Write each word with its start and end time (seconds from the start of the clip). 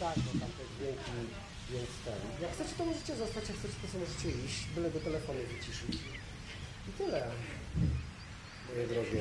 tak, 0.00 0.14
bo 0.18 0.30
tam 0.40 0.50
te 0.58 0.64
dźwięki, 0.76 1.10
więc 1.70 1.88
ten. 2.04 2.42
Jak 2.42 2.52
chcecie, 2.52 2.70
to 2.78 2.84
możecie 2.84 3.16
zostać, 3.16 3.48
jak 3.48 3.58
chcecie, 3.58 3.74
to 3.82 3.88
sobie 3.88 4.04
możecie 4.04 4.28
iść, 4.46 4.64
byle 4.74 4.90
go 4.90 5.00
telefony 5.00 5.40
wyciszyć. 5.46 5.96
I 6.88 6.92
tyle. 6.98 7.26
Moje 8.74 8.86
drogie. 8.86 9.20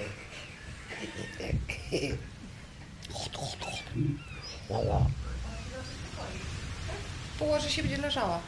Lala. 4.70 5.05
Położy 7.39 7.70
się, 7.71 7.81
będzie 7.81 7.98
leżała. 7.98 8.39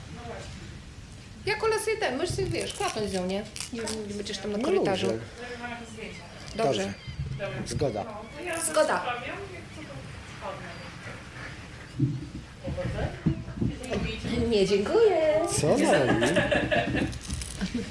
Ja 1.46 1.56
kolę 1.56 1.80
sobie 1.80 1.98
ten, 1.98 2.18
możesz 2.18 2.36
sobie, 2.36 2.46
wiesz, 2.48 2.74
klapnąć 2.74 3.10
z 3.10 3.14
nią, 3.14 3.26
nie? 3.26 3.44
Nie, 3.74 3.82
będziesz 4.16 4.38
tam 4.38 4.52
na 4.52 4.58
No 4.58 4.64
korytarzu. 4.64 5.08
ludzie. 5.08 5.20
Dobrze. 6.56 6.94
Zgoda. 7.66 8.06
Zgoda. 8.72 9.06
Nie, 14.50 14.68
dziękuję. 14.68 15.18
Co 15.62 15.78
za 15.78 16.06
robi? 16.06 16.26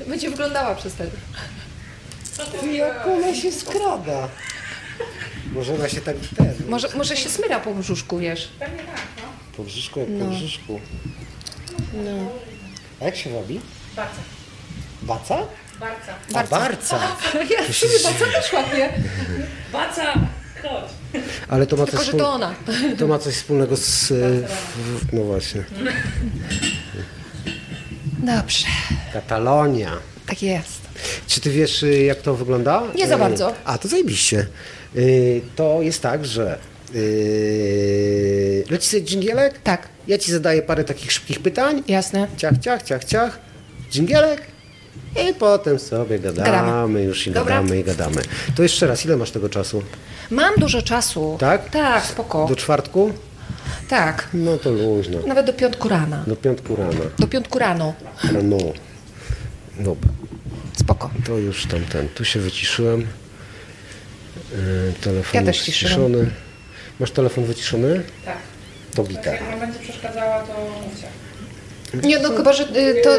Będzie 0.07 0.31
wyglądała 0.31 0.75
przez 0.75 0.95
ten. 0.95 1.11
Jak 2.73 3.07
ona 3.07 3.35
się 3.35 3.53
skrada. 3.53 4.29
Może 5.53 5.75
ona 5.75 5.89
się 5.89 6.01
tak 6.01 6.17
ten, 6.37 6.55
Może, 6.69 6.89
może 6.97 7.17
się 7.17 7.29
smyra 7.29 7.61
po 7.61 7.75
brzuszku, 7.75 8.19
wiesz. 8.19 8.49
po 9.57 9.63
brzuszku 9.63 10.01
jak 10.01 10.09
po 10.09 10.15
No. 10.25 10.31
brzuszku. 10.31 10.81
No. 11.95 12.31
A 13.01 13.05
jak 13.05 13.17
się 13.17 13.31
robi? 13.33 13.61
Baca. 13.97 14.11
Baca? 15.03 15.39
Barca. 15.81 16.15
A 16.35 16.45
barca. 16.45 16.99
Ja 17.35 17.73
sobie 17.75 17.99
bardzo 18.05 18.25
też 18.27 18.53
ładnie. 18.53 18.93
Baca! 19.73 20.15
Chodź. 20.69 21.23
Ale 21.49 21.67
to 21.67 21.77
ma 21.77 21.85
Tylko, 21.87 21.99
coś, 21.99 22.07
że 22.07 22.13
to 22.19 22.33
ona. 22.33 22.55
to 22.99 23.07
ma 23.07 23.19
coś 23.19 23.35
wspólnego 23.35 23.77
z... 23.77 24.11
e, 24.11 24.15
w- 24.15 25.13
No 25.13 25.23
właśnie. 25.23 25.65
Dobrze. 28.19 28.67
Katalonia. 29.13 29.93
Tak 30.27 30.43
jest. 30.43 30.81
Czy 31.27 31.41
ty 31.41 31.51
wiesz, 31.51 31.83
y, 31.83 32.03
jak 32.05 32.23
to 32.23 32.35
wygląda? 32.35 32.83
Nie 32.95 33.09
za 33.09 33.15
Y, 33.15 33.19
bardzo. 33.19 33.53
A, 33.65 33.79
to 33.79 33.89
zajebiście. 33.89 34.47
To 35.57 35.79
jest 35.83 36.03
tak, 36.03 36.27
że 36.27 36.59
leci 38.71 38.89
sobie 38.89 39.03
dżingielek, 39.03 39.59
Tak, 39.65 39.89
ja 40.07 40.19
ci 40.19 40.33
zadaję 40.33 40.63
parę 40.63 40.85
takich 40.85 41.13
szybkich 41.13 41.41
pytań, 41.41 41.83
jasne. 41.89 42.29
ciach, 42.37 42.59
ciach, 42.61 42.83
ciach, 42.83 43.05
ciach, 43.05 43.39
dżingielek 43.91 44.43
i 45.31 45.35
potem 45.35 45.79
sobie 45.79 46.19
gadamy, 46.19 46.47
Gadamy. 46.51 47.03
już 47.03 47.27
i 47.27 47.31
Dobra. 47.31 47.55
gadamy 47.57 47.79
i 47.79 47.85
gadamy. 47.85 48.23
To 48.57 48.63
jeszcze 48.63 48.87
raz, 48.87 49.05
ile 49.05 49.17
masz 49.17 49.31
tego 49.31 49.49
czasu? 49.49 49.83
Mam 50.31 50.55
dużo 50.57 50.83
czasu. 50.83 51.37
Tak? 51.41 51.71
Tak, 51.71 52.05
spoko. 52.05 52.47
Do 52.49 52.57
czwartku? 52.57 53.13
Tak. 53.89 54.29
No 54.35 54.59
to 54.59 54.71
luźno. 54.71 55.19
Nawet 55.27 55.47
do 55.47 55.53
piątku 55.53 55.89
rana. 55.89 56.25
Do 56.27 56.37
piątku 56.37 56.77
rana. 56.77 57.01
Do 57.19 57.27
piątku 57.27 57.59
rano. 57.59 57.95
Rano. 58.33 58.57
Dobra. 59.81 60.11
Spoko. 60.81 61.11
To 61.27 61.39
już 61.39 61.67
tamten. 61.67 62.09
Tu 62.09 62.25
się 62.25 62.41
wyciszyłem. 62.41 63.01
Yy, 63.01 64.93
telefon 65.01 65.41
Ja 65.41 65.47
też 65.47 65.67
wyciszony. 65.67 66.31
Masz 67.01 67.11
telefon 67.11 67.45
wyciszony? 67.45 68.03
Tak. 68.25 68.37
To 68.95 69.05
gitara. 69.05 69.33
Jak 69.37 69.51
wam 69.51 69.61
będzie 69.61 69.79
przeszkadzała, 69.79 70.43
to 70.43 70.53
mówcie. 70.87 71.07
Nie, 71.95 72.19
no 72.19 72.29
chyba, 72.37 72.53
że 72.53 72.63
y, 72.77 73.03
to 73.05 73.11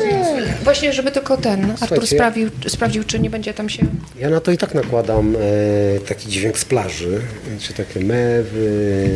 właśnie, 0.64 0.94
żeby 0.94 1.12
tylko 1.12 1.38
ten 1.38 1.74
Artur 1.82 2.08
sprawił, 2.08 2.50
sprawdził, 2.68 3.04
czy 3.04 3.20
nie 3.20 3.30
będzie 3.30 3.54
tam 3.54 3.70
się... 3.70 3.84
Ja 4.20 4.30
na 4.30 4.40
to 4.40 4.52
i 4.52 4.58
tak 4.58 4.74
nakładam 4.74 5.36
e, 5.36 6.00
taki 6.00 6.30
dźwięk 6.30 6.60
z 6.60 6.66
plaży, 6.66 7.22
czy 7.62 7.74
takie 7.74 8.00
mewy, 8.00 9.10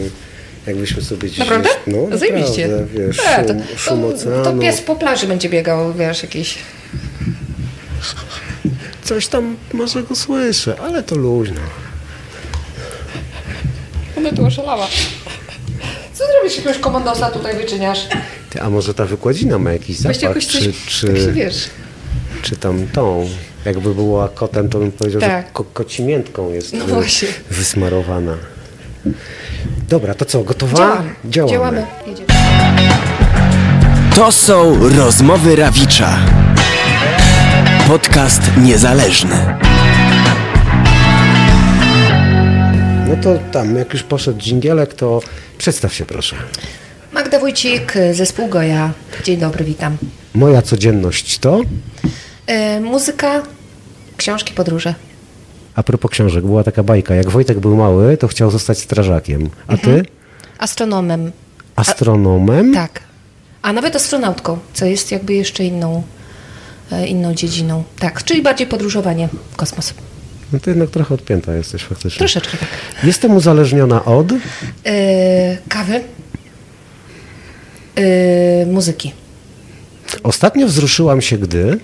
jakbyśmy 0.68 1.02
sobie 1.02 1.28
gdzieś... 1.28 1.38
Naprawdę? 1.40 1.70
No, 1.88 2.18
Zajebiście. 2.18 2.68
naprawdę, 2.68 3.00
wiesz, 3.08 3.20
E, 3.20 3.46
szum, 3.48 3.62
szum 3.78 4.02
to, 4.02 4.08
oceanu. 4.08 4.44
to 4.44 4.54
pies 4.54 4.82
po 4.82 4.96
plaży 4.96 5.28
będzie 5.28 5.50
biegał, 5.50 5.94
wiesz, 5.94 6.24
jakiś... 6.24 6.58
Coś 9.04 9.28
tam 9.28 9.56
może 9.74 10.04
go 10.04 10.16
słyszę, 10.16 10.76
ale 10.82 11.04
to 11.04 11.16
luźno. 11.16 11.62
Ona 14.18 14.32
tu 14.32 14.46
oszalała. 14.46 14.88
Co 16.14 16.24
zrobisz, 16.28 16.58
jakiegoś 16.58 16.78
komandosa 16.78 17.32
tutaj 17.32 17.56
wyczyniasz? 17.58 18.08
Ty, 18.52 18.62
a 18.62 18.70
może 18.70 18.94
ta 18.94 19.06
wykładzina 19.06 19.60
ma 19.60 19.72
jakiś 19.74 19.98
zapach, 19.98 20.22
jakoś 20.22 20.46
coś, 20.46 20.62
czy, 20.62 20.74
czy, 20.88 21.08
tak 21.08 21.18
się 21.18 21.32
wiesz. 21.32 21.70
czy 22.42 22.56
tam 22.56 22.88
tą... 22.88 23.30
Jakby 23.66 23.96
była 23.96 24.30
kotem, 24.30 24.70
to 24.70 24.80
bym 24.80 24.92
powiedział, 24.92 25.22
Tak. 25.22 25.46
że 25.48 25.52
ko 25.54 25.64
kocimiętką 25.64 26.52
jest 26.54 26.74
No 26.74 26.86
właśnie. 26.86 27.28
wysmarowana. 27.52 28.38
Dobra, 29.90 30.14
to 30.14 30.26
co, 30.26 30.44
gotowa? 30.44 31.04
Działamy. 31.26 31.52
Działamy. 31.54 31.86
To 34.16 34.32
są 34.32 34.90
rozmowy 34.98 35.56
Rawicza. 35.56 36.18
Podcast 37.88 38.42
niezależny. 38.58 39.56
No 43.08 43.16
to 43.24 43.40
tam, 43.52 43.76
jak 43.76 43.94
już 43.94 44.04
poszedł 44.04 44.40
dżingielek, 44.40 44.94
to 44.94 45.22
przedstaw 45.58 45.94
się 45.94 46.06
proszę. 46.06 46.36
Magda 47.32 47.46
Wójcik, 47.46 47.94
zespół 48.14 48.48
Goja. 48.48 48.94
Dzień 49.24 49.38
dobry, 49.38 49.66
witam. 49.66 49.98
Moja 50.34 50.62
codzienność 50.62 51.40
to... 51.40 51.62
E, 52.48 52.80
muzyka, 52.80 53.44
książki, 54.18 54.54
podróże. 54.54 54.96
A 55.76 55.84
propos 55.84 56.12
książek, 56.12 56.46
była 56.46 56.64
taka 56.64 56.84
bajka. 56.84 57.16
Jak 57.16 57.30
Wojtek 57.30 57.60
był 57.60 57.76
mały, 57.76 58.18
to 58.18 58.28
chciał 58.28 58.52
zostać 58.52 58.80
strażakiem. 58.80 59.50
A 59.68 59.78
ty? 59.78 60.06
Astronomem. 60.58 61.32
Astronomem? 61.76 62.74
Tak. 62.74 63.00
A 63.62 63.74
nawet 63.74 63.96
astronautką, 63.96 64.60
co 64.74 64.86
jest 64.86 65.12
jakby 65.12 65.34
jeszcze 65.34 65.64
inną, 65.64 66.04
e, 66.92 67.08
inną 67.08 67.34
dziedziną. 67.34 67.84
Tak, 68.00 68.24
czyli 68.24 68.42
bardziej 68.42 68.68
podróżowanie 68.68 69.30
w 69.52 69.56
kosmos. 69.56 69.94
No 70.54 70.60
to 70.60 70.70
jednak 70.70 70.90
trochę 70.90 71.16
odpięta 71.16 71.56
jesteś 71.56 71.84
faktycznie. 71.84 72.20
Troszeczkę 72.20 72.58
tak. 72.58 72.70
Jestem 73.04 73.36
uzależniona 73.36 74.06
od... 74.06 74.28
E, 74.86 75.58
kawy, 75.70 76.02
muzyki. 78.68 79.14
Ostatnio 80.24 80.68
wzruszyłam 80.68 81.22
się, 81.22 81.38
gdy... 81.38 81.80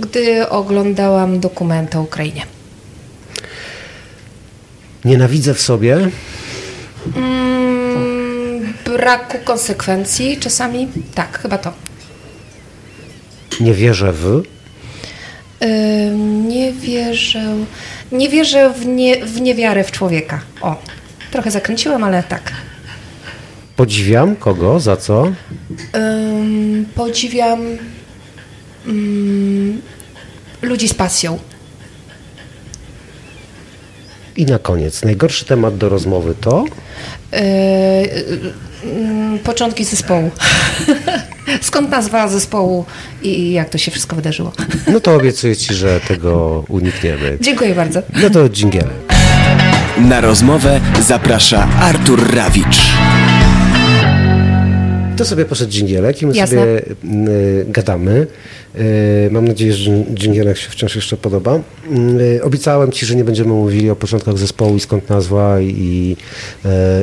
Gdy 0.00 0.48
oglądałam 0.48 1.40
dokument 1.40 1.96
o 1.96 2.00
Ukrainie. 2.02 2.42
Nienawidzę 5.04 5.54
w 5.54 5.60
sobie... 5.60 6.10
Mm, 7.16 8.74
braku 8.84 9.38
konsekwencji 9.44 10.36
czasami. 10.36 10.88
Tak, 11.14 11.38
chyba 11.38 11.58
to. 11.58 11.72
Nie 13.60 13.74
wierzę 13.74 14.12
w... 14.12 14.42
Nie 16.46 16.72
wierzę, 16.72 17.44
nie 18.12 18.28
wierzę 18.28 18.72
w, 18.72 18.86
nie, 18.86 19.26
w 19.26 19.40
niewiarę 19.40 19.84
w 19.84 19.90
człowieka. 19.90 20.40
O, 20.60 20.76
trochę 21.30 21.50
zakręciłam, 21.50 22.04
ale 22.04 22.22
tak. 22.22 22.52
Podziwiam 23.76 24.36
kogo, 24.36 24.80
za 24.80 24.96
co? 24.96 25.32
Ym, 25.96 26.86
podziwiam 26.94 27.60
ym, 28.88 29.82
ludzi 30.62 30.88
z 30.88 30.94
pasją. 30.94 31.38
I 34.36 34.46
na 34.46 34.58
koniec, 34.58 35.02
najgorszy 35.04 35.44
temat 35.44 35.76
do 35.76 35.88
rozmowy 35.88 36.34
to... 36.40 36.64
Yy, 37.32 37.40
yy, 38.84 39.38
początki 39.44 39.84
zespołu. 39.84 40.30
Skąd 41.60 41.90
nazwa 41.90 42.28
zespołu 42.28 42.84
i 43.22 43.52
jak 43.52 43.68
to 43.68 43.78
się 43.78 43.90
wszystko 43.90 44.16
wydarzyło? 44.16 44.52
No 44.92 45.00
to 45.00 45.14
obiecuję 45.14 45.56
ci, 45.56 45.74
że 45.74 46.00
tego 46.00 46.64
unikniemy. 46.68 47.38
Dziękuję 47.40 47.74
bardzo. 47.74 48.02
No 48.22 48.30
to 48.30 48.48
dżingielek. 48.48 49.14
Na 49.98 50.20
rozmowę 50.20 50.80
zaprasza 51.00 51.68
Artur 51.80 52.34
Rawicz. 52.34 52.81
To 55.22 55.28
sobie 55.28 55.44
poszedł 55.44 55.72
dżingielek 55.72 56.22
i 56.22 56.26
my 56.26 56.34
Jasne. 56.36 56.58
sobie 56.58 56.82
y, 57.28 57.66
gadamy. 57.68 58.26
Y, 58.78 59.28
mam 59.30 59.48
nadzieję, 59.48 59.72
że 59.72 59.90
dżin- 59.90 60.14
dżingielek 60.14 60.56
się 60.56 60.70
wciąż 60.70 60.96
jeszcze 60.96 61.16
podoba. 61.16 61.60
Y, 62.36 62.40
obiecałem 62.42 62.92
ci, 62.92 63.06
że 63.06 63.14
nie 63.16 63.24
będziemy 63.24 63.48
mówili 63.50 63.90
o 63.90 63.96
początkach 63.96 64.38
zespołu 64.38 64.76
i 64.76 64.80
skąd 64.80 65.08
nazwa 65.08 65.60
i, 65.60 66.16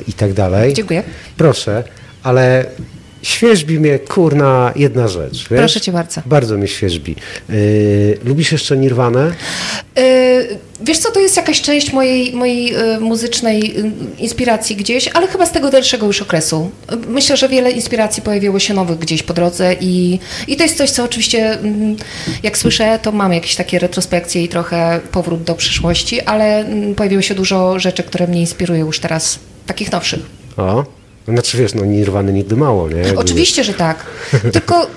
i 0.08 0.14
tak 0.14 0.34
dalej. 0.34 0.74
Dziękuję. 0.74 1.04
Proszę, 1.38 1.84
ale 2.24 2.66
świeżbi 3.22 3.80
mnie 3.80 4.00
kurna 4.00 4.74
jedna 4.76 5.08
rzecz. 5.08 5.38
Wiesz? 5.38 5.60
Proszę 5.60 5.82
cię 5.82 5.92
bardzo. 5.92 6.22
Bardzo 6.26 6.58
mnie 6.58 6.68
świeżbi. 6.68 7.16
Y, 7.50 8.18
lubisz 8.26 8.52
jeszcze 8.52 8.78
Nirwanę? 8.78 9.32
Yy, 9.96 10.04
wiesz 10.82 10.98
co, 10.98 11.12
to 11.12 11.20
jest 11.20 11.38
jakaś 11.38 11.62
część 11.62 11.94
mojej, 11.94 12.34
mojej 12.34 12.66
yy, 12.66 13.00
muzycznej 13.00 13.74
yy, 13.76 13.92
inspiracji 14.18 14.76
gdzieś, 14.76 15.08
ale 15.08 15.28
chyba 15.28 15.46
z 15.46 15.52
tego 15.52 15.72
dalszego 15.72 16.08
już 16.08 16.22
okresu. 16.22 16.72
Yy, 16.92 16.98
Myślę, 17.08 17.38
że 17.38 17.50
wiele 17.50 17.72
inspiracji 17.72 18.24
pojawiło 18.24 18.60
się 18.60 18.74
nowych 18.74 19.00
gdzieś 19.00 19.24
po 19.24 19.34
drodze 19.34 19.76
i, 19.82 20.20
i 20.48 20.56
to 20.58 20.64
jest 20.64 20.78
coś, 20.78 20.92
co 20.92 21.04
oczywiście 21.04 21.52
mm, 21.52 21.96
jak 22.44 22.58
słyszę, 22.58 23.00
to 23.02 23.12
mam 23.12 23.34
jakieś 23.34 23.56
takie 23.56 23.80
retrospekcje 23.80 24.44
i 24.44 24.50
trochę 24.50 25.00
powrót 25.12 25.44
do 25.44 25.56
przyszłości, 25.56 26.22
ale 26.22 26.60
mm, 26.60 26.96
pojawiło 26.96 27.22
się 27.22 27.36
dużo 27.36 27.80
rzeczy, 27.80 28.04
które 28.04 28.28
mnie 28.28 28.40
inspirują 28.40 28.86
już 28.86 29.00
teraz, 29.00 29.40
takich 29.66 29.92
nowszych. 29.92 30.20
O, 30.58 30.99
znaczy 31.34 31.58
wiesz, 31.58 31.74
no 31.74 31.86
Nirwany 31.86 32.34
nigdy 32.34 32.56
mało, 32.56 32.90
nie? 32.90 32.96
Jakby 33.02 33.18
Oczywiście, 33.20 33.64
że 33.64 33.74
tak. 33.74 34.06
Tylko 34.54 34.88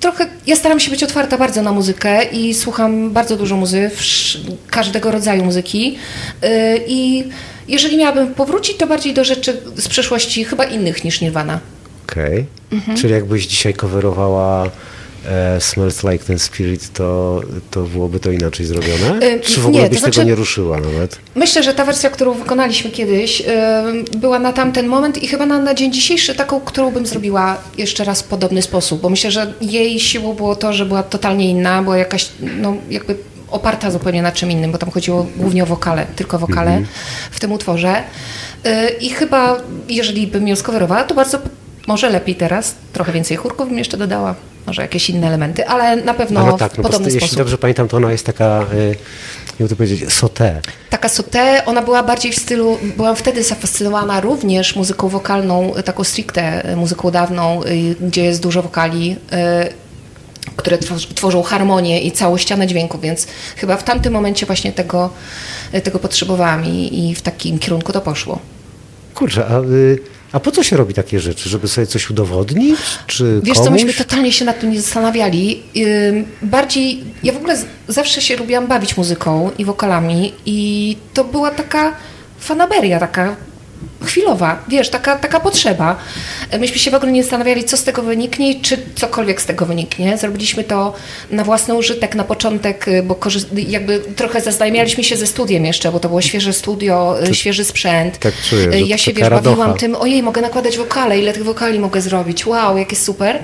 trochę 0.00 0.26
ja 0.46 0.56
staram 0.56 0.80
się 0.80 0.90
być 0.90 1.02
otwarta 1.02 1.38
bardzo 1.38 1.62
na 1.62 1.72
muzykę 1.72 2.24
i 2.24 2.54
słucham 2.54 3.10
bardzo 3.10 3.36
dużo 3.36 3.56
muzy, 3.56 3.90
wsz- 3.96 4.38
każdego 4.70 5.10
rodzaju 5.10 5.44
muzyki. 5.44 5.98
Yy, 6.42 6.48
I 6.86 7.24
jeżeli 7.68 7.96
miałabym 7.96 8.34
powrócić, 8.34 8.76
to 8.76 8.86
bardziej 8.86 9.14
do 9.14 9.24
rzeczy 9.24 9.60
z 9.76 9.88
przeszłości, 9.88 10.44
chyba 10.44 10.64
innych 10.64 11.04
niż 11.04 11.20
Nirvana. 11.20 11.60
Okej. 12.08 12.46
Mhm. 12.72 12.98
Czyli 12.98 13.12
jakbyś 13.12 13.46
dzisiaj 13.46 13.74
coverowała 13.74 14.70
e, 15.28 15.60
Smells 15.60 16.04
Like 16.04 16.24
Ten 16.24 16.38
Spirit, 16.38 16.92
to, 16.92 17.40
to 17.70 17.82
byłoby 17.82 18.20
to 18.20 18.30
inaczej 18.30 18.66
zrobione? 18.66 19.18
E, 19.20 19.40
Czy 19.40 19.60
w 19.60 19.66
ogóle 19.66 19.82
nie, 19.82 19.88
to 19.88 19.94
byś 19.94 20.00
tego 20.02 20.14
znaczy- 20.14 20.26
nie 20.28 20.34
ruszyła 20.34 20.80
nawet? 20.80 21.18
Myślę, 21.34 21.62
że 21.62 21.74
ta 21.74 21.84
wersja, 21.84 22.10
którą 22.10 22.34
wykonaliśmy 22.34 22.90
kiedyś, 22.90 23.40
yy, 23.40 23.46
była 24.18 24.38
na 24.38 24.52
tamten 24.52 24.86
moment 24.86 25.22
i 25.22 25.28
chyba 25.28 25.46
na, 25.46 25.58
na 25.58 25.74
dzień 25.74 25.92
dzisiejszy 25.92 26.34
taką, 26.34 26.60
którą 26.60 26.90
bym 26.90 27.06
zrobiła 27.06 27.56
jeszcze 27.78 28.04
raz 28.04 28.22
w 28.22 28.24
podobny 28.24 28.62
sposób, 28.62 29.00
bo 29.00 29.08
myślę, 29.10 29.30
że 29.30 29.52
jej 29.60 30.00
siłą 30.00 30.34
było 30.34 30.56
to, 30.56 30.72
że 30.72 30.86
była 30.86 31.02
totalnie 31.02 31.50
inna, 31.50 31.82
była 31.82 31.96
jakaś, 31.98 32.28
no 32.60 32.74
jakby 32.90 33.16
oparta 33.50 33.90
zupełnie 33.90 34.22
na 34.22 34.32
czym 34.32 34.50
innym, 34.50 34.72
bo 34.72 34.78
tam 34.78 34.90
chodziło 34.90 35.26
głównie 35.36 35.62
o 35.62 35.66
wokale, 35.66 36.06
tylko 36.16 36.38
wokale 36.38 36.82
w 37.30 37.40
tym 37.40 37.52
utworze. 37.52 38.02
Yy, 38.64 38.70
I 39.00 39.10
chyba, 39.10 39.56
jeżeli 39.88 40.26
bym 40.26 40.48
ją 40.48 40.56
skowerowała, 40.56 41.04
to 41.04 41.14
bardzo 41.14 41.38
może 41.86 42.10
lepiej 42.10 42.34
teraz, 42.34 42.74
trochę 42.92 43.12
więcej 43.12 43.36
chórków 43.36 43.68
bym 43.68 43.78
jeszcze 43.78 43.96
dodała, 43.96 44.34
może 44.66 44.82
jakieś 44.82 45.10
inne 45.10 45.26
elementy, 45.26 45.66
ale 45.66 45.96
na 45.96 46.14
pewno 46.14 46.40
A 46.40 46.46
no 46.46 46.56
tak, 46.58 46.72
w 46.72 46.78
no 46.78 46.82
bo 46.82 46.88
podobny 46.88 47.06
jeśli 47.06 47.20
sposób. 47.20 47.38
dobrze 47.38 47.58
pamiętam, 47.58 47.88
to 47.88 47.96
ona 47.96 48.12
jest 48.12 48.26
taka, 48.26 48.66
y, 48.74 48.96
jak 49.60 49.68
to 49.68 49.76
powiedzieć, 49.76 50.12
sauté. 50.12 50.60
Taka 50.90 51.08
sauté, 51.08 51.64
ona 51.66 51.82
była 51.82 52.02
bardziej 52.02 52.32
w 52.32 52.38
stylu, 52.38 52.78
byłam 52.96 53.16
wtedy 53.16 53.42
zafascynowana 53.42 54.20
również 54.20 54.76
muzyką 54.76 55.08
wokalną, 55.08 55.72
taką 55.84 56.04
stricte 56.04 56.76
muzyką 56.76 57.10
dawną, 57.10 57.64
y, 57.64 57.96
gdzie 58.00 58.24
jest 58.24 58.42
dużo 58.42 58.62
wokali, 58.62 59.16
y, 59.68 59.82
które 60.56 60.78
tworzą 61.14 61.42
harmonię 61.42 62.00
i 62.00 62.12
całą 62.12 62.36
ścianę 62.38 62.66
dźwięku, 62.66 62.98
więc 62.98 63.26
chyba 63.56 63.76
w 63.76 63.84
tamtym 63.84 64.12
momencie 64.12 64.46
właśnie 64.46 64.72
tego, 64.72 65.10
tego 65.82 65.98
potrzebowałam 65.98 66.64
i, 66.64 67.08
i 67.10 67.14
w 67.14 67.22
takim 67.22 67.58
kierunku 67.58 67.92
to 67.92 68.00
poszło. 68.00 68.38
Kurczę, 69.14 69.46
a, 69.46 69.60
y, 69.60 69.98
a 70.32 70.40
po 70.40 70.50
co 70.50 70.62
się 70.62 70.76
robi 70.76 70.94
takie 70.94 71.20
rzeczy? 71.20 71.48
Żeby 71.48 71.68
sobie 71.68 71.86
coś 71.86 72.10
udowodnić? 72.10 72.76
Czy 73.06 73.40
Wiesz 73.44 73.54
komuś? 73.54 73.66
co, 73.68 73.70
myśmy 73.72 73.92
totalnie 74.04 74.32
się 74.32 74.44
nad 74.44 74.60
tym 74.60 74.70
nie 74.70 74.80
zastanawiali. 74.80 75.62
Bardziej, 76.42 77.04
ja 77.22 77.32
w 77.32 77.36
ogóle 77.36 77.56
zawsze 77.88 78.20
się 78.22 78.36
lubiłam 78.36 78.66
bawić 78.66 78.96
muzyką 78.96 79.50
i 79.58 79.64
wokalami 79.64 80.32
i 80.46 80.96
to 81.14 81.24
była 81.24 81.50
taka 81.50 81.92
fanaberia, 82.40 83.00
taka 83.00 83.36
chwilowa, 84.04 84.58
wiesz, 84.68 84.88
taka, 84.90 85.16
taka 85.16 85.40
potrzeba. 85.40 85.96
Myśmy 86.60 86.78
się 86.78 86.90
w 86.90 86.94
ogóle 86.94 87.12
nie 87.12 87.22
zastanawiali, 87.22 87.64
co 87.64 87.76
z 87.76 87.84
tego 87.84 88.02
wyniknie 88.02 88.50
i 88.50 88.60
czy 88.60 88.78
cokolwiek 88.94 89.40
z 89.42 89.46
tego 89.46 89.66
wyniknie. 89.66 90.18
Zrobiliśmy 90.18 90.64
to 90.64 90.94
na 91.30 91.44
własny 91.44 91.74
użytek 91.74 92.14
na 92.14 92.24
początek, 92.24 92.88
y, 92.88 93.02
bo 93.02 93.16
jakby 93.68 94.00
trochę 94.16 94.40
zaznajamialiśmy 94.40 95.04
się 95.04 95.16
ze 95.16 95.26
studiem 95.26 95.64
jeszcze, 95.64 95.92
bo 95.92 96.00
to 96.00 96.08
było 96.08 96.20
świeże 96.22 96.52
studio, 96.52 97.16
y, 97.28 97.34
świeży 97.34 97.64
sprzęt. 97.64 98.18
tak 98.18 98.34
czuję, 98.50 98.68
Y, 98.68 98.80
Ja 98.80 98.98
się, 98.98 99.12
wiesz, 99.12 99.28
bawiłam 99.30 99.58
radocha. 99.58 99.78
tym, 99.78 99.96
ojej, 99.96 100.22
mogę 100.22 100.40
nakładać 100.42 100.76
wokale, 100.78 101.18
ile 101.18 101.32
tych 101.32 101.44
wokali 101.44 101.78
mogę 101.78 102.00
zrobić, 102.00 102.46
wow, 102.46 102.78
jakie 102.78 102.96
super. 102.96 103.38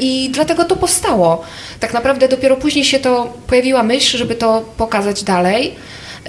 I 0.00 0.30
dlatego 0.32 0.64
to 0.64 0.76
powstało. 0.76 1.42
Tak 1.80 1.94
naprawdę 1.94 2.28
dopiero 2.28 2.56
później 2.56 2.84
się 2.84 2.98
to 2.98 3.32
pojawiła 3.46 3.82
myśl, 3.82 4.18
żeby 4.18 4.34
to 4.34 4.64
pokazać 4.76 5.22
dalej. 5.24 5.74
Y, 6.26 6.28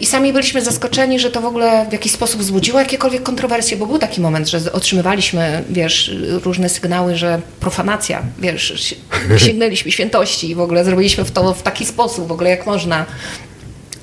I 0.00 0.06
sami 0.06 0.32
byliśmy 0.32 0.62
zaskoczeni, 0.62 1.18
że 1.20 1.30
to 1.30 1.40
w 1.40 1.44
ogóle 1.44 1.86
w 1.90 1.92
jakiś 1.92 2.12
sposób 2.12 2.40
wzbudziło 2.40 2.80
jakiekolwiek 2.80 3.22
kontrowersje, 3.22 3.76
bo 3.76 3.86
był 3.86 3.98
taki 3.98 4.20
moment, 4.20 4.48
że 4.48 4.72
otrzymywaliśmy, 4.72 5.64
wiesz, 5.70 6.10
różne 6.44 6.68
sygnały, 6.68 7.16
że 7.16 7.40
profanacja, 7.60 8.22
wiesz, 8.38 8.72
si- 8.76 8.96
sięgnęliśmy 9.46 9.92
świętości 9.92 10.50
i 10.50 10.54
w 10.54 10.60
ogóle 10.60 10.84
zrobiliśmy 10.84 11.24
w 11.24 11.30
to 11.30 11.54
w 11.54 11.62
taki 11.62 11.86
sposób, 11.86 12.28
w 12.28 12.32
ogóle 12.32 12.50
jak 12.50 12.66
można. 12.66 13.06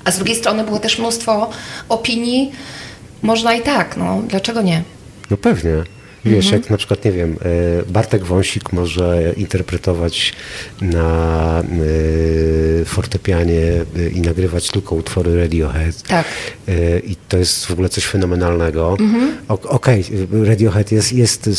A 0.05 0.11
z 0.11 0.15
drugiej 0.15 0.35
strony 0.35 0.63
było 0.63 0.79
też 0.79 0.99
mnóstwo 0.99 1.49
opinii, 1.89 2.51
można 3.21 3.53
i 3.55 3.61
tak, 3.61 3.97
no, 3.97 4.21
dlaczego 4.27 4.61
nie? 4.61 4.83
No 5.31 5.37
pewnie. 5.37 5.71
Wiesz, 6.25 6.45
Mhm. 6.45 6.61
jak 6.61 6.69
na 6.71 6.77
przykład, 6.77 7.05
nie 7.05 7.11
wiem, 7.11 7.37
e, 7.87 7.91
Bartek 7.91 8.23
Wąsik 8.23 8.73
może 8.73 9.33
interpretować 9.37 10.33
na 10.81 11.59
e, 12.81 12.85
fortepianie 12.85 13.61
e, 13.97 14.09
i 14.09 14.21
nagrywać 14.21 14.67
tylko 14.71 14.95
utwory 14.95 15.39
Radiohead. 15.41 16.01
Tak. 16.01 16.25
I 17.07 17.15
to 17.29 17.37
jest 17.37 17.65
w 17.65 17.71
ogóle 17.71 17.89
coś 17.89 18.03
fenomenalnego. 18.05 18.97
Mhm. 18.99 19.37
Okej, 19.47 20.03
Radiohead 20.43 20.91
jest, 20.91 21.13
jest 21.13 21.49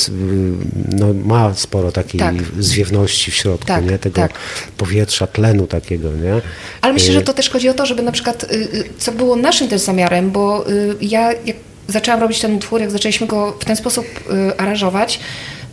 no, 0.99 1.07
ma 1.25 1.55
sporo 1.55 1.93
takiej 1.93 2.19
Tak. 2.21 2.35
zwiewności 2.59 3.31
w 3.31 3.35
środku, 3.35 3.67
Tak, 3.67 3.91
nie? 3.91 3.99
tego 3.99 4.17
tak. 4.17 4.33
powietrza, 4.77 5.27
tlenu 5.27 5.67
takiego, 5.67 6.13
nie? 6.13 6.41
Ale 6.81 6.93
myślę, 6.93 7.13
że 7.13 7.23
to 7.23 7.33
też 7.35 7.51
chodzi 7.51 7.69
o 7.69 7.75
to, 7.75 7.87
żeby 7.87 8.03
na 8.03 8.13
przykład, 8.13 8.45
y, 8.45 8.47
y, 8.57 8.85
co 8.99 9.13
było 9.13 9.37
naszym 9.37 9.69
też 9.69 9.81
zamiarem, 9.81 10.31
bo 10.31 10.71
y, 10.71 10.97
ja 11.01 11.33
jak 11.33 11.57
zaczęłam 11.89 12.21
robić 12.21 12.41
ten 12.41 12.55
utwór, 12.57 12.81
jak 12.81 12.91
zaczęliśmy 12.91 13.27
go 13.27 13.53
w 13.61 13.65
ten 13.65 13.77
sposób 13.77 14.07
y, 14.51 14.59
aranżować, 14.59 15.21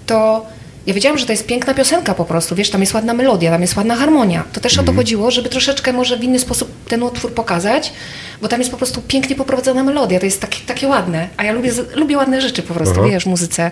to 0.06 0.46
ja 0.88 0.94
wiedziałam, 0.94 1.18
że 1.18 1.26
to 1.26 1.32
jest 1.32 1.46
piękna 1.46 1.74
piosenka 1.74 2.14
po 2.14 2.26
prostu, 2.26 2.56
wiesz, 2.56 2.70
tam 2.70 2.82
jest 2.82 2.94
ładna 2.94 3.14
melodia, 3.14 3.52
tam 3.52 3.62
jest 3.62 3.76
ładna 3.76 3.96
harmonia. 3.96 4.44
To 4.54 4.60
też 4.60 4.80
o 4.80 4.84
to 4.84 4.94
chodziło, 4.94 5.32
żeby 5.32 5.50
troszeczkę 5.50 5.94
może 5.94 6.18
w 6.18 6.24
inny 6.24 6.40
sposób 6.40 6.70
ten 6.88 7.04
utwór 7.04 7.34
pokazać, 7.34 7.94
bo 8.42 8.48
tam 8.48 8.60
jest 8.60 8.72
po 8.72 8.78
prostu 8.78 9.02
pięknie 9.08 9.36
poprowadzona 9.36 9.84
melodia, 9.84 10.20
to 10.20 10.26
jest 10.26 10.42
takie, 10.42 10.60
takie 10.68 10.88
ładne, 10.88 11.30
a 11.38 11.44
ja 11.44 11.52
lubię, 11.52 11.72
lubię 11.96 12.18
ładne 12.18 12.42
rzeczy 12.42 12.64
po 12.64 12.74
prostu, 12.74 12.96
Aha. 13.00 13.10
wiesz, 13.10 13.24
w 13.24 13.28
muzyce 13.28 13.72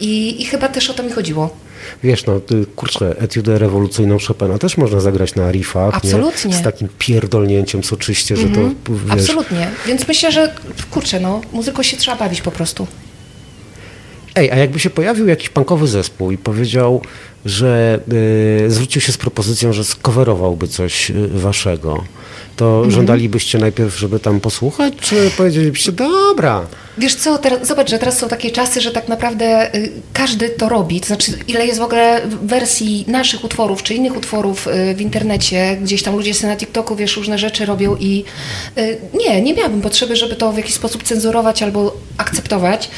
I, 0.00 0.42
i 0.42 0.44
chyba 0.44 0.68
też 0.68 0.90
o 0.90 0.94
to 0.94 1.02
mi 1.02 1.10
chodziło. 1.10 1.56
Wiesz, 2.04 2.26
no 2.26 2.40
kurczę, 2.76 3.14
etiudę 3.18 3.58
rewolucyjną 3.58 4.16
Chopina 4.28 4.58
też 4.58 4.76
można 4.76 5.00
zagrać 5.00 5.34
na 5.34 5.50
riffach, 5.50 5.94
Absolutnie. 5.94 6.36
Mhm. 6.36 6.50
Nie? 6.50 6.56
Z 6.56 6.62
takim 6.62 6.88
pierdolnięciem 6.98 7.84
soczyście, 7.84 8.36
że 8.36 8.48
to, 8.48 8.60
wiesz, 8.88 9.12
Absolutnie. 9.12 9.70
Więc 9.86 10.08
myślę, 10.08 10.32
że 10.32 10.54
kurczę, 10.90 11.20
no, 11.20 11.40
muzyką 11.52 11.82
się 11.82 11.96
trzeba 11.96 12.16
bawić 12.16 12.42
po 12.42 12.50
prostu. 12.50 12.86
Ej, 14.34 14.50
a 14.50 14.56
jakby 14.56 14.78
się 14.80 14.90
pojawił 14.90 15.26
jakiś 15.28 15.48
punkowy 15.48 15.86
zespół 15.86 16.30
i 16.30 16.38
powiedział, 16.38 17.02
że 17.44 18.00
y, 18.66 18.70
zwrócił 18.70 19.00
się 19.02 19.12
z 19.12 19.16
propozycją, 19.16 19.72
że 19.72 19.84
skowerowałby 19.84 20.68
coś 20.68 21.10
y, 21.10 21.28
waszego, 21.28 22.04
to 22.56 22.74
Mhm. 22.74 22.90
żądalibyście 22.90 23.58
najpierw, 23.58 23.98
żeby 23.98 24.20
tam 24.20 24.40
posłuchać, 24.40 24.94
czy 25.00 25.30
powiedzielibyście, 25.36 25.92
dobra, 25.92 26.66
Wiesz 26.98 27.14
co, 27.14 27.38
teraz, 27.38 27.68
zobacz, 27.68 27.90
że 27.90 27.98
teraz 27.98 28.18
są 28.18 28.28
takie 28.28 28.50
czasy, 28.50 28.80
że 28.80 28.90
tak 28.90 29.08
naprawdę 29.08 29.74
y, 29.74 29.92
każdy 30.12 30.48
to 30.48 30.68
robi. 30.68 31.00
To 31.00 31.06
znaczy, 31.06 31.32
ile 31.48 31.66
jest 31.66 31.78
w 31.78 31.82
ogóle 31.82 32.20
wersji 32.42 33.04
naszych 33.08 33.44
utworów, 33.44 33.82
czy 33.82 33.94
innych 33.94 34.16
utworów 34.16 34.66
y, 34.66 34.94
w 34.94 35.00
internecie, 35.00 35.78
gdzieś 35.82 36.02
tam 36.02 36.16
ludzie 36.16 36.34
sobie 36.34 36.52
na 36.52 36.56
TikToku, 36.56 36.96
wiesz, 36.96 37.16
różne 37.16 37.38
rzeczy 37.38 37.66
robią 37.66 37.96
i 37.96 38.24
y, 38.78 38.98
nie, 39.14 39.42
nie 39.42 39.54
miałabym 39.54 39.80
potrzeby, 39.80 40.16
żeby 40.16 40.36
to 40.36 40.52
w 40.52 40.56
jakiś 40.56 40.74
sposób 40.74 41.02
cenzurować 41.02 41.62
albo 41.62 41.96
akceptować, 42.16 42.90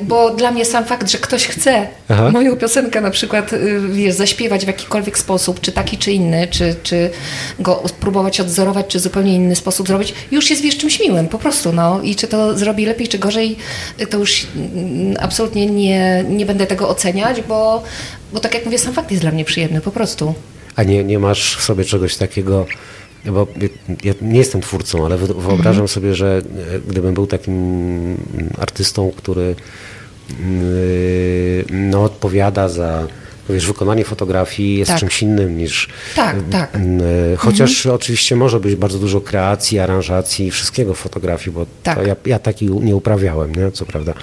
bo 0.00 0.30
dla 0.30 0.50
mnie 0.50 0.64
sam 0.64 0.84
fakt, 0.84 1.10
że 1.10 1.18
ktoś 1.18 1.46
chce 1.46 1.86
Aha. 2.08 2.30
moją 2.30 2.56
piosenkę 2.56 3.00
na 3.00 3.10
przykład, 3.10 3.52
y, 3.52 3.80
wiesz, 3.88 4.14
zaśpiewać 4.14 4.64
w 4.64 4.66
jakikolwiek 4.66 5.18
sposób, 5.18 5.60
czy 5.60 5.72
taki, 5.72 5.98
czy 5.98 6.12
inny, 6.12 6.48
czy, 6.50 6.74
czy 6.82 7.10
go 7.58 7.82
spróbować 7.86 8.40
odzorować, 8.40 8.86
czy 8.86 9.00
zupełnie 9.00 9.34
inny 9.34 9.56
sposób 9.56 9.88
zrobić, 9.88 10.14
już 10.30 10.50
jest 10.50 10.62
wiesz 10.62 10.76
czymś 10.76 11.00
miłym, 11.00 11.28
po 11.28 11.38
prostu, 11.38 11.72
no. 11.72 12.00
I 12.02 12.16
czy 12.16 12.28
to 12.28 12.58
zrobi 12.58 12.86
lepiej, 12.86 13.08
czy 13.08 13.18
gorzej, 13.18 13.56
y, 14.00 14.06
to 14.06 14.18
już 14.18 14.46
mm, 14.56 15.16
absolutnie 15.20 15.66
nie, 15.66 16.24
nie 16.28 16.46
będę 16.46 16.66
tego 16.66 16.88
oceniać, 16.88 17.40
bo, 17.48 17.82
bo 18.32 18.40
tak 18.40 18.54
jak 18.54 18.64
mówię, 18.64 18.78
sam 18.78 18.92
fakt 18.94 19.10
jest 19.10 19.22
dla 19.22 19.30
mnie 19.30 19.44
przyjemny, 19.44 19.80
po 19.80 19.90
prostu. 19.90 20.34
a 20.76 20.82
nie, 20.82 21.04
nie 21.04 21.18
masz 21.18 21.56
w 21.56 21.62
sobie 21.62 21.84
czegoś 21.84 22.16
takiego, 22.16 22.66
bo 23.32 23.46
ja 24.04 24.14
nie 24.22 24.38
jestem 24.38 24.60
twórcą, 24.60 25.04
ale 25.06 25.16
wy- 25.18 25.34
wyobrażam 25.34 25.88
sobie, 25.88 26.14
że 26.14 26.42
e, 26.74 26.80
gdybym 26.88 27.14
był 27.14 27.26
takim 27.26 28.16
artystą, 28.58 29.12
który 29.16 29.54
y, 30.30 31.64
no, 31.70 32.02
odpowiada 32.04 32.68
za 32.68 33.06
wiesz, 33.48 33.66
wykonanie 33.66 34.04
fotografii 34.04 34.78
jest 34.78 34.90
Tak. 34.90 35.00
czymś 35.00 35.22
innym 35.22 35.56
niż 35.58 35.88
Tak, 36.16 36.36
tak. 36.50 36.76
y, 36.76 37.36
chociaż 37.36 37.86
oczywiście 37.86 38.36
może 38.36 38.60
być 38.60 38.74
bardzo 38.76 38.98
dużo 38.98 39.20
kreacji, 39.20 39.78
aranżacji, 39.78 40.50
wszystkiego 40.50 40.94
w 40.94 40.98
fotografii, 40.98 41.54
bo 41.54 41.66
Tak. 41.82 42.06
ja, 42.06 42.16
ja 42.26 42.38
taki 42.38 42.70
nie 42.70 42.96
uprawiałem, 42.96 43.54
nie? 43.54 43.70
co 43.72 43.86
prawda, 43.86 44.14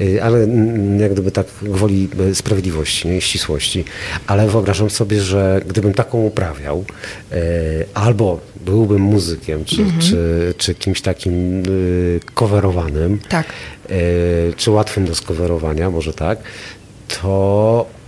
Y, 0.00 0.22
ale 0.22 0.38
jak 1.00 1.12
gdyby 1.12 1.30
tak 1.30 1.46
gwoli 1.62 2.08
y, 2.30 2.34
sprawiedliwości, 2.34 3.08
nie? 3.08 3.20
ścisłości, 3.20 3.84
ale 4.26 4.48
wyobrażam 4.48 4.90
sobie, 4.90 5.20
że 5.22 5.60
gdybym 5.68 5.94
taką 5.94 6.22
uprawiał, 6.24 6.84
y, 7.32 7.36
albo 7.94 8.40
byłbym 8.66 9.02
muzykiem, 9.02 9.64
czy, 9.64 9.76
czy, 9.98 10.54
czy 10.58 10.74
kimś 10.74 11.00
takim 11.00 11.62
y, 11.68 12.20
coverowanym, 12.34 13.20
Tak. 13.28 13.46
y, 13.90 14.52
czy 14.56 14.70
łatwym 14.70 15.04
do 15.06 15.14
skowerowania, 15.14 15.90
może 15.90 16.12
tak, 16.12 16.38
to 17.22 17.86
y, 17.96 17.99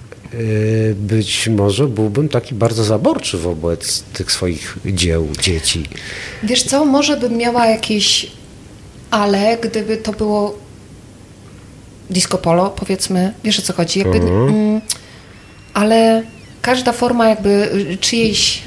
być 0.94 1.48
może 1.48 1.88
byłbym 1.88 2.28
taki 2.28 2.54
bardzo 2.54 2.84
zaborczy 2.84 3.38
wobec 3.38 4.02
tych 4.02 4.32
swoich 4.32 4.78
dzieł, 4.86 5.28
dzieci. 5.40 5.84
Wiesz 6.42 6.62
co, 6.62 6.84
może 6.84 7.16
bym 7.16 7.36
miała 7.36 7.66
jakieś 7.66 8.30
ale, 9.12 9.56
gdyby 9.56 9.96
to 9.96 10.12
było 10.12 10.58
disco 12.10 12.38
polo, 12.38 12.70
powiedzmy, 12.70 13.34
wiesz 13.44 13.58
o 13.58 13.62
co 13.62 13.72
chodzi, 13.72 13.98
jakby, 13.98 14.18
mm, 14.18 14.80
ale 15.74 16.22
każda 16.62 16.92
forma 16.92 17.28
jakby 17.28 17.72
y, 17.92 17.96
czyjejś, 17.96 18.62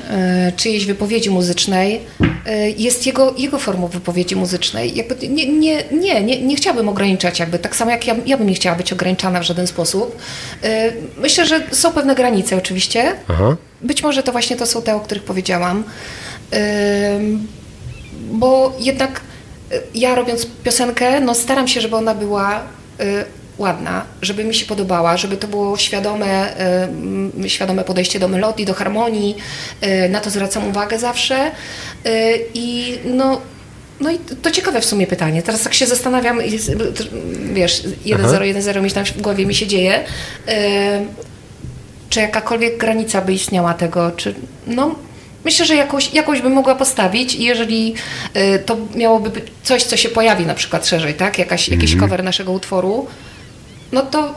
y, 0.50 0.52
czyjejś 0.52 0.86
wypowiedzi 0.86 1.30
muzycznej 1.30 1.96
y, 1.96 2.35
jest 2.78 3.06
jego, 3.06 3.34
jego 3.38 3.60
formą 3.60 3.88
wypowiedzi 3.88 4.36
muzycznej. 4.36 4.96
Jakby 4.96 5.28
nie, 5.28 5.48
nie, 5.48 5.84
nie, 5.92 6.24
nie, 6.24 6.42
nie 6.42 6.56
chciałabym 6.56 6.90
ograniczać 6.90 7.40
jakby, 7.40 7.60
tak 7.60 7.76
samo 7.76 7.92
jak 7.92 8.08
ja, 8.08 8.16
ja 8.26 8.38
bym 8.38 8.48
nie 8.48 8.54
chciała 8.54 8.76
być 8.76 8.94
ograniczana 8.94 9.40
w 9.40 9.44
żaden 9.44 9.68
sposób. 9.68 10.18
Y, 10.64 10.68
Myślę, 11.18 11.46
że 11.46 11.62
są 11.72 11.92
pewne 11.94 12.16
granice 12.16 12.58
oczywiście. 12.58 13.16
Aha. 13.28 13.56
Być 13.82 14.04
może 14.04 14.24
to 14.24 14.32
właśnie 14.32 14.56
to 14.56 14.66
są 14.66 14.82
te, 14.82 14.96
o 14.96 15.00
których 15.00 15.24
powiedziałam. 15.24 15.84
Ym, 17.16 17.48
bo 18.32 18.74
jednak 18.80 19.22
ja 19.96 20.16
robiąc 20.16 20.48
piosenkę, 20.64 21.20
no 21.22 21.36
staram 21.36 21.68
się, 21.68 21.82
żeby 21.82 21.96
ona 21.96 22.16
była 22.16 22.64
ładna, 23.58 24.06
żeby 24.22 24.44
mi 24.44 24.56
się 24.56 24.66
podobała, 24.66 25.18
żeby 25.18 25.38
to 25.38 25.48
było 25.48 25.78
świadome, 25.78 26.54
y, 26.54 26.64
mm, 26.64 27.50
świadome 27.50 27.84
podejście 27.84 28.20
do 28.20 28.28
melodii, 28.28 28.66
do 28.66 28.74
harmonii. 28.74 29.36
Y, 29.84 30.10
na 30.10 30.20
to 30.20 30.30
zwracam 30.30 30.68
uwagę 30.68 31.00
zawsze. 31.00 31.52
Y, 32.06 32.40
I 32.54 32.98
no, 33.06 33.42
no 34.00 34.12
i 34.12 34.18
to 34.18 34.52
ciekawe 34.52 34.82
w 34.82 34.86
sumie 34.86 35.08
pytanie. 35.08 35.44
Teraz 35.44 35.64
tak 35.64 35.74
się 35.74 35.86
zastanawiam, 35.86 36.40
wiesz, 37.54 37.84
1-0, 38.06 38.54
1-0 38.54 38.82
mi 38.82 38.92
tam 38.92 39.06
w 39.06 39.22
głowie 39.22 39.46
mi 39.46 39.56
się 39.56 39.68
dzieje. 39.68 40.04
Czy 42.10 42.20
jakakolwiek 42.20 42.78
granica 42.78 43.22
by 43.22 43.34
istniała 43.34 43.74
tego, 43.74 44.12
czy 44.12 44.36
no 44.68 44.96
myślę, 45.46 45.66
że 45.66 45.76
jakąś, 45.76 46.14
jakąś 46.14 46.42
bym 46.42 46.54
mogła 46.54 46.76
postawić 46.76 47.36
i 47.36 47.44
jeżeli 47.44 47.94
y, 48.36 48.60
to 48.60 48.78
miałoby 48.96 49.30
być 49.30 49.44
coś, 49.64 49.84
co 49.84 49.98
się 49.98 50.10
pojawi 50.10 50.46
na 50.46 50.54
przykład 50.54 50.88
szerzej, 50.88 51.14
tak, 51.14 51.40
Jakaś, 51.40 51.70
jakiś 51.70 51.96
cover 51.96 52.24
naszego 52.24 52.52
utworu, 52.52 53.08
no 53.92 54.02
to, 54.02 54.36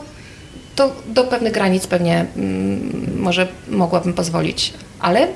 to 0.75 0.95
do 1.07 1.23
pewnych 1.23 1.53
granic 1.53 1.87
pewnie 1.87 2.25
mm, 2.35 3.21
może 3.21 3.47
mogłabym 3.69 4.13
pozwolić, 4.13 4.73
ale 4.99 5.27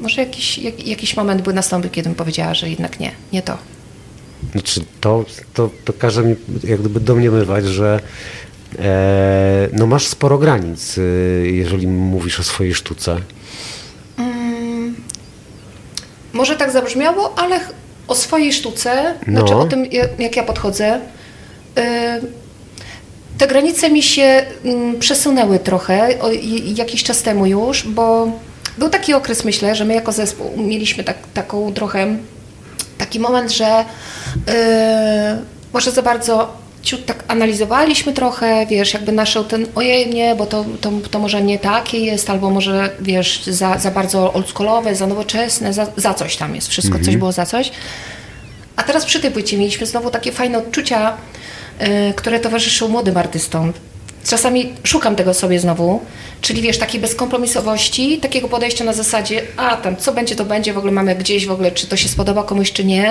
może 0.00 0.20
jakiś, 0.20 0.58
jak, 0.58 0.86
jakiś 0.86 1.16
moment 1.16 1.42
by 1.42 1.52
nastąpił, 1.52 1.90
kiedy 1.90 2.08
bym 2.08 2.16
powiedziała, 2.16 2.54
że 2.54 2.70
jednak 2.70 3.00
nie, 3.00 3.10
nie 3.32 3.42
to. 3.42 3.58
Znaczy, 4.52 4.80
to, 5.00 5.24
to, 5.54 5.70
to 5.84 5.92
każe 5.92 6.22
mi 6.22 6.34
jak 6.64 6.80
gdyby 6.80 7.00
domniemywać, 7.00 7.64
że 7.64 8.00
e, 8.78 9.68
no 9.72 9.86
masz 9.86 10.06
sporo 10.06 10.38
granic, 10.38 10.98
y, 10.98 11.50
jeżeli 11.52 11.86
mówisz 11.86 12.40
o 12.40 12.42
swojej 12.42 12.74
sztuce. 12.74 13.16
Może 16.32 16.56
tak 16.56 16.72
zabrzmiało, 16.72 17.38
ale 17.38 17.60
o 18.08 18.14
swojej 18.14 18.52
sztuce, 18.52 19.14
No. 19.26 19.40
znaczy 19.40 19.54
o 19.54 19.64
tym, 19.64 19.86
ja- 19.86 20.08
jak 20.18 20.36
ja 20.36 20.42
podchodzę, 20.42 21.00
y, 21.78 21.82
te 23.42 23.48
granice 23.48 23.90
mi 23.90 24.02
się 24.02 24.46
mm, 24.64 24.98
przesunęły 24.98 25.58
trochę 25.58 26.08
jakiś 26.76 27.02
czas 27.02 27.22
temu 27.22 27.46
już, 27.46 27.88
bo 27.88 28.28
był 28.78 28.88
taki 28.88 29.14
okres, 29.14 29.44
myślę, 29.44 29.74
że 29.74 29.84
my 29.84 29.94
jako 29.94 30.12
zespół 30.12 30.50
mieliśmy 30.56 31.04
tak, 31.04 31.16
taką 31.34 31.72
trochę 31.72 32.16
taki 32.98 33.20
moment, 33.20 33.50
że 33.52 33.80
y, 33.80 34.52
może 35.72 35.90
za 35.90 36.02
bardzo 36.02 36.56
ciut 36.82 37.06
tak 37.06 37.24
analizowaliśmy 37.28 38.12
trochę, 38.12 38.66
wiesz, 38.66 38.94
jakby 38.94 39.12
nasze 39.12 39.44
ten, 39.44 39.66
ojej 39.74 40.10
nie, 40.10 40.34
bo 40.34 40.46
to, 40.46 40.64
to, 40.80 40.92
to 41.10 41.18
może 41.18 41.42
nie 41.42 41.58
takie 41.58 41.98
jest, 41.98 42.30
albo 42.30 42.50
może, 42.50 42.90
wiesz, 43.00 43.44
za, 43.44 43.78
za 43.78 43.90
bardzo 43.90 44.32
oldschoolowe, 44.32 44.94
za 44.94 45.06
nowoczesne, 45.06 45.72
za, 45.72 45.86
za 45.96 46.14
coś 46.14 46.36
tam 46.36 46.54
jest, 46.54 46.68
wszystko, 46.68 46.98
coś 46.98 47.16
było 47.16 47.32
za 47.32 47.46
coś. 47.46 47.72
A 48.76 48.82
teraz 48.82 49.04
przy 49.04 49.20
tej 49.20 49.30
płycie 49.30 49.58
mieliśmy 49.58 49.86
znowu 49.86 50.10
takie 50.10 50.32
fajne 50.32 50.58
odczucia, 50.58 51.16
które 52.16 52.40
towarzyszą 52.40 52.88
młodym 52.88 53.16
artystom. 53.16 53.72
Czasami 54.28 54.72
szukam 54.84 55.16
tego 55.16 55.34
sobie 55.34 55.60
znowu, 55.60 56.00
czyli 56.40 56.62
wiesz, 56.62 56.78
takiej 56.78 57.00
bezkompromisowości, 57.00 58.18
takiego 58.18 58.48
podejścia 58.48 58.84
na 58.84 58.92
zasadzie, 58.92 59.42
a 59.56 59.76
tam 59.76 59.96
co 59.96 60.12
będzie, 60.12 60.36
to 60.36 60.44
będzie, 60.44 60.72
w 60.72 60.78
ogóle 60.78 60.92
mamy 60.92 61.14
gdzieś 61.14 61.46
w 61.46 61.50
ogóle, 61.50 61.70
czy 61.72 61.86
to 61.86 61.96
się 61.96 62.08
spodoba 62.08 62.42
komuś, 62.42 62.72
czy 62.72 62.84
nie. 62.84 63.10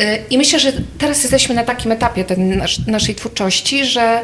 Y, 0.00 0.02
I 0.30 0.38
myślę, 0.38 0.58
że 0.60 0.72
teraz 0.98 1.22
jesteśmy 1.22 1.54
na 1.54 1.64
takim 1.64 1.92
etapie 1.92 2.24
nasz, 2.36 2.86
naszej 2.86 3.14
twórczości, 3.14 3.84
że 3.84 4.20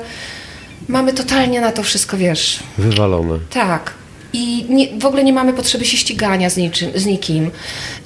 mamy 0.89 1.13
totalnie 1.13 1.61
na 1.61 1.73
to 1.73 1.83
wszystko, 1.83 2.17
wiesz, 2.17 2.59
Wywalone. 2.79 3.39
tak. 3.51 3.95
I 4.33 4.67
nie, 4.69 4.99
w 4.99 5.05
ogóle 5.07 5.25
nie 5.25 5.33
mamy 5.33 5.53
potrzeby 5.53 5.85
się 5.85 5.97
ścigania 5.97 6.51
z, 6.51 6.57
niczym, 6.57 6.91
z 6.95 7.07
nikim, 7.07 7.51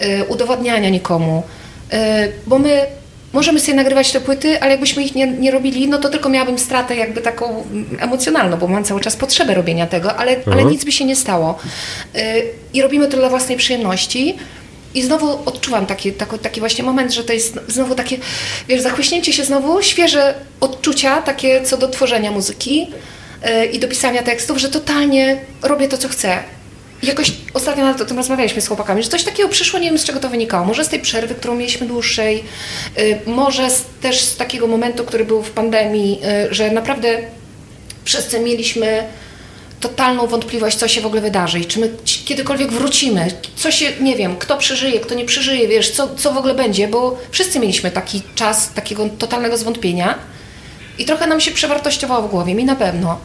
y, 0.03 0.25
udowodniania 0.29 0.89
nikomu, 0.89 1.43
y, 1.93 1.97
bo 2.47 2.59
my 2.59 2.87
możemy 3.33 3.61
sobie 3.61 3.75
nagrywać 3.75 4.13
te 4.13 4.21
płyty, 4.21 4.61
ale 4.61 4.71
jakbyśmy 4.71 5.03
ich 5.03 5.15
nie, 5.15 5.27
nie 5.27 5.51
robili, 5.51 5.89
no 5.89 5.99
to 5.99 6.09
tylko 6.09 6.29
miałabym 6.29 6.59
stratę 6.59 6.97
jakby 6.97 7.21
taką 7.21 7.65
emocjonalną, 7.99 8.57
bo 8.57 8.69
mam 8.69 8.85
cały 8.85 9.01
czas 9.01 9.17
potrzebę 9.17 9.55
robienia 9.55 9.87
tego, 9.87 10.17
ale, 10.17 10.37
ale 10.53 10.65
nic 10.65 10.85
by 10.85 10.93
się 10.93 11.05
nie 11.05 11.17
stało. 11.17 11.59
Y, 12.17 12.21
I 12.75 12.83
robimy 12.83 13.09
to 13.09 13.17
dla 13.17 13.29
własnej 13.29 13.59
przyjemności. 13.59 14.37
I 14.95 15.03
znowu 15.03 15.39
odczuwam 15.47 15.87
taki, 15.87 16.13
taki, 16.13 16.39
taki 16.39 16.61
właśnie 16.61 16.85
moment, 16.85 17.13
że 17.13 17.25
to 17.25 17.33
jest 17.33 17.59
znowu 17.69 17.95
takie, 17.95 18.19
wiesz, 18.69 18.81
zachłyśnięcie 18.81 19.33
się 19.33 19.45
znowu, 19.45 19.83
świeże 19.83 20.35
odczucia 20.61 21.23
takie 21.23 21.63
co 21.63 21.77
do 21.77 21.89
tworzenia 21.89 22.31
muzyki 22.31 22.81
yy, 23.45 23.67
i 23.67 23.79
do 23.79 23.89
pisania 23.89 24.23
tekstów, 24.23 24.59
że 24.59 24.69
totalnie 24.69 25.41
robię 25.63 25.89
to, 25.89 25.99
co 25.99 26.09
chcę. 26.09 26.39
Jakoś 27.03 27.33
ostatnio 27.55 27.85
nawet 27.85 28.01
o 28.01 28.05
tym 28.05 28.17
rozmawialiśmy 28.17 28.61
z 28.61 28.67
chłopakami, 28.69 29.03
że 29.03 29.09
coś 29.09 29.25
takiego 29.25 29.49
przyszło, 29.49 29.79
nie 29.79 29.89
wiem 29.89 29.99
z 29.99 30.05
czego 30.05 30.21
to 30.21 30.29
wynikało. 30.29 30.67
Może 30.67 30.85
z 30.85 30.89
tej 30.89 31.01
przerwy, 31.01 31.35
którą 31.35 31.55
mieliśmy 31.55 31.87
dłuższej, 31.87 32.45
yy, 32.97 33.19
może 33.27 33.71
z, 33.71 33.85
też 34.01 34.21
z 34.21 34.37
takiego 34.37 34.67
momentu, 34.67 35.05
który 35.05 35.25
był 35.25 35.43
w 35.43 35.51
pandemii, 35.51 36.21
yy, 36.21 36.55
że 36.55 36.71
naprawdę 36.71 37.19
wszyscy 38.05 38.41
mieliśmy 38.41 39.05
totalną 39.81 40.27
wątpliwość, 40.27 40.77
co 40.77 40.89
się 40.89 41.01
w 41.01 41.07
ogóle 41.07 41.21
wydarzy 41.21 41.61
i 41.61 41.67
czy 41.67 41.81
my 41.81 41.91
kiedykolwiek 42.25 42.73
wrócimy, 42.73 43.31
co 43.57 43.71
się, 43.71 43.93
nie 44.01 44.17
wiem, 44.17 44.37
kto 44.37 44.57
przeżyje, 44.57 45.01
kto 45.01 45.15
nie 45.15 45.25
przeżyje, 45.25 45.69
wiesz, 45.69 45.91
co, 45.91 46.15
co 46.15 46.33
w 46.33 46.37
ogóle 46.37 46.55
będzie, 46.55 46.89
bo 46.89 47.19
wszyscy 47.31 47.61
mieliśmy 47.61 47.91
taki 47.91 48.23
czas 48.35 48.73
takiego 48.73 49.09
totalnego 49.19 49.57
zwątpienia 49.57 50.19
i 50.99 51.05
trochę 51.05 51.27
nam 51.27 51.41
się 51.41 51.51
przewartościowało 51.51 52.29
w 52.29 52.31
głowie, 52.31 52.55
mi 52.55 52.65
na 52.65 52.77
pewno, 52.77 53.19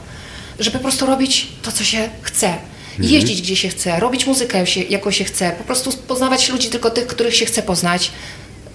że 0.60 0.72
po 0.72 0.80
prostu 0.80 1.06
robić 1.06 1.48
to, 1.62 1.72
co 1.72 1.84
się 1.84 2.10
chce. 2.22 2.54
Jeździć 3.00 3.42
gdzie 3.42 3.56
się 3.56 3.70
chce, 3.70 4.00
robić 4.00 4.28
muzykę 4.28 4.68
się, 4.68 4.82
jaką 4.82 5.12
się 5.12 5.24
chce, 5.24 5.52
po 5.58 5.64
prostu 5.64 5.92
poznawać 6.08 6.50
ludzi 6.50 6.70
tylko 6.70 6.90
tych, 6.90 7.08
których 7.08 7.36
się 7.36 7.46
chce 7.46 7.64
poznać. 7.64 8.12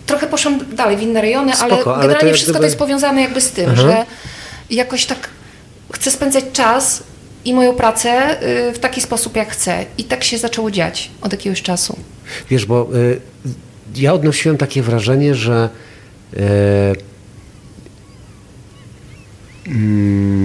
Trochę 0.06 0.26
poszłam 0.26 0.74
dalej 0.76 0.96
w 0.96 1.02
inne 1.02 1.20
rejony, 1.20 1.52
ale 1.52 1.74
Spoko, 1.74 1.94
ale 1.94 2.02
to 2.02 2.08
generalnie 2.08 2.28
jak 2.28 2.34
wszystko 2.36 2.52
gdyby- 2.52 2.62
to 2.62 2.66
jest 2.66 2.78
powiązane 2.78 3.20
jakby 3.22 3.40
z 3.40 3.50
tym, 3.50 3.70
Aha. 3.72 3.82
że 3.82 4.06
jakoś 4.70 5.06
tak 5.06 5.28
chcę 5.92 6.10
spędzać 6.10 6.44
czas 6.52 7.02
i 7.44 7.54
moją 7.54 7.74
pracę 7.74 8.42
y, 8.68 8.72
w 8.72 8.78
taki 8.78 9.00
sposób, 9.00 9.36
jak 9.36 9.50
chcę. 9.50 9.84
I 9.98 10.04
tak 10.04 10.24
się 10.24 10.38
zaczęło 10.38 10.70
dziać 10.70 11.10
od 11.20 11.32
jakiegoś 11.32 11.62
czasu. 11.62 11.98
Wiesz, 12.50 12.66
bo 12.66 12.88
y, 12.94 13.20
ja 13.96 14.12
odnosiłem 14.12 14.56
takie 14.56 14.82
wrażenie, 14.82 15.34
że 15.34 15.68
y, 16.34 16.40
mm, 19.66 20.37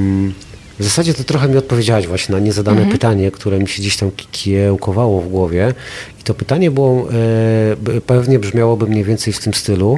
w 0.84 0.86
zasadzie 0.86 1.14
to 1.14 1.24
trochę 1.24 1.48
mi 1.48 1.58
odpowiedziałaś 1.58 2.08
właśnie 2.08 2.36
na 2.36 2.40
niezadane 2.42 2.86
pytanie, 2.92 3.32
które 3.32 3.60
mi 3.60 3.68
się 3.68 3.82
gdzieś 3.82 3.98
tam 3.98 4.12
kiełkowało 4.32 5.22
w 5.22 5.30
głowie. 5.30 5.74
I 6.20 6.24
to 6.24 6.34
pytanie 6.34 6.72
było, 6.72 7.08
b- 7.78 8.02
pewnie 8.02 8.40
brzmiałoby 8.40 8.88
mniej 8.88 9.04
więcej 9.04 9.34
w 9.34 9.40
tym 9.40 9.54
stylu, 9.54 9.98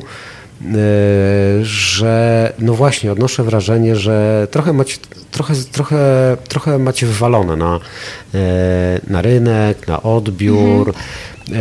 y, 0.61 1.65
że 1.65 2.53
no 2.59 2.73
właśnie 2.73 3.11
odnoszę 3.11 3.43
wrażenie, 3.43 3.95
że 3.95 4.47
trochę 4.51 4.73
macie, 4.73 4.97
trochę, 5.31 5.53
trochę, 5.71 5.97
trochę 6.49 6.77
macie 6.79 7.05
wywalone 7.05 7.55
na, 7.55 7.75
y, 8.35 8.39
na 9.07 9.21
rynek, 9.21 9.87
na 9.87 10.03
odbiór, 10.03 10.89
y, 10.89 11.53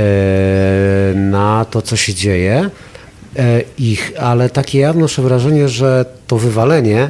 na 1.17 1.67
to, 1.71 1.83
co 1.83 1.97
się 1.97 2.15
dzieje. 2.15 2.71
E, 3.39 3.61
Ich, 3.79 4.13
ale 4.21 4.51
takie 4.51 4.79
ja 4.79 4.91
odnoszę 4.91 5.23
wrażenie, 5.23 5.69
że 5.69 6.05
to 6.27 6.37
wywalenie 6.39 7.03
e, 7.03 7.09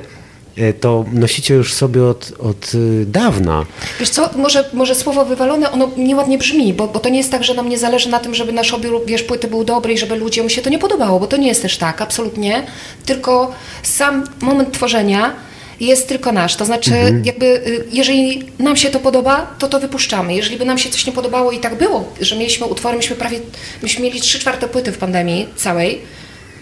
to 0.80 1.04
nosicie 1.12 1.54
już 1.54 1.74
sobie 1.74 2.04
od, 2.04 2.32
od 2.38 2.74
y, 2.74 3.06
dawna. 3.06 3.66
Wiesz 4.00 4.10
co, 4.10 4.30
może, 4.36 4.64
może 4.72 4.94
słowo 4.94 5.24
wywalone, 5.24 5.70
ono 5.70 5.90
nieładnie 5.96 6.38
brzmi, 6.38 6.74
bo, 6.74 6.86
bo 6.86 7.00
to 7.00 7.08
nie 7.08 7.18
jest 7.18 7.30
tak, 7.30 7.44
że 7.44 7.54
nam 7.54 7.68
nie 7.68 7.78
zależy 7.78 8.08
na 8.08 8.18
tym, 8.18 8.34
żeby 8.34 8.52
nasz 8.52 8.74
odbiór, 8.74 9.02
wiesz, 9.06 9.22
płyty 9.22 9.48
był 9.48 9.64
dobry 9.64 9.92
i 9.92 9.98
żeby 9.98 10.16
ludziom 10.16 10.50
się 10.50 10.62
to 10.62 10.70
nie 10.70 10.78
podobało, 10.78 11.20
bo 11.20 11.26
to 11.26 11.36
nie 11.36 11.48
jest 11.48 11.62
też 11.62 11.78
tak, 11.78 12.02
absolutnie. 12.02 12.66
Tylko 13.06 13.52
sam 13.82 14.24
moment 14.40 14.72
tworzenia 14.72 15.34
jest 15.80 16.08
tylko 16.08 16.32
nasz. 16.32 16.56
To 16.56 16.64
znaczy, 16.64 17.22
jakby, 17.24 17.46
y, 17.46 17.84
jeżeli 17.92 18.42
nam 18.58 18.76
się 18.76 18.90
to 18.90 19.00
podoba, 19.00 19.54
to 19.58 19.68
to 19.68 19.80
wypuszczamy. 19.80 20.34
Jeżeli 20.34 20.56
by 20.56 20.64
nam 20.64 20.78
się 20.78 20.90
coś 20.90 21.06
nie 21.06 21.12
podobało 21.12 21.52
i 21.52 21.58
tak 21.58 21.78
było, 21.78 22.12
że 22.20 22.36
mieliśmy 22.36 22.66
utwory, 22.66 22.96
myśmy 22.96 23.16
prawie, 23.16 23.40
myśmy 23.82 24.04
mieli 24.04 24.20
trzy 24.20 24.38
czwarte 24.38 24.68
płyty 24.68 24.92
w 24.92 24.98
pandemii 24.98 25.46
całej, 25.56 26.00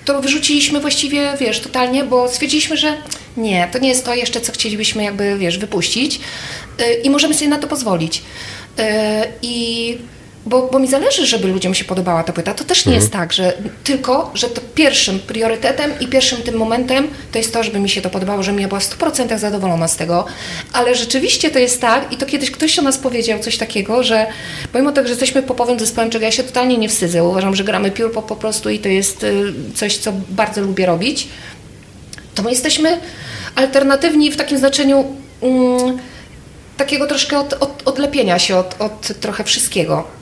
to 0.05 0.23
wyrzuciliśmy 0.23 0.81
właściwie, 0.81 1.33
wiesz, 1.41 1.61
totalnie, 1.61 2.05
bo 2.05 2.29
stwierdziliśmy, 2.29 2.77
że 2.77 2.97
nie, 3.37 3.69
to 3.73 3.79
nie 3.79 3.89
jest 3.89 4.05
to 4.05 4.15
jeszcze, 4.15 4.41
co 4.41 4.53
chcielibyśmy 4.53 5.05
jakby, 5.05 5.39
wiesz, 5.39 5.59
wypuścić 5.59 6.21
yy, 6.79 6.95
i 6.95 7.11
możemy 7.11 7.35
sobie 7.35 7.49
na 7.49 7.59
to 7.59 7.69
pozwolić. 7.69 8.23
Yy, 8.79 8.85
I 9.43 9.99
bo, 10.47 10.69
bo 10.73 10.79
mi 10.79 10.89
zależy, 10.89 11.27
żeby 11.27 11.49
ludziom 11.49 11.75
się 11.75 11.85
podobała 11.85 12.25
ta 12.25 12.33
płyta. 12.33 12.55
To 12.55 12.65
też 12.65 12.87
nie 12.87 12.95
jest 12.95 13.11
tak, 13.11 13.33
że 13.33 13.53
tylko, 13.85 14.31
że 14.35 14.49
to 14.49 14.61
pierwszym 14.75 15.19
priorytetem 15.19 15.91
i 16.01 16.07
pierwszym 16.07 16.43
tym 16.43 16.57
momentem 16.57 17.09
to 17.33 17.39
jest 17.39 17.53
to, 17.53 17.63
żeby 17.63 17.81
mi 17.81 17.89
się 17.89 18.01
to 18.01 18.11
podobało, 18.11 18.43
żebym 18.43 18.61
ja 18.61 18.69
była 18.69 18.81
w 18.81 18.99
100% 18.99 19.39
zadowolona 19.39 19.89
z 19.89 19.97
tego. 19.97 20.25
Ale 20.73 20.95
rzeczywiście 20.95 21.51
to 21.51 21.59
jest 21.59 21.81
tak 21.81 22.13
i 22.13 22.17
to 22.17 22.27
kiedyś 22.27 22.51
ktoś 22.51 22.79
o 22.79 22.83
nas 22.83 22.99
powiedział 22.99 23.39
coś 23.39 23.59
takiego, 23.59 24.03
że 24.03 24.27
pomimo 24.73 24.93
tego, 24.93 25.09
że 25.09 25.13
jesteśmy 25.13 25.43
popowym 25.43 25.79
zespołem, 25.79 26.11
czego 26.11 26.25
ja 26.25 26.33
się 26.33 26.43
totalnie 26.43 26.79
nie 26.79 26.89
wstydzę, 26.89 27.25
uważam, 27.25 27.57
że 27.57 27.65
gramy 27.65 27.91
piór 27.91 28.13
po, 28.13 28.23
po 28.23 28.37
prostu 28.37 28.71
i 28.71 28.79
to 28.79 28.89
jest 28.89 29.25
y, 29.25 29.53
coś, 29.75 29.97
co 29.97 30.13
bardzo 30.29 30.61
lubię 30.61 30.87
robić, 30.87 31.29
to 32.35 32.43
my 32.43 32.51
jesteśmy 32.51 33.01
alternatywni 33.55 34.31
w 34.31 34.37
takim 34.37 34.59
znaczeniu 34.59 35.05
mm, 35.43 35.99
takiego 36.77 37.07
troszkę 37.07 37.39
od, 37.39 37.53
od, 37.53 37.83
odlepienia 37.85 38.39
się 38.39 38.57
od, 38.57 38.77
od 38.79 39.21
trochę 39.21 39.45
wszystkiego. 39.45 40.22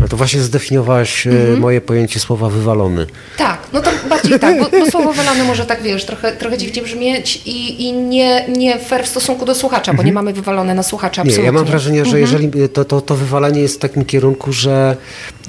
No 0.00 0.08
to 0.08 0.16
właśnie 0.16 0.40
zdefiniowałaś 0.40 1.26
e, 1.26 1.30
Mhm. 1.30 1.58
moje 1.60 1.80
pojęcie 1.80 2.20
słowa 2.20 2.48
wywalony. 2.48 3.06
Tak, 3.36 3.58
no 3.72 3.80
to 3.80 3.90
bardziej 4.08 4.38
tak, 4.40 4.58
bo, 4.60 4.78
bo 4.78 4.90
słowo 4.90 5.12
wylane 5.12 5.44
może 5.44 5.66
tak, 5.66 5.82
wiesz, 5.82 6.04
trochę, 6.04 6.32
trochę 6.32 6.58
dziwnie 6.58 6.82
brzmieć 6.82 7.42
i, 7.46 7.82
i 7.84 7.92
nie, 7.92 8.44
nie 8.56 8.78
fair 8.78 9.04
w 9.04 9.08
stosunku 9.08 9.44
do 9.44 9.54
słuchacza, 9.54 9.94
bo 9.94 10.02
nie 10.02 10.12
mamy 10.12 10.32
wywalone 10.32 10.74
na 10.74 10.82
słuchacza 10.82 11.22
Mhm. 11.22 11.26
Nie, 11.28 11.32
absolutnie. 11.32 11.46
ja 11.46 11.52
mam 11.52 11.64
wrażenie, 11.70 12.04
że 12.04 12.20
jeżeli 12.20 12.62
y, 12.64 12.68
to, 12.68 12.84
to, 12.84 13.00
to 13.00 13.14
wywalanie 13.14 13.60
jest 13.60 13.74
w 13.74 13.78
takim 13.78 14.04
kierunku, 14.04 14.52
że 14.52 14.96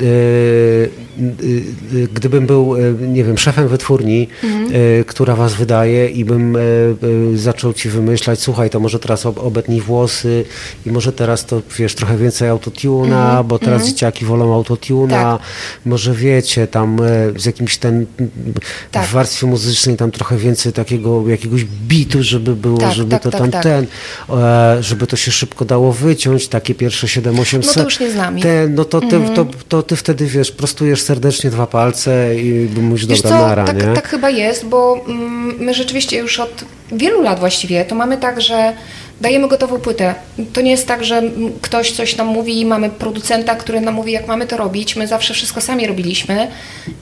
y, 0.01 0.05
y, 0.05 0.89
y, 1.93 2.07
gdybym 2.13 2.45
był, 2.45 2.75
nie 3.01 3.23
wiem, 3.23 3.37
szefem 3.37 3.67
wytwórni, 3.67 4.27
Mhm. 4.43 4.75
y, 4.75 5.05
która 5.07 5.35
was 5.35 5.53
wydaje 5.53 6.09
i 6.09 6.25
bym 6.25 6.57
zaczął 7.35 7.73
ci 7.73 7.89
wymyślać, 7.89 8.39
słuchaj, 8.41 8.69
to 8.69 8.79
może 8.79 8.99
teraz 8.99 9.25
ob- 9.25 9.37
obetnij 9.39 9.81
włosy 9.81 10.45
i 10.85 10.91
może 10.91 11.13
teraz 11.13 11.45
to, 11.45 11.61
wiesz, 11.77 11.95
trochę 11.95 12.17
więcej 12.17 12.49
autotuna, 12.49 13.25
Mhm. 13.29 13.47
bo 13.47 13.59
teraz 13.59 13.87
dzieciaki 13.87 14.25
wolą 14.25 14.38
autotuna, 14.47 15.37
Tak. 15.37 15.41
może 15.85 16.13
wiecie, 16.13 16.67
tam 16.67 16.99
y, 17.03 17.33
z 17.39 17.45
jakimś 17.45 17.77
ten, 17.77 18.05
Tak. 18.91 19.05
w 19.07 19.11
warstwie 19.11 19.47
muzycznej 19.47 19.97
tam 19.97 20.11
trochę 20.11 20.37
więcej 20.37 20.73
takiego, 20.73 21.23
jakiegoś 21.27 21.65
bitu, 21.65 22.23
żeby 22.23 22.55
było, 22.55 22.77
Tak, 22.77 22.93
żeby 22.93 23.11
tak, 23.11 23.21
to 23.23 23.31
tak, 23.31 23.41
tam 23.41 23.51
tak. 23.51 23.63
ten, 23.63 23.85
e, 24.29 24.77
żeby 24.83 25.07
to 25.07 25.15
się 25.15 25.31
szybko 25.31 25.65
dało 25.65 25.91
wyciąć, 25.93 26.47
takie 26.47 26.75
pierwsze 26.75 27.07
7-8 27.07 27.59
No 27.67 27.73
to 27.73 27.83
już 27.83 27.99
nie 27.99 28.11
z 28.11 28.15
nami. 28.15 28.41
Te, 28.41 28.67
no 28.69 28.85
to 28.85 29.01
ty, 29.01 29.15
Mhm. 29.15 29.35
to, 29.35 29.45
to 29.69 29.83
ty 29.83 29.95
wtedy, 29.95 30.25
wiesz, 30.25 30.51
prostujesz 30.51 31.01
serdecznie 31.01 31.49
dwa 31.49 31.67
palce 31.67 32.35
i 32.39 32.69
mówisz, 32.81 33.05
Wiesz 33.05 33.21
dobra, 33.21 33.39
co, 33.39 33.47
nara, 33.47 33.65
tak, 33.65 33.87
nie? 33.87 33.93
tak 33.93 34.07
chyba 34.07 34.29
jest, 34.29 34.65
bo 34.65 35.05
mm, 35.07 35.55
my 35.59 35.73
rzeczywiście 35.73 36.17
już 36.17 36.39
od 36.39 36.63
wielu 36.91 37.21
lat 37.21 37.39
właściwie 37.39 37.85
to 37.85 37.95
mamy 37.95 38.17
tak, 38.17 38.41
że 38.41 38.73
dajemy 39.21 39.47
gotową 39.47 39.79
płytę. 39.79 40.15
To 40.53 40.61
nie 40.61 40.71
jest 40.71 40.87
tak, 40.87 41.03
że 41.03 41.21
ktoś 41.61 41.91
coś 41.91 42.15
nam 42.15 42.27
mówi 42.27 42.59
i 42.59 42.65
mamy 42.65 42.89
producenta, 42.89 43.55
który 43.55 43.81
nam 43.81 43.93
mówi, 43.93 44.11
jak 44.11 44.27
mamy 44.27 44.47
to 44.47 44.57
robić. 44.57 44.95
My 44.95 45.07
zawsze 45.07 45.33
wszystko 45.33 45.61
sami 45.61 45.87
robiliśmy 45.87 46.47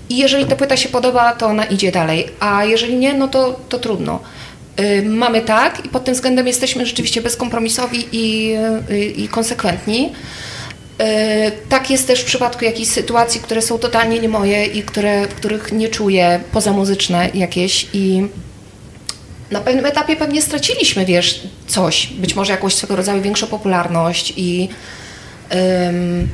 i 0.09 0.17
jeżeli 0.17 0.45
ta 0.45 0.55
płyta 0.55 0.77
się 0.77 0.89
podoba, 0.89 1.35
to 1.35 1.45
ona 1.45 1.65
idzie 1.65 1.91
dalej, 1.91 2.27
a 2.39 2.65
jeżeli 2.65 2.95
nie, 2.95 3.13
no 3.13 3.27
to, 3.27 3.59
to 3.69 3.79
trudno. 3.79 4.19
Y, 4.79 5.03
Mamy 5.05 5.41
tak 5.41 5.85
i 5.85 5.89
pod 5.89 6.03
tym 6.03 6.13
względem 6.13 6.47
jesteśmy 6.47 6.85
rzeczywiście 6.85 7.21
bezkompromisowi 7.21 8.05
i, 8.11 8.53
y, 8.91 9.05
i 9.05 9.27
konsekwentni. 9.27 10.11
E, 10.99 11.51
Tak 11.69 11.89
jest 11.89 12.07
też 12.07 12.21
w 12.21 12.25
przypadku 12.25 12.65
jakichś 12.65 12.89
sytuacji, 12.91 13.41
które 13.41 13.61
są 13.61 13.77
totalnie 13.77 14.19
nie 14.19 14.29
moje 14.29 14.65
i 14.65 14.83
które, 14.83 15.27
których 15.27 15.71
nie 15.71 15.89
czuję 15.89 16.39
pozamuzyczne 16.51 17.29
jakieś 17.33 17.87
i 17.93 18.27
na 19.51 19.61
pewnym 19.61 19.85
etapie 19.85 20.15
pewnie 20.15 20.41
straciliśmy, 20.41 21.05
wiesz, 21.05 21.41
coś, 21.67 22.07
być 22.07 22.35
może 22.35 22.51
jakąś 22.51 22.73
swego 22.73 22.95
rodzaju 22.95 23.21
większą 23.21 23.47
popularność 23.47 24.33
i, 24.37 24.69
ym, 25.87 26.29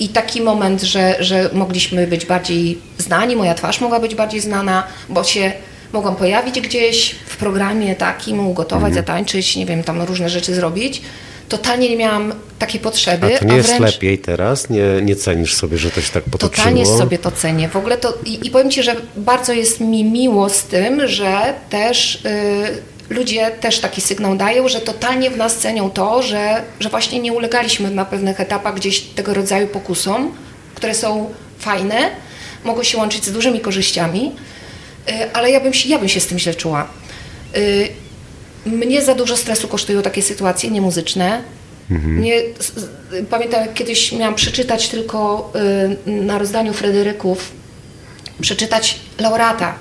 i 0.00 0.08
taki 0.08 0.40
moment, 0.40 0.82
że, 0.82 1.16
że 1.20 1.50
mogliśmy 1.52 2.06
być 2.06 2.26
bardziej 2.26 2.78
znani, 2.98 3.36
moja 3.36 3.54
twarz 3.54 3.80
mogła 3.80 4.00
być 4.00 4.14
bardziej 4.14 4.40
znana, 4.40 4.86
bo 5.08 5.24
się 5.24 5.52
mogłam 5.92 6.16
pojawić 6.16 6.60
gdzieś 6.60 7.14
w 7.26 7.36
programie 7.36 7.94
takim, 7.94 8.46
ugotować, 8.46 8.94
zatańczyć, 8.94 9.56
nie 9.56 9.66
wiem, 9.66 9.84
tam 9.84 10.02
różne 10.02 10.30
rzeczy 10.30 10.54
zrobić. 10.54 11.02
Totalnie 11.48 11.88
nie 11.90 11.96
miałam 11.96 12.34
takiej 12.58 12.80
potrzeby, 12.80 13.36
A 13.36 13.38
to 13.38 13.44
nie 13.44 13.56
jest 13.56 13.68
wręcz... 13.68 13.82
lepiej 13.94 14.18
teraz? 14.18 14.70
Nie, 14.70 14.82
nie 15.02 15.16
cenisz 15.16 15.54
sobie, 15.54 15.78
że 15.78 15.90
to 15.90 16.00
się 16.00 16.12
tak 16.12 16.24
potoczyło? 16.24 16.56
Totalnie 16.56 16.86
sobie 16.86 17.18
to 17.18 17.30
cenię. 17.30 17.68
W 17.68 17.76
ogóle 17.76 17.96
to 17.96 18.18
i, 18.24 18.46
i 18.46 18.50
powiem 18.50 18.70
Ci, 18.70 18.82
że 18.82 18.96
bardzo 19.16 19.52
jest 19.52 19.80
mi 19.80 20.04
miło 20.04 20.48
z 20.48 20.62
tym, 20.62 21.08
że 21.08 21.54
też 21.70 22.14
y, 22.14 22.82
ludzie 23.10 23.50
też 23.50 23.78
taki 23.78 24.00
sygnał 24.00 24.36
dają, 24.36 24.68
że 24.68 24.80
totalnie 24.80 25.30
w 25.30 25.36
nas 25.36 25.56
cenią 25.56 25.90
to, 25.90 26.22
że, 26.22 26.62
że 26.80 26.88
właśnie 26.88 27.18
nie 27.20 27.32
ulegaliśmy 27.32 27.90
na 27.90 28.04
pewnych 28.04 28.40
etapach 28.40 28.74
gdzieś 28.74 29.00
tego 29.00 29.34
rodzaju 29.34 29.66
pokusom, 29.66 30.32
które 30.74 30.94
są 30.94 31.30
fajne, 31.58 32.10
mogą 32.64 32.82
się 32.82 32.98
łączyć 32.98 33.24
z 33.24 33.32
dużymi 33.32 33.60
korzyściami, 33.60 34.32
y, 35.08 35.32
ale 35.32 35.50
ja 35.50 35.60
bym, 35.60 35.74
się, 35.74 35.88
ja 35.88 35.98
bym 35.98 36.08
się 36.08 36.20
z 36.20 36.26
tym 36.26 36.38
źle 36.38 36.54
czuła. 36.54 36.88
Mnie 38.66 39.02
za 39.02 39.14
dużo 39.14 39.36
stresu 39.36 39.68
kosztują 39.68 40.02
takie 40.02 40.22
sytuacje 40.22 40.70
niemuzyczne. 40.70 41.42
S- 42.60 42.72
pamiętam, 43.30 43.60
jak 43.60 43.74
kiedyś 43.74 44.12
miałam 44.12 44.34
przeczytać 44.34 44.88
tylko 44.88 45.52
y, 46.06 46.10
na 46.10 46.38
rozdaniu 46.38 46.72
Fryderyków, 46.72 47.52
przeczytać 48.40 49.00
laureata. 49.20 49.74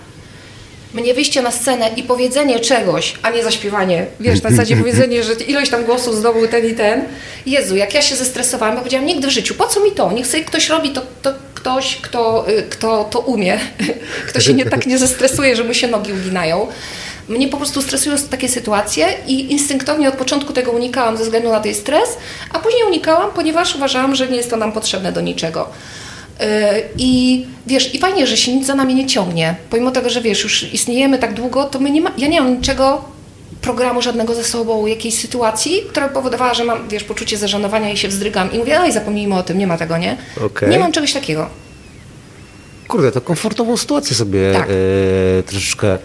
Mnie 0.93 1.13
wyjście 1.13 1.41
na 1.41 1.52
scenę 1.52 1.89
i 1.95 2.04
powiedzenie 2.04 2.60
czegoś, 2.60 3.15
a 3.21 3.30
nie 3.30 3.43
zaśpiewanie. 3.43 4.06
Wiesz, 4.19 4.41
na 4.43 4.50
zasadzie 4.56 4.78
powiedzenie, 4.78 5.24
że 5.24 5.34
ilość 5.34 5.71
tam 5.71 5.86
głosów 5.86 6.15
zdobył 6.15 6.48
ten 6.48 6.65
i 6.69 6.74
ten. 6.74 7.06
Jezu, 7.45 7.76
jak 7.76 7.93
ja 7.93 8.02
się 8.02 8.15
zestresowałam, 8.15 8.76
ja 8.76 8.80
powiedziałam, 8.82 9.06
nigdy 9.06 9.28
w 9.28 9.32
życiu, 9.32 9.56
po 9.56 9.67
co 9.67 9.80
mi 9.84 9.91
to? 9.91 10.12
Niech 10.12 10.28
sobie 10.28 10.43
ktoś 10.43 10.69
robi 10.69 10.89
to, 10.89 11.02
to 11.21 11.34
ktoś, 11.54 11.95
kto, 11.95 12.50
y, 12.50 12.63
kto 12.63 13.04
to 13.04 13.19
umie, 13.19 13.60
kto 14.30 14.39
się 14.39 14.54
nie, 14.54 14.65
tak 14.65 14.86
nie 14.88 14.98
zestresuje, 14.98 15.56
że 15.56 15.63
mu 15.63 15.74
się 15.74 15.88
nogi 15.88 16.13
uginają. 16.13 16.67
Mnie 17.29 17.47
po 17.47 17.57
prostu 17.57 17.81
stresują 17.81 18.17
takie 18.17 18.49
sytuacje 18.49 19.07
i 19.27 19.51
instynktownie 19.51 20.09
od 20.09 20.15
początku 20.15 20.53
tego 20.53 20.71
unikałam 20.71 21.17
ze 21.17 21.23
względu 21.23 21.51
na 21.51 21.59
ten 21.59 21.73
stres, 21.73 22.09
a 22.53 22.59
później 22.59 22.83
unikałam, 22.88 23.31
ponieważ 23.31 23.75
uważałam, 23.75 24.15
że 24.15 24.27
nie 24.27 24.38
jest 24.38 24.49
to 24.49 24.57
nam 24.57 24.71
potrzebne 24.71 25.11
do 25.11 25.21
niczego. 25.21 25.69
Yy, 26.39 26.45
I 26.97 27.45
wiesz, 27.67 27.95
i 27.95 27.99
fajnie, 27.99 28.27
że 28.27 28.38
się 28.38 28.55
nic 28.55 28.67
za 28.67 28.75
nami 28.75 28.95
nie 28.95 29.05
ciągnie. 29.05 29.55
Pomimo 29.69 29.91
tego, 29.91 30.09
że 30.09 30.21
wiesz, 30.21 30.43
już 30.43 30.73
istniejemy 30.73 31.17
tak 31.17 31.33
długo, 31.33 31.63
to 31.63 31.79
my 31.79 31.89
nie 31.91 32.01
ma, 32.01 32.11
ja 32.17 32.27
nie 32.27 32.41
mam 32.41 32.57
niczego, 32.57 33.15
programu 33.61 34.01
żadnego 34.01 34.35
ze 34.35 34.43
sobą, 34.43 34.85
jakiejś 34.85 35.15
sytuacji, 35.19 35.81
która 35.89 36.09
powodowała, 36.09 36.53
że 36.53 36.63
mam, 36.63 36.89
wiesz, 36.89 37.03
poczucie 37.03 37.38
zażenowania 37.38 37.91
i 37.91 37.97
się 37.97 38.07
wzdrygam 38.07 38.51
i 38.51 38.57
mówię, 38.57 38.81
oj, 38.81 38.91
zapomnijmy 38.91 39.35
o 39.35 39.43
tym, 39.43 39.57
nie 39.57 39.67
ma 39.67 39.77
tego, 39.77 39.97
nie? 39.97 40.17
Okej. 40.45 40.69
Nie 40.69 40.79
mam 40.79 40.91
czegoś 40.91 41.13
takiego. 41.13 41.49
Kurde, 42.88 43.11
to 43.11 43.21
komfortową 43.21 43.77
sytuację 43.77 44.15
sobie 44.15 44.53
Tak. 44.53 44.67
e, 44.69 45.43
troszeczkę, 45.43 45.97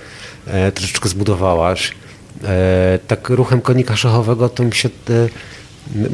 troszeczkę 0.75 1.09
zbudowałaś. 1.09 1.93
E, 2.45 2.99
tak 3.09 3.29
ruchem 3.29 3.61
konika 3.61 3.97
szachowego 3.97 4.49
to 4.49 4.63
mi 4.63 4.75
się, 4.75 4.89
e, 5.11 5.29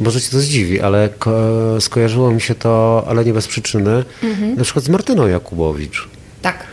może 0.03 0.21
ci 0.21 0.29
to 0.29 0.39
zdziwi, 0.39 0.81
ale 0.81 1.09
ko, 1.19 1.31
skojarzyło 1.79 2.31
mi 2.31 2.41
się 2.41 2.55
to, 2.55 3.03
ale 3.09 3.25
nie 3.25 3.33
bez 3.33 3.47
przyczyny, 3.47 4.03
Mhm. 4.23 4.55
na 4.55 4.63
przykład 4.63 4.85
z 4.85 4.89
Martyną 4.89 5.27
Jakubowicz. 5.27 6.07
Tak. 6.41 6.63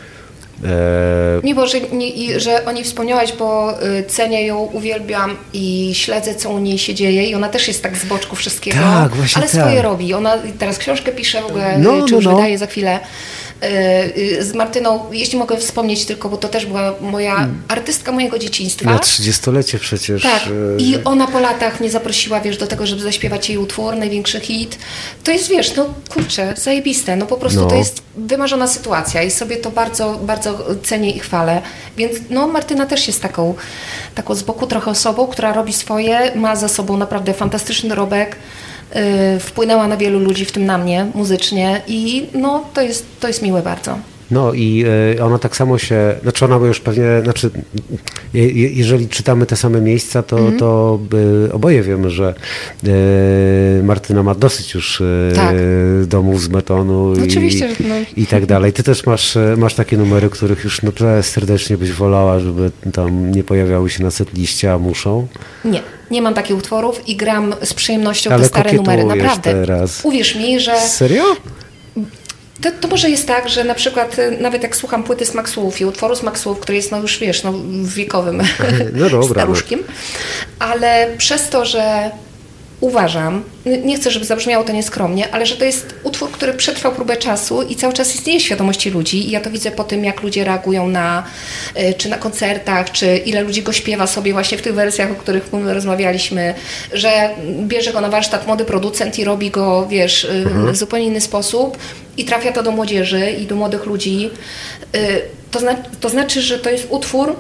E, 1.45 1.55
bo 1.55 1.67
że, 1.67 1.81
nie, 1.81 2.41
że 2.41 2.65
o 2.65 2.73
niej 2.73 2.85
wspomniałaś, 2.85 3.33
bo 3.39 3.75
y, 3.87 4.05
cenię 4.05 4.47
ją, 4.47 4.59
uwielbiam 4.59 5.37
i 5.53 5.91
śledzę, 5.95 6.35
co 6.35 6.51
u 6.51 6.59
niej 6.59 6.79
się 6.79 6.95
dzieje 6.95 7.25
i 7.25 7.35
ona 7.35 7.49
też 7.49 7.69
jest 7.69 7.83
tak 7.83 7.97
z 7.97 8.05
boczku 8.05 8.37
wszystkiego, 8.37 8.77
Tak, 8.79 9.15
właśnie 9.17 9.43
ale 9.43 9.51
tak. 9.51 9.61
swoje 9.61 9.83
robi. 9.83 10.15
Ona 10.15 10.35
teraz 10.59 10.79
książkę 10.79 11.13
pisze 11.13 11.43
w 11.43 11.47
ogóle, 11.47 11.79
No, 11.79 11.99
y, 11.99 12.03
czy 12.05 12.11
no, 12.11 12.17
już 12.17 12.25
no. 12.25 12.37
wydaje 12.37 12.59
za 12.59 12.67
chwilę. 12.67 13.01
Y, 13.63 13.67
y, 14.39 14.45
Z 14.45 14.55
Martyną, 14.55 15.01
jeśli 15.13 15.39
mogę 15.39 15.57
wspomnieć 15.57 16.05
tylko, 16.05 16.29
bo 16.29 16.37
to 16.37 16.49
też 16.49 16.67
była 16.67 16.95
moja 17.01 17.49
artystka 17.69 18.13
mojego 18.13 18.39
dzieciństwa. 18.39 18.91
na 18.91 18.99
30-lecie 18.99 19.79
przecież. 19.79 20.23
Tak, 20.23 20.43
e, 20.47 20.83
i 20.83 21.05
ona 21.05 21.27
po 21.27 21.41
latach 21.41 21.81
mnie 21.81 21.91
zaprosiła, 21.91 22.41
wiesz, 22.41 22.57
do 22.57 22.67
tego, 22.67 22.87
żeby 22.87 23.03
zaśpiewać 23.03 23.49
jej 23.49 23.59
utwór, 23.59 23.97
największy 23.97 24.41
hit. 24.41 24.79
To 25.25 25.31
jest, 25.31 25.49
wiesz, 25.49 25.77
no 25.77 25.87
kurczę, 26.09 26.55
zajebiste, 26.57 27.17
no 27.17 27.27
po 27.27 27.37
prostu 27.37 27.61
No. 27.61 27.67
to 27.67 27.75
jest 27.75 28.03
wymarzona 28.17 28.67
sytuacja 28.67 29.23
i 29.23 29.31
sobie 29.31 29.57
to 29.57 29.71
bardzo, 29.71 30.15
bardzo 30.23 30.59
cenię 30.83 31.11
i 31.11 31.19
chwalę. 31.19 31.63
Więc 31.97 32.19
no 32.31 32.47
Martyna 32.47 32.87
też 32.87 33.07
jest 33.07 33.23
taką, 33.23 33.55
taką 34.15 34.35
z 34.35 34.43
boku 34.43 34.67
trochę 34.67 34.91
osobą, 34.91 35.27
która 35.27 35.53
robi 35.53 35.73
swoje, 35.73 36.33
ma 36.35 36.57
za 36.57 36.69
sobą 36.69 36.97
naprawdę 36.97 37.35
fantastyczny 37.35 37.89
dorobek, 37.89 38.31
yy, 38.31 38.74
wpłynęła 39.41 39.89
na 39.89 39.97
wielu 39.97 40.19
ludzi, 40.19 40.45
w 40.45 40.53
tym 40.53 40.67
na 40.67 40.79
mnie, 40.79 41.07
muzycznie 41.15 41.83
i 41.89 42.27
no 42.35 42.65
to 42.75 42.83
jest, 42.83 43.07
to 43.21 43.29
jest 43.29 43.43
miłe 43.43 43.63
bardzo. 43.63 43.99
No 44.31 44.53
i 44.53 44.85
e, 45.19 45.25
ona 45.25 45.39
tak 45.39 45.57
samo 45.57 45.79
się, 45.79 46.15
znaczy 46.23 46.45
ona 46.45 46.59
by 46.59 46.67
już 46.67 46.81
pewnie, 46.81 47.05
znaczy 47.25 47.51
je, 48.35 48.49
je- 48.51 48.73
jeżeli 48.73 49.09
czytamy 49.09 49.47
te 49.47 49.57
same 49.57 49.81
miejsca, 49.81 50.23
to, 50.23 50.39
Mhm. 50.39 50.59
to 50.59 50.99
e, 51.49 51.53
oboje 51.53 51.83
wiemy, 51.83 52.11
że 52.11 52.35
Martyna 53.83 54.23
ma 54.23 54.35
dosyć 54.35 54.75
już 54.75 55.03
Tak. 55.35 55.55
domów 56.07 56.43
z 56.43 56.49
betonu 56.49 57.15
i, 57.17 57.23
Oczywiście, 57.23 57.69
że 57.69 57.75
no. 57.89 57.95
i 58.17 58.27
tak 58.27 58.47
dalej. 58.47 58.73
Ty 58.73 58.83
też 58.83 59.07
masz, 59.07 59.39
masz 59.57 59.75
takie 59.75 59.97
numery, 59.97 60.31
których 60.31 60.65
już 60.65 60.83
naprawdę 60.83 61.23
serdecznie 61.23 61.77
byś 61.79 61.93
wolała, 61.93 62.41
żeby 62.41 62.71
tam 62.93 63.31
nie 63.31 63.45
pojawiały 63.45 63.91
się 63.91 64.03
na 64.05 64.11
setliście, 64.11 64.73
a 64.73 64.79
muszą. 64.79 65.27
Nie, 65.65 65.83
nie 66.15 66.23
mam 66.23 66.35
takich 66.35 66.57
utworów 66.57 67.09
i 67.09 67.17
gram 67.17 67.55
z 67.63 67.75
przyjemnością 67.75 68.31
Ale 68.31 68.43
te 68.43 68.49
stare 68.49 68.73
numery. 68.73 69.05
Naprawdę. 69.05 69.53
teraz. 69.53 70.05
Uwierz 70.05 70.35
mi, 70.35 70.61
że 70.61 70.81
Serio? 70.81 71.25
to, 72.63 72.71
to 72.81 72.89
może 72.89 73.11
jest 73.11 73.27
tak, 73.27 73.49
że 73.49 73.65
na 73.65 73.75
przykład 73.75 74.19
y, 74.19 74.39
nawet 74.41 74.63
jak 74.63 74.77
słucham 74.77 75.05
płyty 75.05 75.27
z 75.27 75.35
Maxłów 75.35 75.81
i 75.81 75.85
utworu 75.85 76.17
z 76.17 76.23
Maxłów, 76.23 76.61
który 76.61 76.77
jest 76.77 76.91
no 76.91 76.99
już 76.99 77.19
wiesz, 77.19 77.43
no 77.43 77.55
wiekowym 77.83 78.43
No 78.93 79.11
dobra, 79.11 79.29
staruszkiem, 79.43 79.81
ale 80.59 81.09
przez 81.19 81.49
to, 81.49 81.65
że 81.65 82.11
uważam, 82.85 83.43
nie 83.85 83.97
chcę, 83.97 84.11
żeby 84.11 84.25
zabrzmiało 84.25 84.65
to 84.65 84.73
nieskromnie, 84.73 85.31
ale 85.35 85.47
że 85.47 85.57
to 85.57 85.65
jest 85.65 85.95
utwór, 86.03 86.31
który 86.31 86.55
przetrwał 86.55 86.93
próbę 86.93 87.17
czasu 87.17 87.63
i 87.63 87.77
cały 87.77 87.93
czas 87.93 88.15
istnieje 88.15 88.41
w 88.41 88.43
świadomości 88.43 88.91
ludzi 88.91 89.29
i 89.29 89.31
ja 89.31 89.41
to 89.41 89.51
widzę 89.51 89.71
po 89.71 89.85
tym, 89.85 90.05
jak 90.05 90.23
ludzie 90.23 90.45
reagują 90.45 90.87
na, 90.89 91.23
y, 91.77 91.95
czy 91.95 92.09
na 92.09 92.19
koncertach, 92.19 92.93
czy 92.93 93.17
ile 93.17 93.43
ludzi 93.43 93.63
go 93.63 93.73
śpiewa 93.73 94.07
sobie 94.07 94.33
właśnie 94.33 94.59
w 94.59 94.63
tych 94.63 94.75
wersjach, 94.75 95.11
o 95.11 95.15
których 95.15 95.53
my 95.53 95.75
rozmawialiśmy, 95.75 96.55
że 96.93 97.31
bierze 97.61 97.93
go 97.93 98.01
na 98.01 98.09
warsztat 98.09 98.47
młody 98.47 98.65
producent 98.65 99.19
i 99.19 99.25
robi 99.25 99.51
go, 99.51 99.87
wiesz, 99.91 100.25
y, 100.25 100.45
w 100.73 100.77
zupełnie 100.77 101.07
inny 101.07 101.21
sposób 101.21 101.79
i 102.17 102.25
trafia 102.25 102.53
to 102.53 102.63
do 102.63 102.71
młodzieży 102.71 103.31
i 103.31 103.47
do 103.47 103.57
młodych 103.57 103.87
ludzi. 103.87 104.31
Y, 104.97 105.23
To, 105.51 105.61
zna, 105.61 105.75
to 106.01 106.09
znaczy, 106.09 106.43
że 106.43 106.59
to 106.59 106.71
jest 106.71 106.87
utwór, 106.91 107.37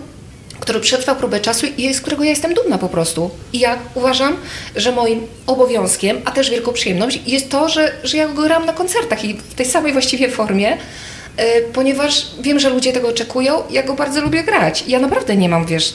który 0.61 0.81
przetrwał 0.81 1.17
próbę 1.17 1.40
czasu 1.40 1.67
i 1.79 1.95
z 1.95 2.01
którego 2.01 2.25
ja 2.25 2.31
jestem 2.31 2.55
dumna 2.55 2.79
po 2.79 2.88
prostu. 2.88 3.31
I 3.53 3.59
ja 3.59 3.79
uważam, 3.95 4.37
że 4.77 4.93
moim 4.93 5.27
obowiązkiem, 5.47 6.21
a 6.25 6.31
też 6.31 6.51
wielką 6.51 6.73
przyjemność 6.73 7.21
jest 7.27 7.51
to, 7.51 7.69
że, 7.69 7.93
że 8.05 8.17
ja 8.17 8.29
go 8.29 8.43
gram 8.43 8.67
na 8.67 8.73
koncertach 8.73 9.25
i 9.25 9.35
w 9.35 9.55
tej 9.55 9.67
samej 9.67 9.93
właściwie 9.93 10.31
formie, 10.31 10.73
y, 10.73 11.43
ponieważ 11.73 12.27
wiem, 12.40 12.61
że 12.61 12.71
ludzie 12.71 12.93
tego 12.93 13.09
oczekują, 13.09 13.62
ja 13.71 13.83
go 13.83 13.95
bardzo 13.95 14.21
lubię 14.21 14.43
grać. 14.43 14.85
Ja 14.88 14.99
naprawdę 14.99 15.37
nie 15.37 15.49
mam, 15.49 15.67
wiesz, 15.67 15.95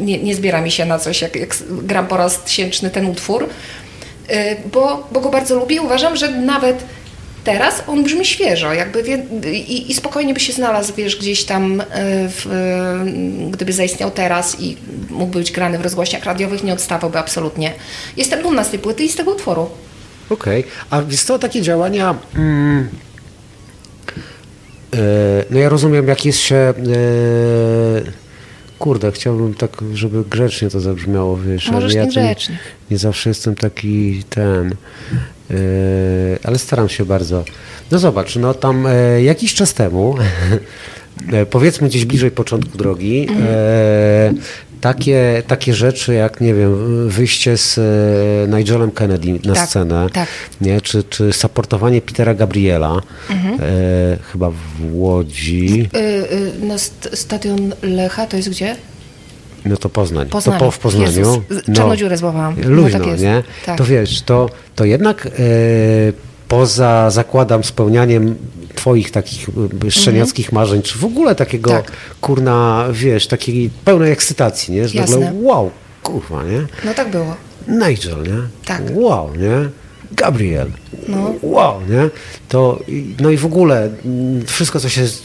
nie, 0.00 0.18
nie 0.18 0.34
zbiera 0.34 0.60
mi 0.60 0.70
się 0.70 0.86
na 0.86 0.98
coś, 0.98 1.22
jak, 1.22 1.36
jak 1.36 1.56
gram 1.70 2.06
po 2.06 2.16
raz 2.16 2.42
tysięczny 2.42 2.90
ten 2.90 3.06
utwór, 3.06 3.42
y, 4.30 4.56
bo, 4.72 5.08
bo 5.12 5.20
go 5.20 5.30
bardzo 5.30 5.54
lubię 5.54 5.76
i 5.76 5.80
uważam, 5.80 6.16
że 6.16 6.30
nawet 6.30 6.84
Teraz 7.44 7.82
on 7.86 8.04
brzmi 8.04 8.24
świeżo, 8.24 8.74
jakby 8.74 9.02
wie, 9.02 9.18
i, 9.52 9.90
i 9.90 9.94
spokojnie 9.94 10.34
by 10.34 10.40
się 10.40 10.52
znalazł, 10.52 10.94
wiesz, 10.94 11.16
gdzieś 11.16 11.44
tam, 11.44 11.80
e, 11.80 11.84
w, 12.28 12.46
e, 12.46 13.50
gdyby 13.50 13.72
zaistniał 13.72 14.10
teraz 14.10 14.60
i 14.60 14.76
mógł 15.10 15.32
być 15.32 15.52
grany 15.52 15.78
w 15.78 15.80
rozgłośniach 15.80 16.24
radiowych, 16.24 16.64
nie 16.64 16.72
odstawałby 16.72 17.18
absolutnie. 17.18 17.72
Jestem 18.16 18.42
dumna 18.42 18.64
z 18.64 18.70
tej 18.70 18.78
płyty 18.78 19.04
i 19.04 19.08
z 19.08 19.16
tego 19.16 19.32
utworu. 19.32 19.70
Okej. 20.30 20.64
A 20.90 21.02
wiesz 21.02 21.22
co, 21.22 21.38
takie 21.38 21.62
działania... 21.62 22.14
Mm, 22.36 22.88
e, 24.94 24.98
no 25.50 25.58
ja 25.58 25.68
rozumiem, 25.68 26.08
jak 26.08 26.24
jest 26.24 26.38
się... 26.38 26.56
E, 26.56 26.74
kurde, 28.84 29.12
chciałbym 29.12 29.54
tak, 29.54 29.70
żeby 29.94 30.24
grzecznie 30.30 30.70
to 30.70 30.80
zabrzmiało, 30.80 31.36
wiesz. 31.36 31.70
Możesz 31.70 31.96
ale 31.96 32.04
ja 32.14 32.22
nie, 32.22 32.36
nie 32.90 32.98
zawsze 32.98 33.30
jestem 33.30 33.54
taki 33.54 34.24
ten... 34.30 34.74
e, 35.50 35.54
ale 36.42 36.58
staram 36.58 36.88
się 36.88 37.04
bardzo. 37.04 37.44
No 37.90 37.98
zobacz, 37.98 38.36
no 38.36 38.54
tam 38.54 38.86
e, 38.86 39.22
jakiś 39.22 39.54
czas 39.54 39.74
temu, 39.74 40.14
e, 41.32 41.46
powiedzmy 41.46 41.88
gdzieś 41.88 42.04
bliżej 42.04 42.30
początku 42.30 42.78
drogi, 42.78 43.28
e, 43.40 44.34
takie, 44.84 45.42
takie 45.46 45.74
rzeczy 45.74 46.14
jak, 46.14 46.40
nie 46.40 46.54
wiem, 46.54 47.08
wyjście 47.08 47.56
z 47.56 47.78
e, 47.78 48.56
Nigelem 48.56 48.90
Kennedy 48.90 49.38
na 49.44 49.54
Tak, 49.54 49.68
scenę, 49.68 50.06
tak. 50.12 50.28
nie? 50.60 50.80
Czy, 50.80 51.04
czy 51.04 51.32
supportowanie 51.32 52.00
Petera 52.02 52.34
Gabriela, 52.34 53.00
Mhm. 53.30 53.54
e, 53.54 53.60
chyba 54.32 54.50
w 54.50 54.56
Łodzi, 54.92 55.88
Y, 55.94 55.98
y, 56.62 56.66
na 56.66 56.74
st- 56.78 57.08
stadion 57.18 57.72
Lecha 57.82 58.26
to 58.26 58.36
jest 58.36 58.48
gdzie? 58.50 58.76
no 59.64 59.76
to 59.76 59.88
Poznań, 59.88 60.28
Poznaniu. 60.28 60.58
to 60.58 60.64
po 60.64 60.70
w 60.70 60.78
Poznaniu. 60.78 61.06
Jezus, 61.06 61.38
złapałam. 62.16 62.56
No 62.64 62.70
Luźno, 62.70 62.98
tak 62.98 63.08
jest. 63.08 63.22
nie? 63.22 63.42
Tak. 63.66 63.78
To 63.78 63.84
wiesz, 63.84 64.22
to, 64.22 64.50
to 64.74 64.84
jednak 64.84 65.26
e, 65.26 65.30
poza, 66.58 67.10
zakładam, 67.10 67.64
spełnianiem 67.64 68.36
twoich 68.74 69.10
takich 69.10 69.46
e, 69.86 69.90
szczeniackich 69.90 70.52
marzeń, 70.52 70.82
czy 70.82 70.98
w 70.98 71.04
ogóle 71.04 71.34
takiego, 71.34 71.70
Mhm. 71.70 71.84
Tak. 71.86 71.94
kurna, 72.20 72.86
wiesz, 72.92 73.26
takiej 73.26 73.70
pełnej 73.84 74.12
ekscytacji, 74.12 74.74
nie? 74.74 74.88
Że 74.88 75.00
nagle, 75.00 75.20
Jasne. 75.20 75.32
wow, 75.42 75.70
kurwa, 76.02 76.42
nie? 76.44 76.66
No 76.84 76.94
tak 76.94 77.10
było. 77.10 77.36
Nigel, 77.68 78.22
nie? 78.22 78.42
Tak. 78.64 78.82
Wow, 78.92 79.30
nie? 79.36 79.68
Gabriel. 80.12 80.70
No. 81.08 81.34
Wow, 81.42 81.80
nie? 81.88 82.10
To, 82.48 82.78
no 83.20 83.30
i 83.30 83.36
w 83.36 83.46
ogóle 83.46 83.90
mm, 84.04 84.46
wszystko, 84.46 84.80
co 84.80 84.88
się 84.88 85.06
z, 85.06 85.22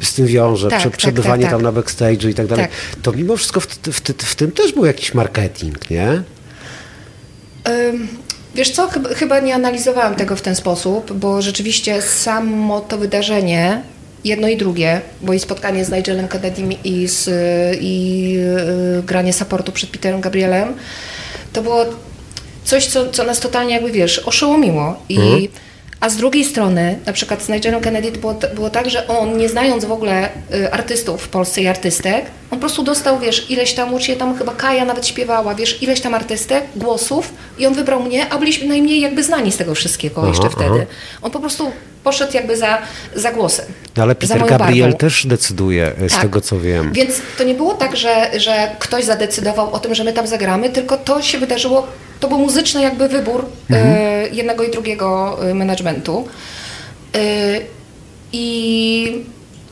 z 0.00 0.14
tym 0.14 0.26
wiąże, 0.26 0.68
Tak, 0.68 0.78
prze, 0.80 0.90
tak, 0.90 0.98
przebywanie 0.98 1.42
tak, 1.42 1.52
tam 1.52 1.62
tak. 1.64 1.74
na 1.74 1.80
backstage'u 1.82 2.28
i 2.28 2.34
tak 2.34 2.46
dalej, 2.46 2.64
Tak. 2.66 3.00
to 3.02 3.12
mimo 3.12 3.36
wszystko 3.36 3.60
w, 3.60 3.66
w, 3.66 4.00
w, 4.24 4.34
tym 4.34 4.52
też 4.52 4.72
był 4.72 4.84
jakiś 4.84 5.14
marketing, 5.14 5.90
nie? 5.90 6.22
Ym, 7.68 8.08
Wiesz 8.54 8.70
co, 8.70 8.88
chyba, 9.16 9.40
nie 9.40 9.54
analizowałam 9.54 10.14
tego 10.14 10.36
w 10.36 10.42
ten 10.42 10.54
sposób, 10.54 11.12
bo 11.12 11.42
rzeczywiście 11.42 12.02
samo 12.02 12.80
to 12.80 12.98
wydarzenie, 12.98 13.82
jedno 14.24 14.48
i 14.48 14.56
drugie, 14.56 15.00
bo 15.22 15.32
i 15.32 15.40
spotkanie 15.40 15.84
z 15.84 15.92
Nigelem 15.92 16.28
Kennedym 16.28 16.72
i, 16.84 17.08
z, 17.08 17.28
i 17.80 18.36
y, 18.98 19.02
granie 19.02 19.32
supportu 19.32 19.72
przed 19.72 19.90
Peterem 19.90 20.20
Gabrielem, 20.20 20.74
to 21.52 21.62
było 21.62 21.86
coś, 22.64 22.86
co, 22.86 23.10
co 23.10 23.24
nas 23.24 23.40
totalnie 23.40 23.74
jakby, 23.74 23.92
wiesz, 23.92 24.18
oszołomiło. 24.18 24.96
I, 25.08 25.48
A 26.04 26.08
z 26.08 26.16
drugiej 26.16 26.44
strony, 26.44 26.98
na 27.06 27.12
przykład 27.12 27.42
z 27.42 27.48
Nigelem 27.48 27.80
Kennedy 27.80 28.12
było, 28.12 28.34
było 28.54 28.70
tak, 28.70 28.90
że 28.90 29.08
on, 29.08 29.38
nie 29.38 29.48
znając 29.48 29.84
w 29.84 29.92
ogóle 29.92 30.28
y, 30.54 30.72
artystów 30.72 31.22
w 31.22 31.28
Polsce 31.28 31.60
i 31.62 31.66
artystek, 31.66 32.24
on 32.50 32.58
po 32.58 32.60
prostu 32.60 32.82
dostał, 32.82 33.18
wiesz, 33.18 33.50
ileś 33.50 33.74
tam, 33.74 33.94
ucznie 33.94 34.16
tam 34.16 34.38
chyba 34.38 34.52
Kaja 34.52 34.84
nawet 34.84 35.06
śpiewała, 35.06 35.54
wiesz, 35.54 35.82
ileś 35.82 36.00
tam 36.00 36.14
artystek, 36.14 36.64
głosów 36.76 37.32
i 37.58 37.66
on 37.66 37.74
wybrał 37.74 38.02
mnie, 38.02 38.32
a 38.32 38.38
byliśmy 38.38 38.68
najmniej 38.68 39.00
jakby 39.00 39.22
znani 39.22 39.52
z 39.52 39.56
tego 39.56 39.74
wszystkiego 39.74 40.20
Aha, 40.20 40.28
jeszcze 40.28 40.46
aha. 40.46 40.56
wtedy. 40.56 40.86
On 41.22 41.30
po 41.30 41.40
prostu 41.40 41.72
poszedł 42.04 42.32
jakby 42.34 42.56
za, 42.56 42.78
za 43.14 43.32
głosem. 43.32 43.66
No, 43.96 44.02
ale 44.02 44.14
Peter 44.14 44.46
Gabriel 44.46 44.90
barwą. 44.90 44.98
też 44.98 45.26
decyduje, 45.26 45.92
e, 46.00 46.08
z 46.08 46.12
Tak. 46.12 46.22
tego 46.22 46.40
co 46.40 46.60
wiem. 46.60 46.92
Więc 46.92 47.14
to 47.38 47.44
nie 47.44 47.54
było 47.54 47.74
tak, 47.74 47.96
że, 47.96 48.40
że 48.40 48.70
ktoś 48.78 49.04
zadecydował 49.04 49.72
o 49.72 49.78
tym, 49.78 49.94
że 49.94 50.04
my 50.04 50.12
tam 50.12 50.26
zagramy, 50.26 50.70
tylko 50.70 50.96
to 50.96 51.22
się 51.22 51.38
wydarzyło, 51.38 51.86
to 52.20 52.28
był 52.28 52.38
muzyczny 52.38 52.82
jakby 52.82 53.08
wybór 53.08 53.46
e, 53.70 54.28
jednego 54.28 54.64
i 54.64 54.70
drugiego 54.70 55.38
e, 55.50 55.54
managementu. 55.54 56.28
E, 57.14 57.20
I 58.32 59.24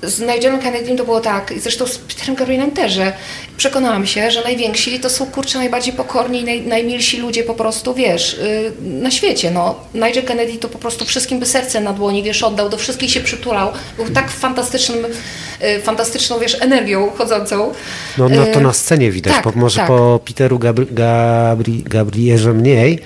z 0.02 0.20
Nigelem 0.20 0.60
Kennedym 0.60 0.96
to 0.96 1.04
było 1.04 1.20
tak, 1.20 1.50
i 1.50 1.60
zresztą 1.60 1.86
z 1.86 1.98
Peterem 1.98 2.34
Gabrielem 2.34 2.70
też, 2.70 2.92
że 2.92 3.12
przekonałam 3.56 4.06
się, 4.06 4.30
że 4.30 4.42
najwięksi 4.42 5.00
to 5.00 5.10
są 5.10 5.26
kurczę 5.26 5.58
najbardziej 5.58 5.92
pokorni 5.92 6.40
i 6.40 6.44
naj, 6.44 6.62
najmilsi 6.62 7.18
ludzie 7.18 7.42
po 7.44 7.54
prostu, 7.54 7.94
wiesz, 7.94 8.34
y, 8.34 8.72
na 8.80 9.10
świecie. 9.10 9.50
No. 9.50 9.74
Nigel 9.94 10.22
Kennedy 10.22 10.58
to 10.58 10.68
po 10.68 10.78
prostu 10.78 11.04
wszystkim 11.04 11.40
by 11.40 11.46
serce 11.46 11.80
na 11.80 11.92
dłoni, 11.92 12.22
wiesz, 12.22 12.42
oddał, 12.42 12.68
do 12.68 12.76
wszystkich 12.76 13.10
się 13.10 13.20
przytulał. 13.20 13.72
Był 13.96 14.10
tak 14.10 14.30
fantastycznym, 14.30 15.04
y, 15.04 15.80
fantastyczną, 15.80 16.38
wiesz, 16.38 16.56
energią 16.60 17.10
chodzącą. 17.10 17.72
No, 18.18 18.28
no 18.28 18.46
to 18.46 18.60
Y, 18.60 18.62
na 18.62 18.72
scenie 18.72 19.10
widać, 19.10 19.32
tak, 19.32 19.42
po, 19.42 19.52
może 19.54 19.76
tak. 19.76 19.88
po 19.88 20.20
Peteru 20.24 20.58
Gabri, 20.58 20.86
Gabri, 20.90 21.82
Gabrielze 21.82 22.52
mniej 22.52 22.98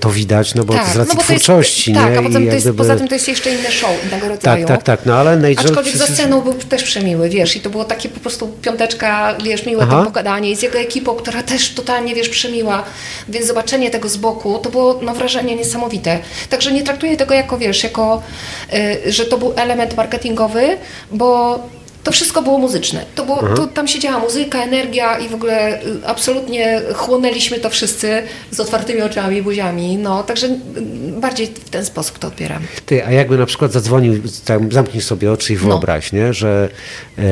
to 0.00 0.10
widać, 0.10 0.54
no 0.54 0.64
bo 0.64 0.74
to 0.74 0.78
z 0.84 0.96
racji 0.96 0.98
no 0.98 1.04
to 1.04 1.12
jest- 1.14 1.24
twórczości, 1.44 1.92
tak, 1.94 2.12
nie? 2.12 2.18
a 2.18 2.22
potem 2.22 2.44
I 2.44 2.48
to 2.48 2.54
jest, 2.54 2.66
jak 2.66 2.74
poza 2.74 2.88
gdyby- 2.88 2.98
tym 2.98 3.08
to 3.08 3.14
jest 3.14 3.28
jeszcze 3.28 3.50
inne 3.54 3.70
show 3.70 3.90
innego 4.04 4.20
Tak, 4.26 4.28
rodzaju. 4.30 4.66
tak, 4.66 4.82
tak, 4.82 5.00
no 5.06 5.14
ale 5.14 5.36
Nigel... 5.36 5.66
Aczkolwiek 5.66 5.96
za 5.96 6.06
sceną 6.06 6.40
był 6.40 6.54
też 6.54 6.82
przemiły, 6.82 7.28
wiesz, 7.28 7.56
i 7.56 7.60
to 7.60 7.70
było 7.70 7.84
takie 7.84 8.08
po 8.08 8.20
prostu 8.20 8.48
piąteczka, 8.62 9.34
wiesz, 9.44 9.66
miłe 9.66 9.82
Aha. 9.82 9.98
to 9.98 10.04
pogadanie 10.04 10.50
i 10.50 10.56
z 10.56 10.62
jego 10.62 10.78
ekipą, 10.78 11.14
która 11.14 11.42
też 11.42 11.74
totalnie, 11.74 12.14
wiesz, 12.14 12.28
przemiła, 12.28 12.84
więc 13.28 13.46
zobaczenie 13.46 13.90
tego 13.90 14.08
z 14.08 14.16
boku, 14.16 14.58
to 14.58 14.70
było, 14.70 14.98
no, 15.02 15.14
wrażenie 15.14 15.56
niesamowite. 15.56 16.18
Także 16.50 16.72
nie 16.72 16.82
traktuję 16.82 17.16
tego 17.16 17.34
jako, 17.34 17.58
wiesz, 17.58 17.84
jako, 17.84 18.22
y, 19.06 19.12
że 19.12 19.24
to 19.24 19.38
był 19.38 19.52
element 19.56 19.96
marketingowy, 19.96 20.76
bo 21.12 21.58
to 22.08 22.12
wszystko 22.12 22.42
było 22.42 22.58
muzyczne. 22.58 23.04
To 23.14 23.24
było, 23.24 23.42
to, 23.56 23.66
tam 23.66 23.88
się 23.88 23.98
działa 23.98 24.18
muzyka, 24.18 24.62
energia 24.62 25.18
i 25.18 25.28
w 25.28 25.34
ogóle 25.34 25.82
y, 25.82 26.06
absolutnie 26.06 26.82
chłonęliśmy 26.94 27.58
to 27.58 27.70
wszyscy 27.70 28.22
z 28.50 28.60
otwartymi 28.60 29.02
oczami 29.02 29.36
i 29.36 29.42
buziami. 29.42 29.96
No, 29.96 30.22
także 30.22 30.46
y, 30.46 30.50
bardziej 31.20 31.46
w 31.46 31.70
ten 31.70 31.84
sposób 31.84 32.18
to 32.18 32.28
odbieram. 32.28 32.62
Ty, 32.86 33.06
a 33.06 33.12
jakby 33.12 33.38
na 33.38 33.46
przykład 33.46 33.72
zadzwonił, 33.72 34.22
tam, 34.44 34.72
zamknij 34.72 35.02
sobie 35.02 35.32
oczy 35.32 35.52
i 35.52 35.56
No. 35.56 35.62
wyobraź, 35.62 36.12
nie, 36.12 36.32
że 36.32 36.68
e, 37.18 37.22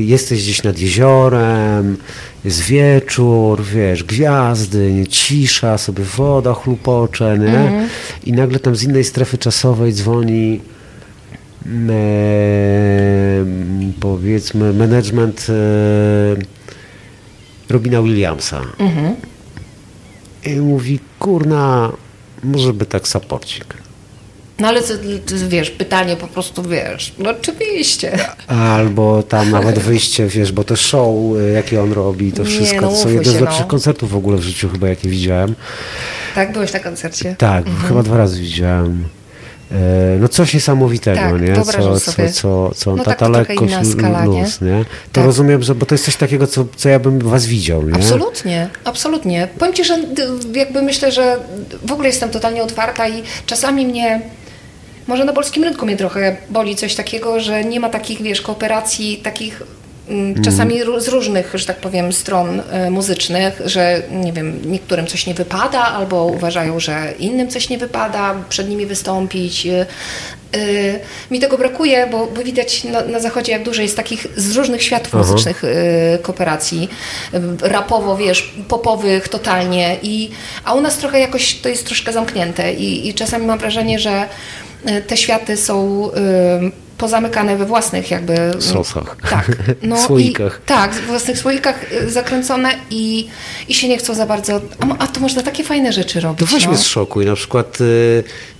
jesteś 0.00 0.42
gdzieś 0.42 0.62
nad 0.62 0.78
jeziorem, 0.78 1.96
jest 2.44 2.60
wieczór, 2.60 3.62
wiesz, 3.64 4.04
gwiazdy, 4.04 4.92
nie, 4.92 5.06
cisza, 5.06 5.78
sobie 5.78 6.04
woda 6.04 6.54
chlupocze, 6.54 7.38
nie? 7.38 7.58
Mhm. 7.58 7.88
I 8.26 8.32
nagle 8.32 8.58
tam 8.58 8.76
z 8.76 8.82
innej 8.82 9.04
strefy 9.04 9.38
czasowej 9.38 9.92
dzwoni 9.92 10.60
powiedzmy 14.00 14.72
management 14.72 15.46
e, 15.48 15.52
Robina 17.72 18.02
Williamsa. 18.02 18.60
I 20.46 20.56
mówi, 20.56 21.00
kurna, 21.18 21.92
może 22.42 22.72
by 22.72 22.86
tak 22.86 23.08
saporcik. 23.08 23.84
No 24.58 24.68
ale 24.68 24.82
to, 24.82 24.94
to, 25.26 25.34
wiesz, 25.48 25.70
pytanie 25.70 26.16
po 26.16 26.26
prostu, 26.26 26.62
wiesz, 26.62 27.12
no 27.18 27.30
oczywiście. 27.30 28.18
Albo 28.46 29.22
tam 29.22 29.50
nawet 29.50 29.78
wyjście, 29.78 30.26
wiesz, 30.26 30.52
bo 30.52 30.64
to 30.64 30.76
show, 30.76 31.36
y, 31.36 31.52
jakie 31.52 31.82
on 31.82 31.92
robi, 31.92 32.32
to 32.32 32.42
Nie, 32.42 32.48
wszystko, 32.48 32.80
no 32.80 32.88
to 32.88 32.96
są 32.96 33.08
jedne 33.08 33.32
z 33.32 33.40
lepszych 33.40 33.60
no. 33.60 33.66
koncertów 33.66 34.10
w 34.10 34.16
ogóle 34.16 34.36
w 34.36 34.42
życiu 34.42 34.68
chyba, 34.68 34.88
jakie 34.88 35.08
widziałem. 35.08 35.54
Tak, 36.34 36.52
byłeś 36.52 36.72
na 36.72 36.80
koncercie? 36.80 37.36
Tak, 37.38 37.64
chyba 37.88 38.02
dwa 38.02 38.16
razy 38.16 38.40
widziałem. 38.40 39.04
E, 39.74 40.18
No 40.20 40.28
coś 40.28 40.54
niesamowitego, 40.54 41.20
Tak, 41.20 41.40
nie? 41.40 41.54
Co, 41.54 41.64
co, 42.00 42.28
co, 42.32 42.70
co 42.74 42.96
No 42.96 43.04
ta, 43.04 43.10
tak, 43.10 43.18
ta 43.18 43.28
lekkość, 43.28 43.74
skala, 43.92 44.24
nie? 44.26 44.40
luz, 44.42 44.60
nie? 44.60 44.84
To 44.84 44.90
Tak. 45.12 45.24
rozumiem, 45.24 45.62
że, 45.62 45.74
bo 45.74 45.86
to 45.86 45.94
jest 45.94 46.04
coś 46.04 46.16
takiego, 46.16 46.46
co, 46.46 46.64
co 46.76 46.88
ja 46.88 46.98
bym 46.98 47.18
was 47.18 47.46
widział, 47.46 47.82
nie? 47.88 47.94
Absolutnie, 47.94 48.68
absolutnie. 48.84 49.48
Powiem 49.58 49.74
Ci, 49.74 49.84
że 49.84 49.98
jakby 50.54 50.82
myślę, 50.82 51.12
że 51.12 51.36
w 51.86 51.92
ogóle 51.92 52.08
jestem 52.08 52.30
totalnie 52.30 52.62
otwarta 52.62 53.08
i 53.08 53.22
czasami 53.46 53.86
mnie, 53.86 54.20
może 55.06 55.24
na 55.24 55.32
polskim 55.32 55.64
rynku 55.64 55.86
mnie 55.86 55.96
trochę 55.96 56.36
boli 56.50 56.76
coś 56.76 56.94
takiego, 56.94 57.40
że 57.40 57.64
nie 57.64 57.80
ma 57.80 57.88
takich, 57.90 58.22
wiesz, 58.22 58.40
kooperacji, 58.42 59.16
takich 59.24 59.62
czasami 60.44 60.84
ró- 60.84 61.00
z 61.00 61.08
różnych, 61.08 61.50
że 61.54 61.66
tak 61.66 61.76
powiem, 61.76 62.12
stron 62.12 62.62
e, 62.70 62.90
muzycznych, 62.90 63.60
że 63.64 64.02
nie 64.10 64.32
wiem, 64.32 64.70
niektórym 64.72 65.06
coś 65.06 65.26
nie 65.26 65.34
wypada, 65.34 65.80
albo 65.80 66.24
uważają, 66.24 66.80
że 66.80 67.12
innym 67.18 67.48
coś 67.48 67.68
nie 67.68 67.78
wypada, 67.78 68.34
przed 68.48 68.68
nimi 68.68 68.86
wystąpić. 68.86 69.66
E, 69.66 69.86
e, 70.54 70.56
Mi 71.30 71.40
tego 71.40 71.58
brakuje, 71.58 72.06
bo, 72.06 72.26
bo 72.26 72.42
widać 72.42 72.84
na, 72.84 73.00
na 73.02 73.20
zachodzie, 73.20 73.52
jak 73.52 73.62
dużo 73.62 73.82
jest 73.82 73.96
takich 73.96 74.26
z 74.36 74.56
różnych 74.56 74.82
światów 74.82 75.14
Aha. 75.14 75.18
muzycznych 75.18 75.62
e, 75.64 76.18
kooperacji, 76.18 76.88
rapowo, 77.62 78.16
wiesz, 78.16 78.54
popowych 78.68 79.28
totalnie, 79.28 79.96
i, 80.02 80.30
a 80.64 80.74
u 80.74 80.80
nas 80.80 80.98
trochę 80.98 81.20
jakoś 81.20 81.54
to 81.54 81.68
jest 81.68 81.86
troszkę 81.86 82.12
zamknięte 82.12 82.74
i, 82.74 83.08
i 83.08 83.14
czasami 83.14 83.46
mam 83.46 83.58
wrażenie, 83.58 83.98
że 83.98 84.28
te 85.06 85.16
światy 85.16 85.56
są 85.56 86.10
pozamykane 86.98 87.56
we 87.56 87.66
własnych 87.66 88.10
jakby... 88.10 88.34
Sosach. 88.58 89.16
Tak. 89.30 89.46
No 89.82 90.02
Słoikach. 90.02 90.60
I, 90.64 90.68
tak, 90.68 90.94
w 90.94 91.06
własnych 91.06 91.38
słoikach 91.38 91.92
e, 91.92 92.10
zakręcone 92.10 92.70
i, 92.90 93.26
i 93.68 93.74
się 93.74 93.88
nie 93.88 93.98
chcą 93.98 94.14
za 94.14 94.26
bardzo... 94.26 94.60
A, 94.80 94.98
a 94.98 95.06
to 95.06 95.20
można 95.20 95.42
takie 95.42 95.64
fajne 95.64 95.92
rzeczy 95.92 96.20
robić, 96.20 96.38
To 96.38 96.46
weźmy 96.46 96.72
no. 96.72 96.78
z 96.78 96.82
szoku 96.84 97.22
i 97.22 97.26
na 97.26 97.34
przykład 97.34 97.80
y, 97.80 97.84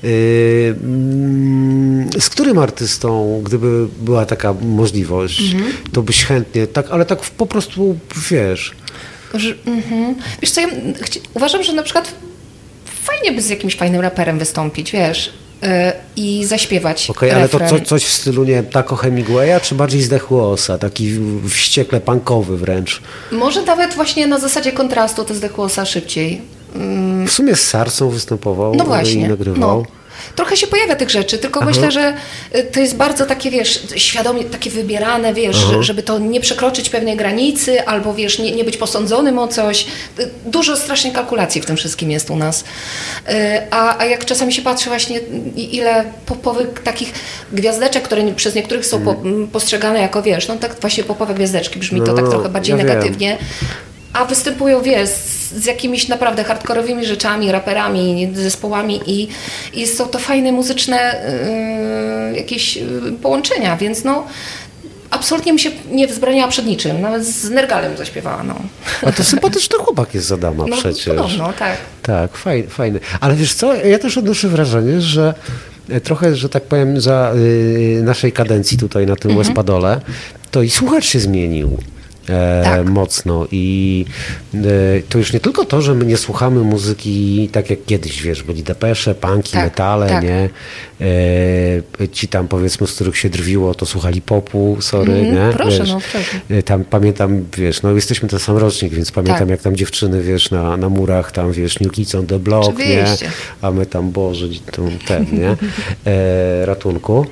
y, 0.05 0.75
mm, 0.83 2.09
z 2.21 2.29
którym 2.31 2.59
artystą, 2.59 3.41
gdyby 3.45 3.87
była 4.01 4.27
taka 4.27 4.53
możliwość, 4.63 5.41
Mhm. 5.55 5.73
to 5.93 6.03
byś 6.03 6.25
chętnie, 6.25 6.67
tak, 6.67 6.87
ale 6.91 7.05
tak 7.05 7.19
po 7.21 7.47
prostu, 7.47 7.99
wiesz, 8.31 8.73
Że, 9.35 9.55
mhm. 9.67 10.15
Wiesz 10.43 10.51
co, 10.51 10.61
ja 10.61 10.69
uważam, 11.35 11.63
że 11.63 11.73
na 11.73 11.83
przykład 11.83 12.13
fajnie 13.05 13.33
by 13.33 13.43
z 13.43 13.49
jakimś 13.49 13.77
fajnym 13.77 14.01
raperem 14.01 14.39
wystąpić, 14.39 14.93
wiesz, 14.93 15.33
i 16.17 16.45
zaśpiewać 16.45 17.11
okej, 17.11 17.31
ale 17.31 17.49
to 17.49 17.59
co, 17.69 17.81
coś 17.81 18.05
w 18.05 18.13
stylu, 18.13 18.45
nie 18.45 18.53
wiem, 18.53 18.67
Taco 18.67 18.97
Hemingwaya, 18.97 19.61
czy 19.63 19.75
bardziej 19.75 20.03
zdechły 20.03 20.43
osa, 20.43 20.79
taki 20.79 21.19
wściekle 21.49 22.01
punkowy 22.01 22.57
wręcz. 22.57 23.03
Może 23.33 23.63
nawet 23.63 23.95
właśnie 23.95 24.27
na 24.27 24.39
zasadzie 24.39 24.73
kontrastu 24.73 25.25
to 25.25 25.35
zdechło 25.35 25.65
osa 25.65 25.85
szybciej. 25.85 26.41
W 27.27 27.31
sumie 27.31 27.57
z 27.57 27.69
Sarsą 27.69 28.09
występował 28.11 28.75
No 28.75 28.85
i 28.85 28.87
właśnie. 28.87 29.29
nagrywał. 29.29 29.61
No. 29.61 30.04
Trochę 30.37 30.57
się 30.57 30.67
pojawia 30.67 30.97
tych 30.97 31.11
rzeczy, 31.11 31.39
tylko 31.39 31.61
myślę, 31.65 31.91
że 31.93 32.15
y, 32.55 32.63
to 32.65 32.81
jest 32.81 32.97
bardzo 32.97 33.27
takie, 33.27 33.51
wiesz, 33.51 33.83
świadomie 33.97 34.45
takie 34.45 34.71
wybierane, 34.71 35.35
wiesz, 35.35 35.57
że- 35.57 35.83
żeby 35.83 36.03
to 36.03 36.19
nie 36.19 36.41
przekroczyć 36.41 36.89
pewnej 36.91 37.17
granicy, 37.17 37.87
albo 37.87 38.15
wiesz, 38.15 38.39
nie, 38.39 38.53
nie 38.53 38.65
być 38.65 38.77
posądzonym 38.77 39.39
o 39.39 39.49
coś. 39.49 39.87
Y, 40.21 40.29
Dużo 40.47 40.77
strasznie 40.77 41.13
kalkulacji 41.13 41.61
w 41.61 41.67
tym 41.67 41.77
wszystkim 41.77 42.11
jest 42.11 42.31
u 42.31 42.37
nas. 42.37 42.61
Y, 42.61 43.35
A, 43.71 43.99
a 43.99 44.05
jak 44.05 44.25
czasami 44.25 44.53
się 44.53 44.63
patrzy 44.63 44.89
właśnie, 44.89 45.19
ile 45.57 46.05
popowych 46.27 46.69
takich 46.85 47.13
gwiazdeczek, 47.53 48.03
które 48.03 48.33
przez 48.33 48.55
niektórych 48.55 48.87
są 48.87 49.01
po, 49.05 49.11
m, 49.11 49.49
postrzegane 49.53 49.99
jako, 50.01 50.23
wiesz, 50.23 50.49
no 50.49 50.57
tak 50.57 50.81
właśnie 50.81 51.05
popowe 51.05 51.35
gwiazdeczki, 51.35 51.79
brzmi 51.79 52.01
to 52.01 52.07
No, 52.07 52.15
tak 52.15 52.29
trochę 52.31 52.49
bardziej 52.49 52.73
ja 52.73 52.77
wiem. 53.03 53.13
A 54.15 54.25
występują, 54.25 54.83
wiesz, 54.83 55.09
z, 55.09 55.53
z 55.53 55.67
jakimiś 55.67 56.09
naprawdę 56.09 56.45
hardkorowymi 56.45 57.07
rzeczami, 57.07 57.53
raperami, 57.53 58.31
zespołami 58.35 59.01
i, 59.07 59.29
i 59.73 59.87
są 59.87 60.07
to 60.07 60.19
fajne 60.19 60.53
muzyczne 60.53 61.23
yy, 62.31 62.37
jakieś 62.37 62.77
yy, 62.77 63.13
połączenia, 63.23 63.77
więc 63.77 64.05
no 64.05 64.27
absolutnie 65.11 65.53
mi 65.53 65.61
się 65.61 65.71
nie 65.91 66.07
wzbraniała 66.07 66.49
przed 66.49 66.67
niczym, 66.67 67.01
nawet 67.01 67.27
z 67.27 67.51
Nergalem 67.51 67.97
zaśpiewała, 67.97 68.43
no. 68.43 68.55
A 69.07 69.13
to 69.13 69.25
sympatyczny 69.25 69.79
chłopak 69.79 70.15
jest 70.15 70.27
z 70.27 70.33
Adama 70.33 70.65
no 70.69 70.77
przecież. 70.77 71.05
Podobno, 71.05 71.53
tak. 71.59 71.77
Tak, 72.03 72.37
fajny, 72.37 72.69
fajny. 72.69 73.01
Ale 73.21 73.35
wiesz 73.35 73.55
co, 73.55 73.75
ja 73.75 73.99
też 73.99 74.19
odnoszę 74.19 74.49
wrażenie, 74.49 75.01
że 75.01 75.35
e, 75.89 76.01
trochę, 76.01 76.37
że 76.37 76.49
tak 76.49 76.63
powiem, 76.63 77.01
za 77.01 77.33
y, 77.37 78.01
naszej 78.05 78.33
kadencji 78.33 78.79
tutaj 78.79 79.07
na 79.07 79.17
tym 79.17 79.31
Mhm. 79.31 79.47
Westpadole, 79.47 80.01
to 80.51 80.63
i 80.63 80.71
słuchacz 80.71 81.05
się 81.05 81.21
zmienił. 81.21 81.79
E, 82.29 82.61
Tak. 82.65 82.89
mocno 82.89 83.47
i 83.53 84.05
e, 84.55 84.59
to 85.09 85.19
już 85.19 85.33
nie 85.33 85.41
tylko 85.41 85.65
to, 85.65 85.83
że 85.83 85.95
my 85.95 86.05
nie 86.05 86.17
słuchamy 86.17 86.61
muzyki 86.61 87.49
tak 87.53 87.71
jak 87.71 87.85
kiedyś, 87.85 88.23
wiesz, 88.23 88.43
byli 88.43 88.63
depesze, 88.63 89.15
punki, 89.15 89.53
Tak, 89.53 89.65
metale, 89.65 90.09
tak. 90.09 90.23
nie? 90.23 90.49
E, 92.01 92.09
ci 92.09 92.29
tam 92.29 92.49
powiedzmy, 92.49 92.87
z 92.87 92.93
których 92.93 93.17
się 93.19 93.31
drwiło, 93.31 93.75
to 93.75 93.87
słuchali 93.87 94.23
popu, 94.23 94.77
sorry, 94.81 95.13
Mhm, 95.13 95.35
nie? 95.51 95.57
proszę, 95.57 95.79
Wiesz, 95.79 95.89
no, 95.89 96.01
proszę. 96.13 96.41
e, 96.51 96.63
Tam 96.63 96.85
pamiętam, 96.85 97.45
wiesz, 97.57 97.83
no 97.83 97.93
jesteśmy 97.93 98.29
ten 98.29 98.39
sam 98.39 98.57
rocznik, 98.57 98.95
więc 98.95 99.13
pamiętam 99.13 99.39
Tak. 99.39 99.49
jak 99.49 99.63
tam 99.63 99.77
dziewczyny, 99.77 100.23
wiesz, 100.23 100.51
na, 100.51 100.77
na 100.77 100.89
murach 100.89 101.33
tam, 101.33 101.53
wiesz, 101.53 101.81
New 101.81 101.93
Kids 101.93 102.15
on 102.15 102.27
the 102.27 102.39
Block, 102.39 102.79
nie? 102.79 103.05
A 103.63 103.71
my 103.71 103.87
tam, 103.87 104.11
Boże, 104.11 104.47
tą, 104.73 104.91
ten, 105.07 105.27
nie? 105.33 105.57
E, 106.13 106.67
ratunku. 106.67 107.27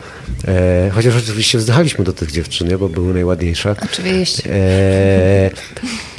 E, 0.49 0.91
chociaż 0.95 1.17
oczywiście 1.17 1.59
wzdychaliśmy 1.59 2.05
do 2.05 2.13
tych 2.13 2.31
dziewczyn, 2.33 2.69
nie? 2.69 2.79
Bo 2.79 2.89
były 2.89 3.15
najładniejsze. 3.15 3.77
Oczywiście. 3.85 4.43
E, 4.55 5.51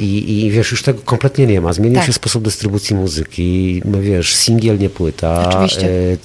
i, 0.00 0.44
I 0.44 0.50
wiesz, 0.50 0.70
już 0.70 0.82
tego 0.82 1.00
kompletnie 1.04 1.46
nie 1.46 1.60
ma. 1.60 1.72
Zmienił 1.72 1.96
Tak. 1.98 2.06
się 2.06 2.12
sposób 2.12 2.44
dystrybucji 2.44 2.96
muzyki. 2.96 3.82
No 3.84 4.00
wiesz, 4.00 4.34
singiel 4.34 4.78
nie 4.78 4.90
płyta, 4.90 5.48
Oczywiście. 5.48 5.88
e, 5.88 6.16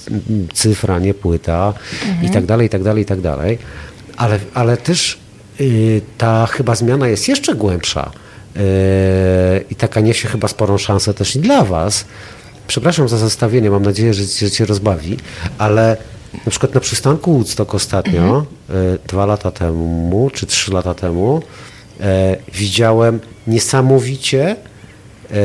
cyfra 0.54 0.98
nie 0.98 1.14
płyta 1.14 1.74
i 2.22 2.30
tak 2.30 2.46
dalej, 2.46 2.66
i 2.66 2.70
tak 2.70 2.82
dalej, 2.82 3.02
i 3.02 3.06
tak 3.06 3.20
dalej. 3.20 3.58
Ale, 4.16 4.38
ale 4.54 4.76
też 4.76 5.18
y, 5.60 6.00
ta 6.18 6.46
chyba 6.46 6.74
zmiana 6.74 7.08
jest 7.08 7.28
jeszcze 7.28 7.54
głębsza 7.54 8.10
y, 8.56 8.60
i 9.70 9.74
taka 9.74 10.00
niesie 10.00 10.28
chyba 10.28 10.48
sporą 10.48 10.78
szansę 10.78 11.14
też 11.14 11.36
i 11.36 11.38
dla 11.38 11.64
was. 11.64 12.04
Przepraszam 12.66 13.08
za 13.08 13.18
zestawienie, 13.18 13.70
mam 13.70 13.82
nadzieję, 13.82 14.14
że, 14.14 14.24
że 14.24 14.50
cię 14.50 14.64
rozbawi, 14.66 15.16
ale 15.58 15.96
na 16.46 16.50
przykład 16.50 16.74
na 16.74 16.80
przystanku 16.80 17.32
Woodstock 17.32 17.74
ostatnio, 17.74 18.46
y, 18.70 18.98
dwa 19.08 19.26
lata 19.26 19.50
temu, 19.50 20.30
czy 20.34 20.46
trzy 20.46 20.72
lata 20.72 20.94
temu, 20.94 21.42
e, 21.42 21.69
widziałem 22.54 23.20
niesamowicie, 23.46 24.56
e, 25.30 25.36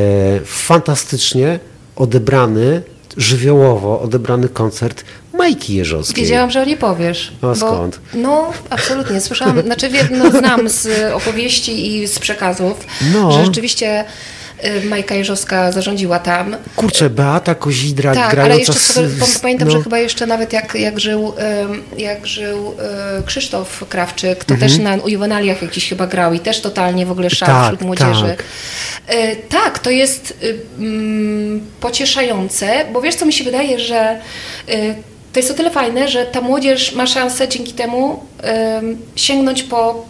fantastycznie 0.45 1.59
odebrany, 1.95 2.81
żywiołowo 3.17 4.01
odebrany 4.01 4.49
koncert 4.49 5.03
Majki 5.33 5.75
Jeżowskiej. 5.75 6.23
Wiedziałam, 6.23 6.51
że 6.51 6.65
nie 6.65 6.77
powiesz. 6.77 7.31
A 7.41 7.45
bo- 7.47 7.55
skąd? 7.55 7.99
No, 8.13 8.51
absolutnie. 8.69 9.21
Słyszałam, 9.21 9.61
znaczy 9.61 9.89
wie- 9.89 10.07
no, 10.11 10.31
znam 10.31 10.69
z 10.69 11.11
opowieści 11.13 11.95
i 11.97 12.07
z 12.07 12.19
przekazów, 12.19 12.85
No. 13.13 13.31
że 13.31 13.45
rzeczywiście 13.45 14.05
Majka 14.85 15.15
Jeżowska 15.15 15.71
zarządziła 15.71 16.19
tam. 16.19 16.55
Kurczę, 16.75 17.09
Beata 17.09 17.55
Kozidra 17.55 18.13
Tak, 18.15 18.31
grająca 18.31 18.51
ale 18.53 18.59
jeszcze 18.59 19.07
z- 19.09 19.39
pamiętam, 19.39 19.67
no. 19.67 19.73
że 19.77 19.83
chyba 19.83 19.99
jeszcze 19.99 20.27
nawet 20.27 20.53
jak, 20.53 20.75
jak 20.75 20.99
żył, 20.99 21.33
jak 21.97 22.27
żył 22.27 22.75
e, 23.19 23.23
Krzysztof 23.25 23.85
Krawczyk, 23.89 24.45
to 24.45 24.53
Mhm. 24.53 24.71
też 24.71 24.79
na 24.79 24.95
Juwenaliach 25.07 25.61
jakiś 25.61 25.89
chyba 25.89 26.07
grał 26.07 26.33
i 26.33 26.39
też 26.39 26.61
totalnie 26.61 27.05
w 27.05 27.11
ogóle 27.11 27.29
szał 27.29 27.47
Tak, 27.47 27.65
wśród 27.65 27.81
młodzieży. 27.81 28.25
tak. 28.27 28.43
E, 29.07 29.35
tak, 29.35 29.79
to 29.79 29.89
jest 29.89 30.37
y, 30.43 30.57
mm, 30.79 31.61
pocieszające, 31.79 32.85
bo 32.93 33.01
wiesz 33.01 33.15
co 33.15 33.25
mi 33.25 33.33
się 33.33 33.43
wydaje, 33.43 33.79
że 33.79 34.19
y, 34.69 34.95
to 35.33 35.39
jest 35.39 35.51
o 35.51 35.53
tyle 35.53 35.71
fajne, 35.71 36.07
że 36.07 36.25
ta 36.25 36.41
młodzież 36.41 36.93
ma 36.95 37.07
szansę 37.07 37.47
dzięki 37.47 37.73
temu 37.73 38.23
em, 38.41 38.97
sięgnąć 39.15 39.63
po 39.63 40.05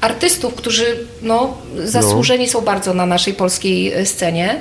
artystów, 0.00 0.54
którzy 0.54 1.06
no, 1.22 1.58
zasłużeni 1.84 2.48
są 2.48 2.60
bardzo 2.60 2.94
na 2.94 3.06
naszej 3.06 3.34
polskiej 3.34 3.92
e, 3.92 4.06
scenie. 4.06 4.60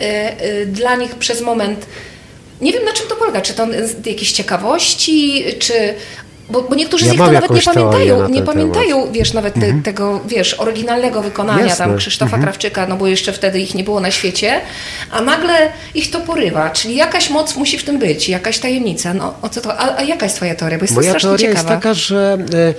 E, 0.00 0.04
e, 0.04 0.66
Dla 0.66 0.96
nich 0.96 1.14
przez 1.14 1.40
moment 1.40 1.86
nie 2.60 2.72
wiem 2.72 2.84
na 2.84 2.92
czym 2.92 3.08
to 3.08 3.16
polega, 3.16 3.40
czy 3.40 3.54
to 3.54 3.66
z 3.66 4.06
jakiejś 4.06 4.32
ciekawości, 4.32 5.44
czy 5.58 5.94
bo, 6.50 6.62
bo 6.62 6.74
niektórzy 6.74 7.04
Ja 7.04 7.10
z 7.10 7.12
nich 7.12 7.26
to 7.26 7.32
nawet 7.32 7.50
nie 7.50 7.62
pamiętają, 7.62 8.28
nie 8.28 8.42
pamiętają, 8.42 9.12
wiesz, 9.12 9.32
nawet 9.32 9.54
te, 9.54 9.82
tego, 9.84 10.20
wiesz, 10.28 10.54
oryginalnego 10.54 11.22
wykonania 11.22 11.64
Jasne. 11.64 11.84
tam 11.84 11.96
Krzysztofa 11.96 12.38
Krawczyka, 12.38 12.86
no 12.86 12.96
bo 12.96 13.06
jeszcze 13.06 13.32
wtedy 13.32 13.60
ich 13.60 13.74
nie 13.74 13.84
było 13.84 14.00
na 14.00 14.10
świecie, 14.10 14.60
a 15.10 15.20
nagle 15.20 15.54
ich 15.94 16.10
to 16.10 16.20
porywa, 16.20 16.70
czyli 16.70 16.96
jakaś 16.96 17.30
moc 17.30 17.56
musi 17.56 17.78
w 17.78 17.84
tym 17.84 17.98
być, 17.98 18.28
jakaś 18.28 18.58
tajemnica, 18.58 19.14
no 19.14 19.34
o 19.42 19.48
co 19.48 19.60
to, 19.60 19.78
a, 19.78 19.96
a 19.96 20.02
jaka 20.02 20.26
jest 20.26 20.36
twoja 20.36 20.54
teoria, 20.54 20.78
bo 20.78 20.84
jestem 20.84 20.96
Moja 20.96 21.10
strasznie 21.10 21.28
teoria 21.28 21.48
ciekawa. 21.48 21.72
jest 21.72 21.82
taka, 21.82 21.94
że 21.94 22.38
y, 22.54 22.74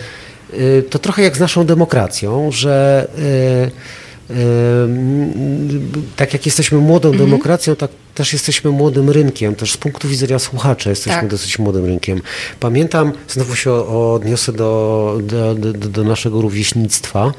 to 0.90 1.00
trochę 1.00 1.22
jak 1.22 1.38
z 1.38 1.40
naszą 1.40 1.66
demokracją, 1.66 2.52
że 2.52 3.08
y, 3.20 4.06
Ym, 4.30 5.92
tak 6.16 6.34
jak 6.34 6.46
jesteśmy 6.46 6.78
młodą 6.78 7.18
demokracją, 7.18 7.76
tak 7.76 7.92
też 8.16 8.34
jesteśmy 8.34 8.72
młodym 8.72 9.10
rynkiem, 9.10 9.56
też 9.56 9.72
z 9.72 9.78
punktu 9.78 10.08
widzenia 10.08 10.40
słuchacza 10.40 10.90
jesteśmy 10.90 11.20
Tak. 11.22 11.30
dosyć 11.30 11.60
młodym 11.60 11.86
rynkiem. 11.86 12.22
Pamiętam, 12.60 13.12
znowu 13.30 13.56
się 13.56 13.72
odniosę 13.74 14.54
do, 14.54 15.18
do, 15.24 15.56
do, 15.56 15.74
do 15.74 16.04
naszego 16.04 16.42
rówieśnictwa, 16.42 17.34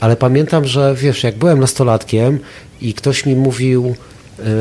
ale 0.00 0.16
pamiętam, 0.16 0.64
że 0.64 0.94
wiesz, 0.98 1.22
jak 1.24 1.36
byłem 1.38 1.60
nastolatkiem 1.60 2.38
i 2.80 2.94
ktoś 2.94 3.26
mi 3.26 3.36
mówił, 3.36 3.94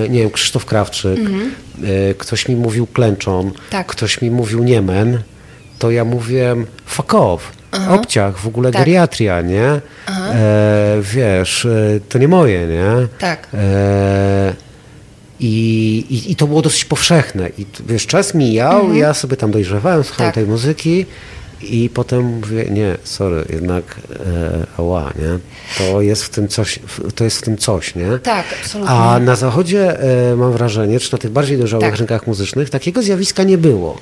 nie 0.10 0.20
wiem, 0.20 0.32
Krzysztof 0.32 0.66
Krawczyk, 0.66 1.20
e, 1.20 2.14
ktoś 2.14 2.48
mi 2.48 2.56
mówił 2.56 2.88
klęczon, 2.88 3.52
Tak. 3.70 3.88
ktoś 3.88 4.22
mi 4.22 4.32
mówił 4.32 4.64
niemen, 4.64 5.22
to 5.80 5.92
ja 5.92 6.06
mówiłem 6.06 6.66
fuck 6.86 7.14
off, 7.14 7.52
obciach, 7.90 8.38
w 8.38 8.48
ogóle 8.48 8.72
Tak. 8.72 8.82
geriatria, 8.82 9.42
nie? 9.42 9.82
E, 10.08 10.98
wiesz, 11.02 11.66
e, 11.66 12.00
to 12.10 12.18
nie 12.18 12.28
moje, 12.28 12.68
nie? 12.68 13.08
Tak. 13.20 13.48
E, 13.54 14.54
i, 15.40 16.06
i, 16.10 16.32
I 16.32 16.36
to 16.36 16.48
było 16.48 16.62
dosyć 16.62 16.86
powszechne. 16.86 17.50
I 17.58 17.66
wiesz, 17.88 18.08
czas 18.08 18.34
mijał, 18.34 18.94
ja 18.94 19.14
sobie 19.14 19.38
tam 19.38 19.52
dojrzewałem, 19.52 20.04
słuchałem 20.04 20.30
Mhm. 20.30 20.34
Tak. 20.34 20.36
tej 20.36 20.52
muzyki 20.52 21.06
i 21.62 21.90
potem 21.94 22.24
mówię, 22.24 22.66
nie, 22.70 22.98
sorry, 23.04 23.46
jednak 23.50 23.84
e, 24.26 24.66
ała, 24.78 25.14
nie? 25.20 25.40
To 25.78 26.02
jest 26.02 26.24
w 26.24 26.30
tym 26.30 26.48
coś, 26.48 26.80
to 27.16 27.24
jest 27.24 27.38
w 27.38 27.42
tym 27.42 27.58
coś, 27.58 27.96
nie? 27.96 28.20
Tak, 28.24 28.46
absolutnie. 28.62 28.96
A 28.96 29.20
na 29.20 29.36
zachodzie 29.36 30.00
e, 30.32 30.36
mam 30.36 30.52
wrażenie, 30.52 31.00
czy 31.00 31.12
na 31.12 31.18
tych 31.18 31.32
bardziej 31.32 31.58
dojrzałych 31.58 31.86
Tak. 31.86 31.96
rynkach 31.98 32.28
muzycznych, 32.28 32.70
takiego 32.70 33.02
zjawiska 33.02 33.44
nie 33.44 33.58
było. 33.58 33.98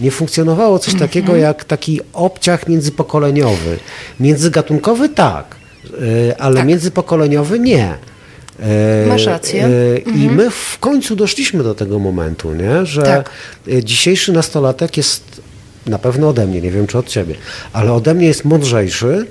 Nie 0.00 0.10
funkcjonowało 0.10 0.78
coś 0.78 0.94
Mhm. 0.94 1.08
takiego 1.08 1.36
jak 1.36 1.64
taki 1.64 2.00
obciach 2.12 2.68
międzypokoleniowy. 2.68 3.78
Międzygatunkowy 4.20 5.08
tak, 5.08 5.56
e, 6.30 6.40
ale 6.40 6.56
Tak. 6.56 6.66
międzypokoleniowy 6.66 7.58
nie. 7.58 7.94
E, 8.60 9.06
Masz 9.08 9.26
rację. 9.26 9.64
e, 9.64 9.98
I 9.98 10.28
my 10.28 10.50
w 10.50 10.78
końcu 10.78 11.16
doszliśmy 11.16 11.62
do 11.62 11.74
tego 11.74 11.98
momentu, 11.98 12.54
nie? 12.54 12.86
że 12.86 13.02
Tak. 13.02 13.30
dzisiejszy 13.82 14.32
nastolatek 14.32 14.96
jest 14.96 15.40
na 15.86 15.98
pewno 15.98 16.28
ode 16.28 16.46
mnie, 16.46 16.60
nie 16.60 16.70
wiem 16.70 16.86
czy 16.86 16.98
od 16.98 17.08
ciebie, 17.08 17.34
ale 17.72 17.92
ode 17.92 18.14
mnie 18.14 18.26
jest 18.26 18.44
mądrzejszy, 18.44 19.26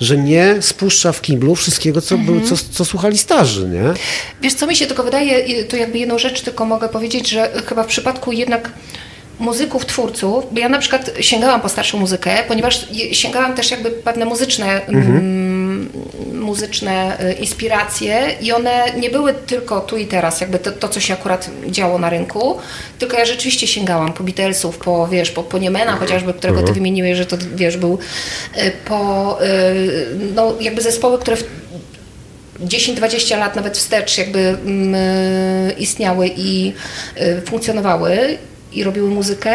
że 0.00 0.16
nie 0.16 0.56
spuszcza 0.60 1.12
w 1.12 1.20
kiblu 1.20 1.54
wszystkiego, 1.54 2.00
co, 2.00 2.18
był, 2.18 2.40
co, 2.40 2.54
co 2.70 2.84
słuchali 2.84 3.18
starzy, 3.18 3.68
nie? 3.68 3.82
Wiesz, 4.42 4.54
co 4.54 4.66
mi 4.66 4.76
się 4.76 4.86
tylko 4.86 5.02
wydaje, 5.04 5.64
to 5.64 5.76
jakby 5.76 5.98
jedną 5.98 6.18
rzecz 6.18 6.40
tylko 6.42 6.64
mogę 6.64 6.88
powiedzieć, 6.88 7.28
że 7.30 7.52
chyba 7.66 7.82
w 7.82 7.86
przypadku 7.86 8.32
jednak 8.32 8.70
muzyków, 9.38 9.86
twórców, 9.86 10.44
bo 10.52 10.60
ja 10.60 10.68
na 10.68 10.78
przykład 10.78 11.10
sięgałam 11.20 11.60
po 11.60 11.68
starszą 11.68 11.98
muzykę, 11.98 12.30
ponieważ 12.48 12.86
sięgałam 13.12 13.54
też 13.54 13.70
jakby 13.70 13.90
pewne 13.90 14.24
muzyczne, 14.24 14.86
mm, 14.86 15.88
muzyczne 16.32 17.20
y, 17.20 17.32
inspiracje 17.32 18.36
i 18.40 18.52
one 18.52 18.84
nie 18.96 19.10
były 19.10 19.34
tylko 19.34 19.80
tu 19.80 19.96
i 19.96 20.06
teraz, 20.06 20.40
jakby 20.40 20.58
to, 20.58 20.72
to, 20.72 20.88
co 20.88 21.00
się 21.00 21.14
akurat 21.14 21.50
działo 21.66 21.98
na 21.98 22.10
rynku, 22.10 22.58
tylko 22.98 23.18
ja 23.18 23.24
rzeczywiście 23.24 23.66
sięgałam 23.66 24.12
po 24.12 24.24
Beatlesów, 24.24 24.78
po, 24.78 25.08
wiesz, 25.08 25.30
po, 25.30 25.42
po 25.42 25.58
Niemena 25.58 25.96
chociażby, 25.96 26.34
którego 26.34 26.62
ty 26.62 26.72
wymieniłeś, 26.72 27.16
że 27.16 27.26
to, 27.26 27.36
wiesz, 27.54 27.76
był 27.76 27.98
y, 28.56 28.72
po, 28.84 29.38
y, 29.44 30.08
no 30.34 30.54
jakby 30.60 30.82
zespoły, 30.82 31.18
które 31.18 31.36
w, 31.36 31.44
10-20 32.60 33.38
lat 33.38 33.56
nawet 33.56 33.78
wstecz 33.78 34.18
jakby 34.18 34.38
mm, 34.38 34.96
istniały 35.78 36.30
i 36.36 36.72
funkcjonowały 37.46 38.38
i 38.72 38.84
robiły 38.84 39.08
muzykę 39.10 39.54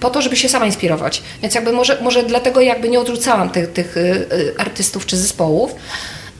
po 0.00 0.10
to, 0.10 0.22
żeby 0.22 0.36
się 0.36 0.48
sama 0.48 0.66
inspirować. 0.66 1.22
Więc 1.42 1.54
jakby 1.54 1.72
może, 1.72 1.98
może 2.02 2.22
dlatego 2.22 2.60
jakby 2.60 2.88
nie 2.88 3.00
odrzucałam 3.00 3.50
tych, 3.50 3.72
tych 3.72 3.96
y, 3.96 4.00
y, 4.00 4.54
artystów 4.58 5.06
czy 5.06 5.16
zespołów. 5.16 5.74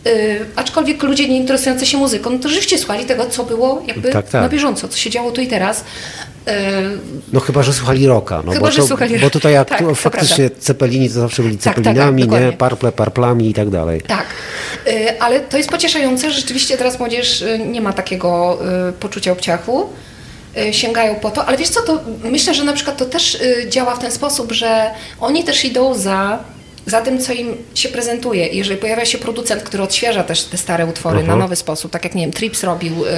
Y, 0.06 0.40
aczkolwiek 0.56 1.02
ludzie 1.02 1.28
nie 1.28 1.36
interesujący 1.36 1.86
się 1.86 1.98
muzyką, 1.98 2.30
no 2.30 2.38
to 2.38 2.48
rzeczywiście 2.48 2.78
słuchali 2.78 3.04
tego, 3.04 3.26
co 3.26 3.44
było 3.44 3.82
jakby 3.86 4.10
Tak, 4.10 4.28
tak. 4.28 4.42
na 4.42 4.48
bieżąco, 4.48 4.88
co 4.88 4.98
się 4.98 5.10
działo 5.10 5.32
tu 5.32 5.40
i 5.40 5.46
teraz. 5.46 5.80
Y, 6.48 6.52
No 7.32 7.40
chyba, 7.40 7.62
że 7.62 7.72
słuchali 7.72 8.06
rocka. 8.06 8.42
No, 8.46 8.52
Chyba, 8.52 8.66
bo 8.66 8.72
że 8.72 8.82
to, 8.82 8.86
słuchali 8.88 9.18
Bo 9.18 9.30
tutaj 9.30 9.52
jak 9.52 9.68
tak, 9.68 9.78
tu 9.78 9.88
to 9.88 9.94
faktycznie 9.94 10.50
Cepelini 10.50 11.08
to 11.08 11.14
zawsze 11.14 11.42
byli 11.42 11.56
Tak, 11.56 11.64
tak, 11.64 11.74
tak, 11.74 11.84
Cepelinami, 11.84 12.22
nie? 12.22 12.28
dokładnie. 12.28 12.52
Parple, 12.52 12.92
parplami 12.92 13.50
i 13.50 13.54
tak 13.54 13.70
dalej. 13.70 14.00
Tak, 14.00 14.26
Y, 14.86 15.20
ale 15.20 15.40
to 15.40 15.56
jest 15.56 15.70
pocieszające, 15.70 16.30
że 16.30 16.40
rzeczywiście 16.40 16.76
teraz 16.76 16.98
młodzież 16.98 17.42
y, 17.42 17.58
nie 17.58 17.80
ma 17.80 17.92
takiego 17.92 18.58
poczucia 19.00 19.32
obciachu. 19.32 19.88
Y, 20.58 20.74
Sięgają 20.74 21.14
po 21.14 21.30
to, 21.30 21.46
ale 21.46 21.56
wiesz 21.56 21.68
co, 21.68 21.82
to 21.82 22.00
myślę, 22.24 22.54
że 22.54 22.64
na 22.64 22.72
przykład 22.72 22.96
to 22.96 23.04
też 23.04 23.34
y, 23.34 23.66
działa 23.68 23.94
w 23.94 23.98
ten 23.98 24.12
sposób, 24.12 24.52
że 24.52 24.90
oni 25.20 25.44
też 25.44 25.64
idą 25.64 25.94
za, 25.94 26.38
za 26.86 27.02
tym, 27.02 27.18
co 27.18 27.32
im 27.32 27.56
się 27.74 27.88
prezentuje. 27.88 28.46
Jeżeli 28.46 28.80
pojawia 28.80 29.04
się 29.04 29.18
producent, 29.18 29.62
który 29.62 29.82
odświeża 29.82 30.24
też 30.24 30.42
te 30.42 30.58
stare 30.58 30.86
utwory 30.86 31.18
Aha. 31.18 31.26
na 31.26 31.36
nowy 31.36 31.56
sposób, 31.56 31.90
tak 31.92 32.04
jak 32.04 32.14
nie 32.14 32.22
wiem, 32.22 32.32
Trips 32.32 32.64
robił 32.64 33.04
y, 33.04 33.08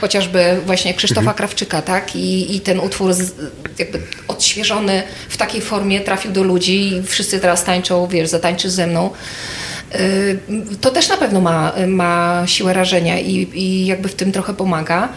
chociażby 0.00 0.60
właśnie 0.66 0.94
Krzysztofa 0.94 1.34
Krawczyka, 1.34 1.82
tak? 1.82 2.16
I, 2.16 2.56
I 2.56 2.60
ten 2.60 2.80
utwór 2.80 3.12
z, 3.14 3.32
jakby 3.78 4.00
odświeżony 4.28 5.02
w 5.28 5.36
takiej 5.36 5.60
formie 5.60 6.00
trafił 6.00 6.32
do 6.32 6.42
ludzi 6.42 6.88
i 6.88 7.02
wszyscy 7.02 7.40
teraz 7.40 7.64
tańczą, 7.64 8.06
wiesz, 8.06 8.28
zatańczysz 8.28 8.70
ze 8.70 8.86
mną. 8.86 9.10
Y, 9.94 10.38
To 10.80 10.90
też 10.90 11.08
na 11.08 11.16
pewno 11.16 11.40
ma, 11.40 11.72
ma 11.86 12.42
siłę 12.46 12.72
rażenia 12.72 13.20
i, 13.20 13.48
i 13.54 13.86
jakby 13.86 14.08
w 14.08 14.14
tym 14.14 14.32
trochę 14.32 14.54
pomaga. 14.54 15.08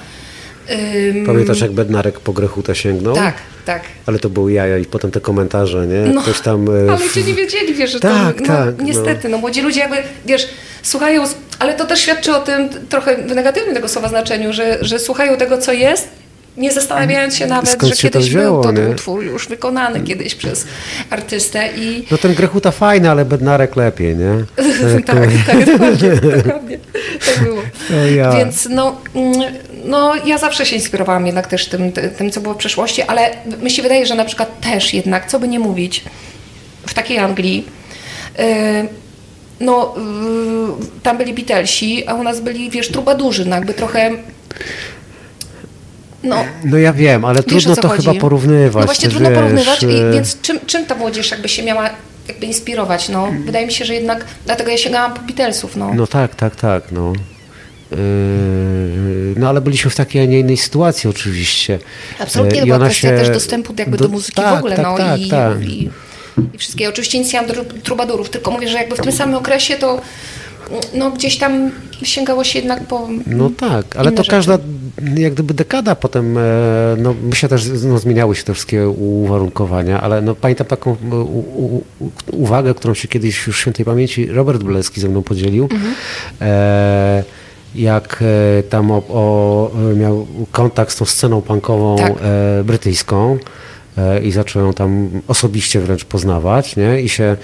Pamiętasz, 1.25 1.61
jak 1.61 1.71
Bednarek 1.71 2.19
po 2.19 2.33
Grechutę 2.33 2.75
sięgnął? 2.75 3.15
Tak, 3.15 3.35
tak. 3.65 3.81
Ale 4.05 4.19
to 4.19 4.29
były 4.29 4.51
jaja 4.51 4.77
i 4.77 4.85
potem 4.85 5.11
te 5.11 5.21
komentarze, 5.21 5.87
nie? 5.87 6.13
No, 6.13 6.21
Ktoś 6.21 6.39
tam... 6.41 6.67
e, 6.67 6.91
ale 6.91 7.05
ludzie 7.05 7.23
nie 7.23 7.33
wiedzieli, 7.33 7.73
wiesz, 7.73 7.91
że 7.91 7.99
Tak, 7.99 8.35
to, 8.35 8.41
no, 8.41 8.47
tak, 8.47 8.77
no. 8.77 8.83
niestety, 8.83 9.29
no. 9.29 9.37
młodzi 9.37 9.61
ludzie 9.61 9.79
jakby, 9.79 9.97
wiesz, 10.25 10.47
słuchają, 10.83 11.23
ale 11.59 11.73
to 11.73 11.85
też 11.85 11.99
świadczy 11.99 12.35
o 12.35 12.39
tym 12.39 12.69
trochę 12.89 13.17
w 13.17 13.35
negatywnym 13.35 13.75
tego 13.75 13.87
słowa 13.87 14.07
znaczeniu, 14.09 14.53
że, 14.53 14.77
że 14.81 14.99
słuchają 14.99 15.37
tego, 15.37 15.57
co 15.57 15.73
jest, 15.73 16.07
nie 16.57 16.71
zastanawiając 16.71 17.35
się 17.35 17.47
nawet, 17.47 17.69
Skąd 17.69 17.89
że 17.93 17.95
się 18.01 18.09
to 18.09 18.13
kiedyś 18.19 18.29
wzięło, 18.29 18.61
był 18.61 18.73
to 18.73 18.81
nie? 18.81 18.89
utwór 18.89 19.23
już 19.23 19.47
wykonany 19.47 20.01
kiedyś 20.01 20.35
przez 20.35 20.65
artystę 21.09 21.69
i 21.77 22.05
No 22.11 22.17
ten 22.17 22.33
Grechuta 22.33 22.71
fajny, 22.71 23.09
ale 23.09 23.25
Bednarek 23.25 23.75
lepiej, 23.75 24.15
nie? 24.15 24.31
tak, 25.05 25.29
tak, 25.47 25.65
dokładnie, 25.65 26.09
dokładnie. 26.43 26.79
Tak 27.25 27.43
było. 27.43 27.61
Ja. 28.15 28.31
Więc 28.31 28.67
no, 28.71 29.01
mm, 29.15 29.53
no, 29.85 30.15
ja 30.25 30.37
zawsze 30.37 30.65
się 30.65 30.75
inspirowałam 30.75 31.25
jednak 31.25 31.47
też 31.47 31.65
tym, 31.65 31.91
tym, 32.17 32.31
co 32.31 32.41
było 32.41 32.53
w 32.53 32.57
przeszłości, 32.57 33.01
ale 33.01 33.29
mi 33.61 33.71
się 33.71 33.81
wydaje, 33.81 34.05
że 34.05 34.15
na 34.15 34.25
przykład 34.25 34.61
też 34.61 34.93
jednak, 34.93 35.27
co 35.27 35.39
by 35.39 35.47
nie 35.47 35.59
mówić, 35.59 36.03
w 36.87 36.93
takiej 36.93 37.19
Anglii, 37.19 37.65
yy, 38.37 38.43
no, 39.59 39.95
yy, 39.97 41.01
tam 41.03 41.17
byli 41.17 41.33
Beatlesi, 41.33 42.07
a 42.07 42.13
u 42.13 42.23
nas 42.23 42.39
byli, 42.39 42.69
wiesz, 42.69 42.87
trubadurzy, 42.87 43.45
no 43.45 43.55
jakby 43.55 43.73
trochę, 43.73 44.11
no, 46.23 46.45
No 46.65 46.77
ja 46.77 46.93
wiem, 46.93 47.25
ale 47.25 47.43
Wiesz, 47.47 47.63
trudno 47.63 47.81
to 47.81 47.87
chodzi? 47.87 48.07
chyba 48.07 48.19
porównywać. 48.19 48.81
No 48.81 48.85
właśnie 48.85 49.09
trudno 49.09 49.29
wiesz, 49.29 49.39
porównywać, 49.39 49.83
i, 49.83 50.13
więc 50.13 50.41
czym, 50.41 50.59
czym 50.65 50.85
ta 50.85 50.95
młodzież 50.95 51.31
jakby 51.31 51.49
się 51.49 51.63
miała 51.63 51.89
jakby 52.27 52.45
inspirować, 52.45 53.09
no. 53.09 53.27
Wydaje 53.45 53.65
mi 53.65 53.73
się, 53.73 53.85
że 53.85 53.93
jednak, 53.93 54.25
dlatego 54.45 54.71
ja 54.71 54.77
sięgałam 54.77 55.13
po 55.13 55.21
Beatlesów, 55.21 55.75
no. 55.75 55.93
No 55.93 56.07
tak, 56.07 56.35
tak, 56.35 56.55
tak, 56.55 56.91
no. 56.91 57.13
Yy, 57.91 57.97
No 59.37 59.49
ale 59.49 59.61
byliśmy 59.61 59.91
w 59.91 59.95
takiej, 59.95 60.21
a 60.21 60.25
nie 60.25 60.39
innej 60.39 60.57
sytuacji 60.57 61.09
oczywiście. 61.09 61.79
Absolutnie, 62.19 62.55
Yy, 62.55 62.61
to 62.61 62.65
i 62.65 62.67
była 62.67 62.75
ona 62.75 62.85
kwestia 62.85 63.09
się 63.09 63.15
też 63.15 63.29
dostępu 63.29 63.73
jakby 63.77 63.97
do, 63.97 64.07
muzyki 64.07 64.35
tak, 64.35 64.55
w 64.55 64.57
ogóle, 64.57 64.75
tak, 64.75 64.85
no 64.85 64.97
tak, 64.97 65.19
i, 65.19 65.29
tak. 65.29 65.63
I, 65.63 65.89
i 66.53 66.57
wszystkie. 66.57 66.89
Oczywiście 66.89 67.19
nic 67.19 67.33
nie 67.33 67.41
mam 67.41 67.49
do 67.49 67.65
trubadurów, 67.83 68.29
tylko 68.29 68.51
mówię, 68.51 68.67
że 68.67 68.77
jakby 68.77 68.95
w 68.95 68.99
tym 69.01 69.11
samym 69.11 69.35
okresie 69.35 69.75
to 69.75 70.01
no 70.93 71.11
gdzieś 71.11 71.37
tam 71.37 71.71
sięgało 72.03 72.43
się 72.43 72.59
jednak 72.59 72.83
po... 72.83 73.07
No 73.27 73.49
tak, 73.57 73.95
ale 73.95 74.11
to 74.11 74.17
rzeczy. 74.17 74.31
każda 74.31 74.57
jak 75.15 75.33
gdyby 75.33 75.53
dekada 75.53 75.95
potem, 75.95 76.37
e, 76.37 76.41
no 76.97 77.15
myślę 77.23 77.49
też, 77.49 77.65
no, 77.83 77.99
zmieniały 77.99 78.35
się 78.35 78.43
te 78.43 78.53
wszystkie 78.53 78.89
uwarunkowania, 78.89 80.01
ale 80.01 80.21
no 80.21 80.35
pamiętam 80.35 80.67
taką 80.67 80.91
e, 80.91 81.15
u, 81.15 81.39
u, 81.99 82.11
uwagę, 82.31 82.73
którą 82.73 82.93
się 82.93 83.07
kiedyś 83.07 83.47
już 83.47 83.57
w 83.57 83.59
świętej 83.59 83.85
pamięci 83.85 84.25
Robert 84.25 84.63
Blecki 84.63 85.01
ze 85.01 85.09
mną 85.09 85.23
podzielił. 85.23 85.69
Mhm. 85.71 85.95
E, 86.41 87.23
jak 87.75 88.23
e, 88.59 88.63
tam 88.63 88.91
o, 88.91 88.97
o, 88.97 89.71
miał 89.95 90.27
kontakt 90.51 90.91
z 90.91 90.95
tą 90.95 91.05
sceną 91.05 91.41
punkową 91.41 91.95
Tak. 91.97 92.13
e, 92.21 92.63
brytyjską 92.63 93.37
e, 93.97 94.19
i 94.19 94.31
zaczął 94.31 94.61
ją 94.61 94.73
tam 94.73 95.09
osobiście 95.27 95.79
wręcz 95.79 96.05
poznawać, 96.05 96.75
nie? 96.75 97.01
I 97.01 97.09
się 97.09 97.37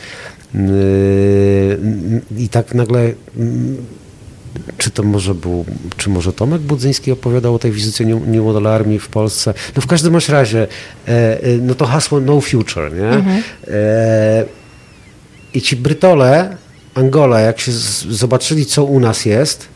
yy, 0.53 0.61
i 2.37 2.49
tak 2.49 2.73
nagle 2.73 3.13
mm, 3.37 3.77
czy 4.77 4.89
to 4.89 5.03
może 5.03 5.35
był, 5.35 5.65
czy 5.97 6.09
może 6.09 6.33
Tomek 6.33 6.61
Budzyński 6.61 7.11
opowiadał 7.11 7.55
o 7.55 7.59
tej 7.59 7.71
wizycie 7.71 8.05
New, 8.05 8.43
Model 8.45 8.67
Army 8.67 8.99
w 8.99 9.07
Polsce? 9.07 9.53
No 9.75 9.81
w 9.81 9.87
każdym 9.87 10.17
razie, 10.29 10.67
no 11.61 11.75
to 11.75 11.85
hasło 11.85 12.19
no 12.19 12.41
future, 12.41 12.93
nie? 12.93 13.23
E, 13.67 14.45
I 15.53 15.61
ci 15.61 15.75
Brytole, 15.75 16.57
Angola, 16.93 17.39
jak 17.39 17.59
się 17.59 17.71
zobaczyli, 18.09 18.65
co 18.65 18.83
u 18.83 18.99
nas 18.99 19.25
jest, 19.25 19.67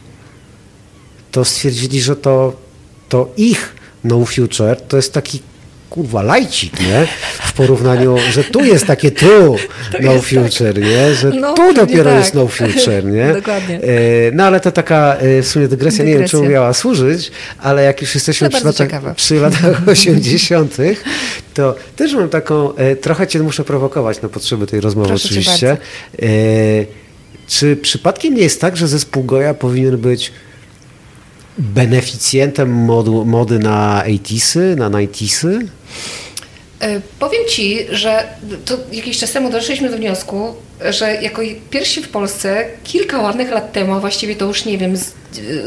to 1.32 1.46
stwierdzili, 1.46 2.02
że 2.02 2.16
to, 2.16 2.54
to 3.10 3.30
ich 3.38 3.76
no 4.04 4.26
future 4.26 4.76
to 4.88 4.98
jest 4.98 5.14
taki 5.14 5.42
kurwa 5.90 6.22
lajcik, 6.22 6.80
nie? 6.80 7.08
W 7.48 7.54
porównaniu, 7.54 8.18
że 8.32 8.44
tu 8.44 8.64
jest 8.66 8.86
takie 8.86 9.12
tu 9.12 9.56
no 10.04 10.14
jest 10.14 10.26
future, 10.26 10.78
nie? 10.82 11.14
Że 11.16 11.30
No, 11.30 11.54
tu 11.54 11.74
dopiero 11.74 12.10
tak. 12.10 12.20
jest 12.20 12.34
no 12.34 12.48
future, 12.48 13.06
nie? 13.06 13.34
Dokładnie. 13.42 13.76
E, 13.76 14.32
No 14.34 14.44
ale 14.44 14.60
to 14.60 14.72
taka 14.72 15.16
e, 15.16 15.42
w 15.42 15.48
sumie 15.48 15.68
dygresja, 15.68 16.04
nie 16.06 16.12
wiem 16.12 16.18
Dygresja. 16.20 16.40
czemu 16.40 16.52
miała 16.52 16.74
służyć, 16.74 17.32
ale 17.60 17.84
jak 17.84 18.02
już 18.02 18.16
jesteśmy 18.16 18.50
przy 18.50 18.74
ciekawe. 18.74 19.14
przy 19.16 19.36
latach 19.36 19.82
80., 19.88 20.78
to 21.54 21.76
też 21.96 22.14
mam 22.14 22.30
taką, 22.30 22.76
e, 22.76 22.96
trochę 22.96 23.28
cię 23.28 23.40
muszę 23.40 23.64
prowokować 23.64 24.22
na 24.22 24.30
potrzeby 24.30 24.68
tej 24.68 24.82
rozmowy 24.82 25.08
Proszę 25.08 25.26
oczywiście. 25.26 25.78
Czy 27.48 27.76
przypadkiem 27.76 28.34
nie 28.36 28.42
jest 28.42 28.62
tak, 28.62 28.78
że 28.78 28.88
zespół 28.88 29.24
Goja 29.24 29.54
powinien 29.54 29.98
być 29.98 30.32
beneficjentem 31.60 32.70
modu, 32.72 33.26
mody 33.26 33.60
na 33.60 34.04
80sy, 34.08 34.76
na 34.78 34.90
90sy? 34.90 35.68
E, 36.82 37.02
Powiem 37.20 37.42
Ci, 37.50 37.78
że 37.92 38.24
to 38.66 38.78
jakiś 38.92 39.18
czas 39.20 39.32
temu 39.32 39.50
doszliśmy 39.52 39.90
do 39.90 39.98
wniosku, 39.98 40.54
że 40.90 41.16
jako 41.22 41.42
pierwsi 41.70 42.02
w 42.04 42.10
Polsce 42.10 42.66
kilka 42.84 43.18
ładnych 43.22 43.52
lat 43.52 43.72
temu, 43.74 43.94
a 43.94 44.00
właściwie 44.00 44.36
to 44.36 44.46
już 44.46 44.66
nie 44.66 44.78
wiem, 44.78 44.98
z, 44.98 45.12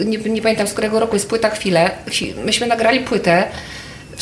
nie, 0.04 0.18
nie 0.18 0.42
pamiętam 0.42 0.66
z 0.66 0.72
którego 0.72 1.00
roku 1.00 1.16
jest 1.16 1.28
płyta 1.28 1.50
Chwilę, 1.50 1.90
Chwi- 2.08 2.32
myśmy 2.44 2.66
nagrali 2.66 3.00
płytę 3.00 3.44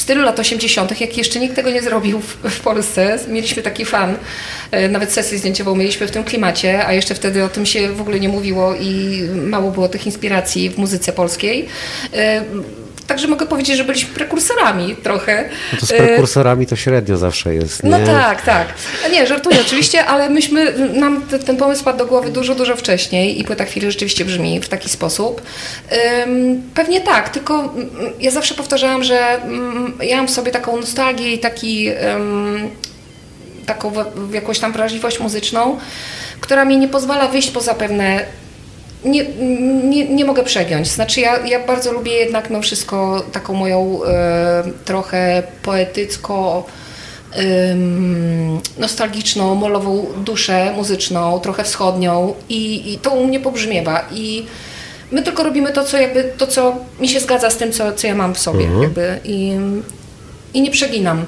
w 0.00 0.02
stylu 0.02 0.22
lat 0.22 0.38
80., 0.38 1.00
jak 1.00 1.18
jeszcze 1.18 1.40
nikt 1.40 1.56
tego 1.56 1.70
nie 1.70 1.82
zrobił 1.82 2.20
w, 2.20 2.36
w 2.50 2.60
Polsce. 2.60 3.18
Mieliśmy 3.28 3.62
taki 3.62 3.84
fan, 3.84 4.16
e, 4.70 4.88
nawet 4.88 5.12
sesję 5.12 5.38
zdjęciową 5.38 5.74
mieliśmy 5.74 6.06
w 6.06 6.10
tym 6.10 6.24
klimacie, 6.24 6.86
a 6.86 6.92
jeszcze 6.92 7.14
wtedy 7.14 7.44
o 7.44 7.48
tym 7.48 7.66
się 7.66 7.92
w 7.92 8.00
ogóle 8.00 8.20
nie 8.20 8.28
mówiło 8.28 8.74
i 8.74 9.22
mało 9.46 9.70
było 9.70 9.88
tych 9.88 10.06
inspiracji 10.06 10.70
w 10.70 10.78
muzyce 10.78 11.12
polskiej. 11.12 11.68
Także 13.10 13.28
mogę 13.28 13.46
powiedzieć, 13.46 13.76
że 13.76 13.84
byliśmy 13.84 14.14
prekursorami 14.14 14.96
trochę. 14.96 15.48
No 15.72 15.78
to 15.80 15.86
z 15.86 15.92
E, 15.92 15.96
prekursorami 15.96 16.66
to 16.66 16.76
średnio 16.76 17.16
zawsze 17.16 17.54
jest, 17.54 17.82
nie? 17.82 17.90
no 17.90 17.98
tak, 18.06 18.42
tak. 18.42 18.66
Nie, 19.12 19.26
żartuję 19.26 19.60
oczywiście, 19.60 20.04
ale 20.04 20.30
myśmy, 20.30 20.74
nam 20.92 21.22
te- 21.22 21.38
ten 21.38 21.56
pomysł 21.56 21.84
padł 21.84 21.98
do 21.98 22.06
głowy 22.06 22.30
dużo, 22.30 22.54
dużo 22.54 22.76
wcześniej 22.76 23.40
i 23.40 23.44
płyta 23.44 23.64
chwili 23.64 23.86
rzeczywiście 23.90 24.24
brzmi 24.24 24.60
w 24.60 24.68
taki 24.68 24.88
sposób. 24.88 25.42
Pewnie 26.74 27.00
tak, 27.00 27.28
tylko 27.28 27.54
mm, 27.60 27.90
ja 28.20 28.30
zawsze 28.30 28.54
powtarzałam, 28.54 29.04
że 29.04 29.18
mm, 29.42 29.92
ja 30.02 30.16
mam 30.16 30.26
w 30.26 30.30
sobie 30.30 30.52
taką 30.52 30.76
nostalgię 30.76 31.32
i 31.32 31.38
taki, 31.38 31.88
taką 33.66 33.92
jakąś 34.32 34.58
tam 34.58 34.72
wrażliwość 34.72 35.20
muzyczną, 35.20 35.78
która 36.40 36.64
mi 36.64 36.78
nie 36.78 36.88
pozwala 36.88 37.28
wyjść 37.28 37.50
poza 37.50 37.74
pewne 37.74 38.24
nie, 39.04 39.24
nie, 39.84 40.08
nie 40.08 40.24
mogę 40.24 40.42
przegiąć. 40.42 40.88
Znaczy 40.88 41.20
ja, 41.20 41.46
ja 41.46 41.66
bardzo 41.66 41.92
lubię 41.92 42.12
jednak 42.12 42.50
mimo 42.50 42.62
wszystko 42.62 43.22
taką 43.32 43.54
moją 43.54 44.00
e, 44.04 44.62
trochę 44.84 45.42
poetycko 45.62 46.66
nostalgiczną, 48.78 49.54
molową 49.54 50.06
duszę 50.24 50.72
muzyczną, 50.76 51.40
trochę 51.40 51.64
wschodnią 51.64 52.34
i, 52.48 52.92
i 52.92 52.98
to 52.98 53.10
u 53.10 53.26
mnie 53.26 53.40
pobrzmiewa 53.40 54.04
i 54.12 54.46
my 55.10 55.22
tylko 55.22 55.42
robimy 55.42 55.72
to, 55.72 55.84
co 55.84 55.96
jakby, 55.96 56.32
to, 56.38 56.46
co 56.46 56.76
mi 57.00 57.08
się 57.08 57.20
zgadza 57.20 57.50
z 57.50 57.56
tym, 57.56 57.72
co, 57.72 57.92
co 57.92 58.06
ja 58.06 58.14
mam 58.14 58.34
w 58.34 58.38
sobie 58.38 58.68
jakby 58.82 59.18
i, 59.24 59.56
i 60.54 60.60
nie 60.62 60.70
przeginam. 60.70 61.24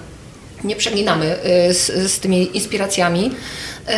Nie 0.65 0.77
przeginamy 0.77 1.37
y, 1.71 1.75
z, 1.75 2.13
z 2.13 2.21
tymi 2.21 2.57
inspiracjami, 2.57 3.31
y, 3.89 3.93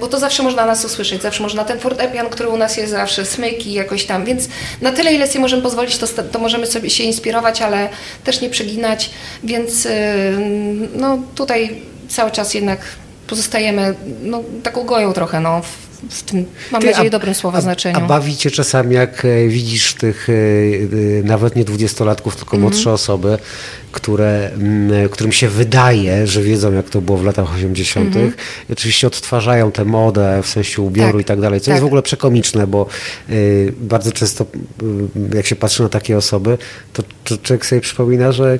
bo 0.00 0.06
to 0.06 0.18
zawsze 0.18 0.42
można 0.42 0.66
nas 0.66 0.84
usłyszeć, 0.84 1.22
zawsze 1.22 1.42
można 1.42 1.64
ten 1.64 1.78
fortepian, 1.78 2.28
który 2.28 2.48
u 2.48 2.56
nas 2.56 2.76
jest 2.76 2.92
zawsze, 2.92 3.26
smyki 3.26 3.72
jakoś 3.72 4.04
tam, 4.04 4.24
więc 4.24 4.48
na 4.80 4.92
tyle, 4.92 5.14
ile 5.14 5.26
sobie 5.26 5.40
możemy 5.40 5.62
pozwolić, 5.62 5.98
to, 5.98 6.06
to 6.06 6.38
możemy 6.38 6.66
sobie 6.66 6.90
się 6.90 7.04
inspirować, 7.04 7.62
ale 7.62 7.88
też 8.24 8.40
nie 8.40 8.50
przeginać, 8.50 9.10
więc 9.44 9.86
y, 9.86 9.90
no 10.94 11.18
tutaj 11.34 11.82
cały 12.08 12.30
czas 12.30 12.54
jednak 12.54 12.80
pozostajemy 13.26 13.94
no, 14.22 14.42
taką 14.62 14.84
goją 14.84 15.12
trochę, 15.12 15.40
no, 15.40 15.62
w, 16.10 16.22
tym, 16.22 16.44
mam 16.72 16.80
Ty, 16.82 16.86
nadzieję, 16.86 17.08
a- 17.08 17.10
dobrym 17.10 17.34
słowa 17.34 17.60
a. 17.94 17.96
A 17.96 18.00
bawi 18.00 18.36
cię 18.36 18.50
czasami, 18.50 18.94
jak 18.94 19.24
e, 19.24 19.48
widzisz 19.48 19.94
tych 19.94 20.28
e, 20.28 20.32
e, 20.32 21.22
nawet 21.22 21.56
nie 21.56 21.64
dwudziestolatków, 21.64 22.36
tylko 22.36 22.56
Mhm. 22.56 22.62
młodsze 22.62 22.92
osoby, 22.92 23.38
które, 23.92 24.50
mm, 24.52 25.08
którym 25.08 25.32
się 25.32 25.48
wydaje, 25.48 26.26
że 26.26 26.42
wiedzą, 26.42 26.72
jak 26.72 26.90
to 26.90 27.00
było 27.00 27.18
w 27.18 27.24
latach 27.24 27.54
80. 27.54 28.16
I 28.68 28.72
oczywiście 28.72 29.06
odtwarzają 29.06 29.72
tę 29.72 29.84
modę 29.84 30.40
w 30.42 30.46
sensie 30.46 30.82
ubioru. 30.82 31.12
Tak, 31.12 31.20
i 31.20 31.24
tak 31.24 31.40
dalej, 31.40 31.60
co 31.60 31.66
tak. 31.66 31.72
jest 31.72 31.82
w 31.82 31.86
ogóle 31.86 32.02
przekomiczne, 32.02 32.66
bo 32.66 32.86
e, 33.28 33.32
bardzo 33.80 34.12
często, 34.12 34.46
e, 35.32 35.36
jak 35.36 35.46
się 35.46 35.56
patrzy 35.56 35.82
na 35.82 35.88
takie 35.88 36.16
osoby, 36.16 36.58
to, 36.92 37.02
to 37.24 37.38
człowiek 37.38 37.66
sobie 37.66 37.80
przypomina, 37.80 38.32
że 38.32 38.58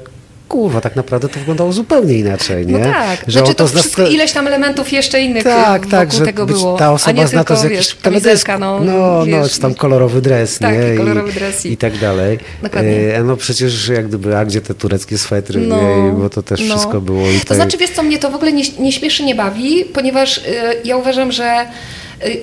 kurwa, 0.51 0.80
tak 0.80 0.96
naprawdę 0.96 1.28
to 1.28 1.38
wyglądało 1.38 1.72
zupełnie 1.72 2.14
inaczej, 2.18 2.66
nie? 2.66 2.78
No 2.78 2.84
tak, 2.92 3.24
Że 3.26 3.38
znaczy 3.38 3.55
to 3.55 3.64
nas- 3.64 3.72
wszystko, 3.72 4.07
ileś 4.07 4.32
tam 4.32 4.46
elementów 4.46 4.92
jeszcze 4.92 5.20
innych 5.20 5.44
tak, 5.44 5.86
tak, 5.86 6.12
że 6.12 6.24
tego 6.24 6.46
było, 6.46 6.76
ta 6.76 6.92
osoba 6.92 7.26
zna 7.26 7.44
to 7.44 7.57
z 7.57 7.64
jakichś 7.64 7.94
kamizelka, 7.94 8.59
no, 8.59 8.80
no, 8.80 8.92
no, 8.92 9.24
wiesz, 9.26 9.53
czy 9.53 9.61
tam 9.61 9.74
kolorowy 9.74 10.20
dres, 10.22 10.59
Tak, 10.59 10.74
nie? 10.78 10.94
i 10.94 10.96
kolorowy 10.98 11.32
dres 11.32 11.66
i- 11.66 11.72
i 11.72 11.76
tak 11.76 11.98
dalej. 11.98 12.38
Dokładnie. 12.62 13.14
E, 13.16 13.22
no 13.24 13.36
przecież 13.36 13.88
jak 13.88 14.09
gdyby, 14.09 14.36
a 14.36 14.44
gdzie 14.44 14.61
te 14.61 14.74
tureckie 14.74 15.18
swetry, 15.18 15.61
No, 15.61 15.76
nie? 15.76 16.12
Bo 16.12 16.30
to 16.30 16.42
też 16.42 16.61
no. 16.61 16.74
wszystko 16.74 17.01
było. 17.01 17.30
I 17.30 17.40
To 17.40 17.55
znaczy, 17.55 17.76
wiesz 17.76 17.90
co, 17.90 18.03
mnie 18.03 18.18
to 18.18 18.30
w 18.30 18.34
ogóle 18.34 18.53
nie, 18.53 18.64
nie 18.78 18.92
śmieszy, 18.92 19.24
nie 19.24 19.34
bawi, 19.34 19.84
ponieważ 19.84 20.38
y, 20.38 20.42
ja 20.84 20.96
uważam, 20.96 21.32
że 21.32 21.66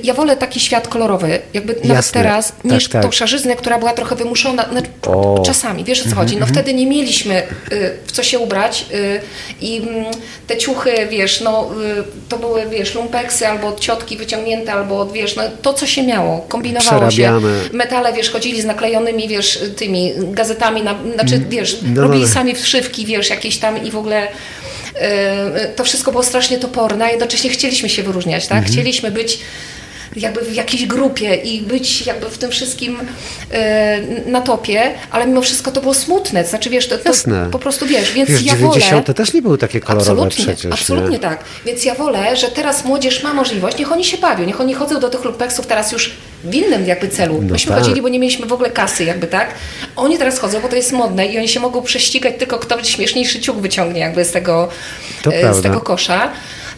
ja 0.03 0.13
wolę 0.13 0.38
taki 0.38 0.59
świat 0.59 0.88
kolorowy, 0.88 1.39
jakby 1.53 1.75
nawet 1.84 2.11
teraz, 2.11 2.51
Tak, 2.51 2.71
niż 2.71 2.89
tak. 2.89 3.03
tą 3.03 3.11
szarzyznę, 3.11 3.55
która 3.55 3.80
była 3.80 3.93
trochę 3.93 4.15
wymuszona, 4.15 4.69
znaczy, 4.71 4.88
O. 5.07 5.30
Mhm, 5.30 5.45
czasami, 5.45 5.84
wiesz 5.84 6.05
o 6.05 6.09
co 6.09 6.15
chodzi, 6.15 6.38
no 6.38 6.45
wtedy 6.45 6.73
nie 6.73 6.88
mieliśmy 6.88 7.43
y, 7.71 7.93
w 8.05 8.11
co 8.11 8.23
się 8.23 8.39
ubrać 8.39 8.86
y, 8.93 9.21
i 9.61 9.78
mm, 9.78 10.05
te 10.47 10.57
ciuchy, 10.57 10.91
wiesz, 11.09 11.41
no 11.41 11.69
y, 11.99 12.03
to 12.30 12.38
były, 12.38 12.65
wiesz, 12.69 12.95
lumpeksy 12.95 13.47
albo 13.47 13.75
ciotki 13.80 14.17
wyciągnięte, 14.17 14.73
albo 14.73 14.99
od, 14.99 15.11
wiesz, 15.11 15.36
no 15.36 15.43
to 15.61 15.73
co 15.73 15.88
się 15.88 16.03
miało, 16.03 16.45
kombinowało 16.49 17.11
się. 17.11 17.41
Metale, 17.73 18.13
wiesz, 18.13 18.30
chodzili 18.30 18.61
z 18.61 18.65
naklejonymi, 18.65 19.28
wiesz, 19.28 19.59
tymi 19.75 20.13
gazetami, 20.32 20.82
na, 20.82 20.95
znaczy, 21.13 21.41
wiesz, 21.49 21.78
no, 21.82 22.01
robili 22.01 22.21
no. 22.21 22.28
sami 22.28 22.55
wszywki, 22.55 23.05
wiesz, 23.05 23.30
jakieś 23.30 23.57
tam 23.57 23.84
i 23.86 23.91
w 23.91 23.97
ogóle 23.97 24.28
to 25.76 25.84
wszystko 25.84 26.12
było 26.12 26.24
strasznie 26.24 26.58
toporne, 26.58 27.06
a 27.06 27.10
jednocześnie 27.10 27.50
chcieliśmy 27.50 27.89
się 27.89 28.04
wyróżniać, 28.04 28.48
tak? 28.48 28.66
Chcieliśmy 28.66 29.12
być 29.12 29.39
jakby 30.16 30.41
w 30.41 30.56
jakiejś 30.56 30.86
grupie 30.86 31.36
i 31.36 31.62
być 31.62 32.06
jakby 32.06 32.30
w 32.30 32.38
tym 32.38 32.52
wszystkim 32.52 32.98
e, 33.52 34.02
na 34.26 34.41
topie, 34.41 34.91
ale 35.12 35.28
mimo 35.28 35.41
wszystko 35.41 35.72
to 35.72 35.82
było 35.82 35.93
smutne, 35.93 36.45
znaczy 36.45 36.70
wiesz, 36.70 36.88
to, 36.88 36.98
to 36.98 37.12
po 37.52 37.60
prostu 37.60 37.86
wiesz, 37.86 38.12
więc 38.12 38.30
Wiesz, 38.30 38.41
ja 38.41 38.56
wolę... 38.56 38.80
90. 38.80 39.18
też 39.18 39.34
nie 39.34 39.41
były 39.41 39.58
takie 39.58 39.80
kolorowe 39.80 40.12
Absolutnie, 40.12 40.45
przecież. 40.45 40.74
absolutnie 40.74 41.10
nie? 41.10 41.20
tak. 41.20 41.43
Więc 41.66 41.86
ja 41.86 41.95
wolę, 41.95 42.38
że 42.38 42.48
teraz 42.48 42.86
młodzież 42.86 43.24
ma 43.24 43.34
możliwość, 43.34 43.78
niech 43.78 43.91
oni 43.91 44.06
się 44.06 44.18
bawią, 44.18 44.45
niech 44.45 44.62
oni 44.62 44.74
chodzą 44.74 45.00
do 45.00 45.10
tych 45.10 45.24
lumpeksów 45.24 45.68
teraz 45.68 45.91
już 45.91 46.12
w 46.44 46.56
innym 46.56 46.86
jakby 46.88 47.08
celu. 47.08 47.42
No 47.42 47.52
Myśmy 47.54 47.72
tak. 47.72 47.80
chodzili, 47.84 48.02
bo 48.02 48.10
nie 48.10 48.20
mieliśmy 48.20 48.46
w 48.46 48.54
ogóle 48.54 48.70
kasy 48.70 49.04
jakby, 49.04 49.28
tak? 49.28 49.54
Oni 49.96 50.18
teraz 50.18 50.40
chodzą, 50.40 50.60
bo 50.62 50.68
to 50.68 50.76
jest 50.76 50.92
modne 50.92 51.26
i 51.26 51.38
oni 51.38 51.48
się 51.48 51.60
mogą 51.60 51.82
prześcigać 51.82 52.34
tylko 52.40 52.60
kto 52.60 52.84
śmieszniejszy 52.84 53.40
ciuch 53.40 53.56
wyciągnie 53.58 54.00
jakby 54.00 54.26
z 54.26 54.32
tego, 54.32 54.70
To 55.24 55.34
e, 55.34 55.38
z 55.38 55.42
prawda. 55.42 55.62
tego 55.62 55.82
kosza. 55.82 56.32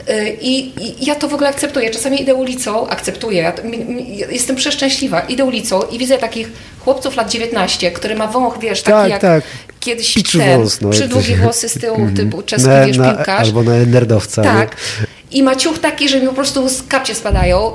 E, 0.07 0.29
I, 0.29 0.73
I 0.85 1.05
ja 1.05 1.15
to 1.15 1.27
w 1.27 1.33
ogóle 1.33 1.49
akceptuję. 1.49 1.89
Czasami 1.89 2.21
idę 2.21 2.35
ulicą, 2.35 2.87
akceptuję, 2.87 3.41
ja, 3.41 3.53
mi- 3.63 3.77
mi- 3.77 4.17
ja 4.17 4.27
jestem 4.31 4.55
przeszczęśliwa, 4.55 5.19
idę 5.21 5.45
ulicą 5.45 5.81
i 5.91 5.97
widzę 5.97 6.17
takich 6.17 6.49
chłopców 6.79 7.15
lat 7.15 7.31
19, 7.31 7.91
który 7.91 8.15
ma 8.15 8.27
wąch, 8.27 8.59
wiesz, 8.61 8.81
taki 8.81 8.97
Tak, 8.97 9.09
jak 9.09 9.21
tak. 9.21 9.43
kiedyś 9.79 10.13
Piczy 10.13 10.37
ten, 10.37 10.59
wąs, 10.59 10.81
no, 10.81 10.89
przydługie 10.89 11.35
to 11.37 11.43
włosy 11.43 11.69
z 11.69 11.73
tyłu, 11.79 12.09
typu 12.15 12.41
czeski, 12.41 12.67
Na- 12.69 12.85
wiesz, 12.85 12.97
na- 12.97 13.13
piłkarz. 13.13 13.47
Albo 13.47 13.63
na 13.63 13.71
nerdowca. 13.75 14.41
Tak. 14.43 14.71
nie? 15.01 15.07
I 15.39 15.43
ma 15.43 15.55
ciuch 15.55 15.79
taki, 15.79 16.09
że 16.09 16.19
mi 16.21 16.27
po 16.27 16.33
prostu 16.33 16.69
z 16.69 16.83
kapcie 16.87 17.15
spadają. 17.15 17.71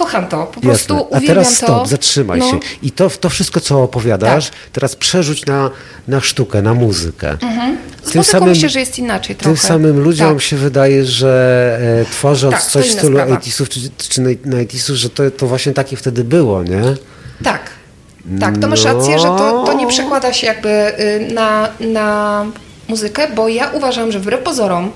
Kocham 0.00 0.26
to. 0.26 0.46
Po 0.46 0.60
prostu 0.60 0.94
Jasne. 0.94 1.16
A 1.16 1.20
teraz 1.26 1.56
stop, 1.56 1.68
to. 1.68 1.86
zatrzymaj 1.86 2.38
No. 2.38 2.50
się. 2.50 2.58
I 2.82 2.90
to, 2.90 3.10
to 3.10 3.28
wszystko, 3.30 3.60
co 3.60 3.82
opowiadasz, 3.82 4.50
Tak. 4.50 4.58
teraz 4.72 4.96
przerzuć 4.96 5.46
na, 5.46 5.70
na 6.08 6.20
sztukę, 6.20 6.62
na 6.62 6.74
muzykę. 6.74 7.36
Z 8.04 8.14
muzyką 8.14 8.46
myślę, 8.46 8.68
że 8.68 8.80
jest 8.80 8.98
inaczej 8.98 9.36
trochę. 9.36 9.56
Tym 9.56 9.68
samym 9.68 10.00
ludziom 10.00 10.34
tak. 10.34 10.42
się 10.42 10.56
wydaje, 10.56 11.04
że 11.04 11.78
e, 12.00 12.04
tworząc 12.04 12.54
Tak, 12.54 12.62
coś 12.64 12.86
w 12.88 12.92
stylu 12.92 13.18
sprawa. 13.18 13.34
80sów 13.36 13.68
czy, 13.68 13.80
czy 14.08 14.20
90sów, 14.20 14.94
że 14.94 15.10
to, 15.10 15.30
to 15.30 15.46
właśnie 15.46 15.72
takie 15.72 15.96
wtedy 15.96 16.24
było, 16.24 16.62
nie? 16.62 16.82
Tak. 17.44 17.60
Tak, 18.40 18.58
to 18.58 18.68
masz 18.68 18.84
rację, 18.84 19.18
że 19.18 19.24
to, 19.26 19.62
to 19.66 19.72
nie 19.72 19.84
No. 19.84 19.88
przekłada 19.90 20.32
się 20.32 20.46
jakby 20.46 20.68
y, 21.00 21.32
na, 21.34 21.68
na 21.80 22.44
muzykę, 22.88 23.28
bo 23.34 23.48
ja 23.48 23.70
uważam, 23.70 24.12
że 24.12 24.18
wbrew 24.20 24.40
pozorom 24.42 24.90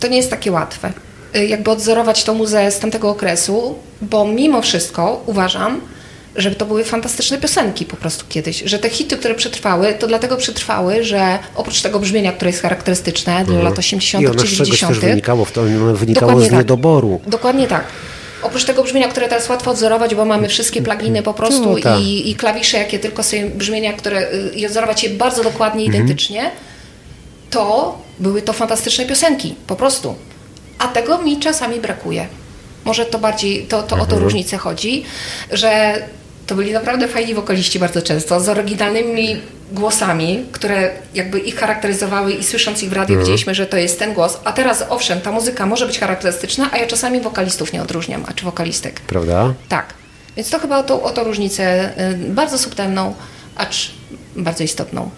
to 0.00 0.06
nie 0.08 0.16
jest 0.16 0.30
takie 0.30 0.52
łatwe. 0.52 0.92
Y, 1.36 1.46
Jakby 1.46 1.70
odzorować 1.70 2.24
tą 2.24 2.34
muzę 2.34 2.70
z 2.70 2.78
tamtego 2.78 3.10
okresu, 3.10 3.74
bo 4.02 4.24
mimo 4.24 4.62
wszystko 4.62 5.22
uważam, 5.26 5.80
że 6.36 6.50
to 6.50 6.66
były 6.66 6.84
fantastyczne 6.84 7.38
piosenki 7.38 7.84
po 7.84 7.96
prostu 7.96 8.24
kiedyś. 8.28 8.62
Że 8.66 8.78
te 8.78 8.88
hity, 8.90 9.16
które 9.16 9.34
przetrwały, 9.34 9.94
to 9.94 10.06
dlatego 10.06 10.36
przetrwały, 10.36 11.04
że 11.04 11.38
oprócz 11.56 11.82
tego 11.82 12.00
brzmienia, 12.00 12.32
które 12.32 12.50
jest 12.50 12.62
charakterystyczne 12.62 13.44
dla 13.44 13.62
lat 13.62 13.78
80 13.78 14.24
Mhm. 14.24 14.24
I 14.24 14.40
ono 14.40 14.48
czy 14.48 14.54
z 14.54 14.58
czegoś 14.58 14.68
90 14.78 15.00
też 15.00 15.10
wynikało, 15.10 15.44
w 15.44 15.52
to 15.52 15.62
wynikało 15.94 16.26
Dokładnie 16.30 16.46
z 16.46 16.50
tak. 16.50 16.58
niedoboru. 16.58 17.20
Dokładnie 17.26 17.66
tak. 17.66 17.84
Oprócz 18.42 18.64
tego 18.64 18.82
brzmienia, 18.82 19.08
które 19.08 19.28
teraz 19.28 19.48
łatwo 19.48 19.70
odzorować, 19.70 20.14
bo 20.14 20.24
mamy 20.24 20.48
wszystkie 20.48 20.82
pluginy 20.82 21.22
po 21.22 21.34
prostu 21.34 21.70
No, 21.72 21.80
tak. 21.82 22.00
i, 22.00 22.30
i 22.30 22.34
klawisze, 22.34 22.78
jakie 22.78 22.98
tylko 22.98 23.22
sobie 23.22 23.46
brzmienia, 23.46 23.92
które 23.92 24.32
y, 24.32 24.50
i 24.54 24.66
odzorować 24.66 25.04
je 25.04 25.10
bardzo 25.10 25.44
dokładnie, 25.44 25.84
Mhm. 25.84 26.04
identycznie. 26.04 26.50
to 27.50 27.98
były 28.18 28.42
to 28.42 28.52
fantastyczne 28.52 29.04
piosenki, 29.06 29.54
po 29.66 29.76
prostu. 29.76 30.14
A 30.80 30.88
tego 30.88 31.18
mi 31.18 31.38
czasami 31.38 31.80
brakuje. 31.80 32.26
Może 32.84 33.06
to 33.06 33.18
bardziej, 33.18 33.62
to, 33.62 33.82
to 33.82 33.96
o 33.96 34.06
to 34.06 34.18
różnicę 34.18 34.56
chodzi, 34.56 35.04
że 35.50 36.02
to 36.46 36.54
byli 36.54 36.72
naprawdę 36.72 37.08
fajni 37.08 37.34
wokaliści 37.34 37.78
bardzo 37.78 38.02
często, 38.02 38.40
z 38.40 38.48
oryginalnymi 38.48 39.36
głosami, 39.72 40.44
które 40.52 40.90
jakby 41.14 41.38
ich 41.38 41.56
charakteryzowały 41.56 42.32
i 42.32 42.44
słysząc 42.44 42.82
ich 42.82 42.90
w 42.90 42.92
radiu 42.92 43.18
widzieliśmy, 43.18 43.54
że 43.54 43.66
to 43.66 43.76
jest 43.76 43.98
ten 43.98 44.14
głos. 44.14 44.38
A 44.44 44.52
teraz 44.52 44.84
owszem, 44.88 45.20
ta 45.20 45.32
muzyka 45.32 45.66
może 45.66 45.86
być 45.86 45.98
charakterystyczna, 45.98 46.70
a 46.72 46.78
ja 46.78 46.86
czasami 46.86 47.20
wokalistów 47.20 47.72
nie 47.72 47.82
odróżniam, 47.82 48.24
a 48.28 48.32
czy 48.32 48.44
wokalistek. 48.44 49.00
Prawda? 49.00 49.54
Tak. 49.68 49.94
Więc 50.36 50.50
to 50.50 50.58
chyba 50.58 50.78
o 50.78 50.82
tą, 50.82 51.02
o 51.02 51.10
tą 51.10 51.24
różnicę 51.24 51.90
y, 52.12 52.14
bardzo 52.14 52.58
subtelną, 52.58 53.14
acz 53.56 53.90
bardzo 54.36 54.64
istotną. 54.64 55.10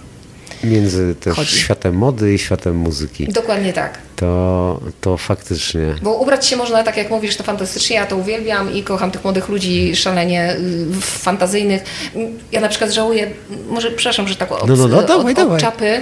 Między 0.65 1.15
też 1.15 1.37
Chodzi. 1.37 1.57
światem 1.59 1.95
mody 1.95 2.35
i 2.35 2.39
światem 2.39 2.77
muzyki. 2.77 3.29
Dokładnie 3.33 3.73
tak. 3.73 3.99
To, 4.17 4.81
to 5.01 5.17
faktycznie. 5.17 5.95
Bo 6.03 6.15
ubrać 6.15 6.47
się 6.47 6.57
można, 6.57 6.83
tak 6.83 6.97
jak 6.97 7.11
mówisz, 7.11 7.37
to 7.37 7.45
fantastycznie, 7.45 7.97
ja 7.97 8.07
to 8.07 8.17
uwielbiam 8.17 8.75
i 8.75 8.83
kocham 8.83 9.11
tych 9.11 9.25
młodych 9.25 9.49
ludzi 9.49 9.97
szalenie 9.97 10.57
y, 10.57 11.01
fantazyjnych. 11.01 11.83
Ja 12.53 12.61
na 12.61 12.69
przykład 12.69 12.91
żałuję, 12.93 13.31
może 13.71 13.91
przepraszam, 13.91 14.29
że 14.29 14.37
tak 14.37 14.53
od, 14.53 14.69
No, 14.69 14.77
no, 14.77 14.89
no, 14.89 14.99
od, 14.99 15.07
dawaj, 15.07 15.33
od 15.33 15.37
dawaj. 15.37 15.61
czapy, 15.61 16.01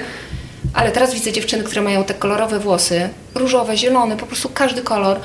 ale 0.75 0.91
teraz 0.93 1.15
widzę 1.15 1.33
dziewczyny, 1.33 1.65
które 1.65 1.83
mają 1.83 2.05
te 2.05 2.15
kolorowe 2.15 2.59
włosy, 2.59 3.09
różowe, 3.35 3.77
zielone, 3.77 4.17
po 4.17 4.27
prostu 4.27 4.49
każdy 4.55 4.83
kolor. 4.83 5.21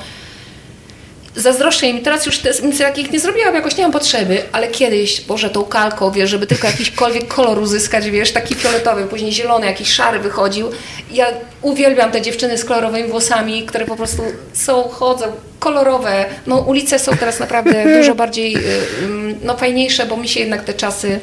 Zazdroszczę 1.36 1.86
im, 1.86 2.02
teraz 2.02 2.26
już 2.26 2.40
nic 2.62 2.78
takich 2.78 3.10
nie 3.10 3.20
zrobiłam, 3.20 3.54
jakoś 3.54 3.76
nie 3.76 3.82
mam 3.82 3.92
potrzeby, 3.92 4.42
ale 4.52 4.68
kiedyś, 4.68 5.20
Boże, 5.20 5.50
tą 5.50 5.64
kalką, 5.64 6.10
wiesz, 6.10 6.30
żeby 6.30 6.46
tylko 6.46 6.66
jakiśkolwiek 6.66 7.28
kolor 7.28 7.58
uzyskać, 7.58 8.10
wiesz, 8.10 8.32
taki 8.32 8.54
fioletowy, 8.54 9.04
później 9.04 9.32
zielony, 9.32 9.66
jakiś 9.66 9.92
szary 9.92 10.18
wychodził. 10.18 10.70
Ja 11.10 11.26
uwielbiam 11.62 12.12
te 12.12 12.22
dziewczyny 12.22 12.58
z 12.58 12.64
kolorowymi 12.64 13.08
włosami, 13.08 13.66
które 13.66 13.84
po 13.84 13.96
prostu 13.96 14.22
są, 14.52 14.82
chodzą, 14.82 15.26
kolorowe. 15.58 16.24
No 16.46 16.56
ulice 16.58 16.98
są 16.98 17.16
teraz 17.16 17.40
naprawdę 17.40 17.84
dużo 17.98 18.14
bardziej, 18.14 18.56
y, 18.56 18.60
ym, 19.04 19.38
no 19.42 19.56
fajniejsze, 19.56 20.06
bo 20.06 20.16
mi 20.16 20.28
się 20.28 20.40
jednak 20.40 20.64
te 20.64 20.74
czasy 20.74 21.20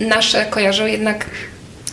y, 0.00 0.04
nasze 0.04 0.46
kojarzą 0.50 0.86
jednak 0.86 1.26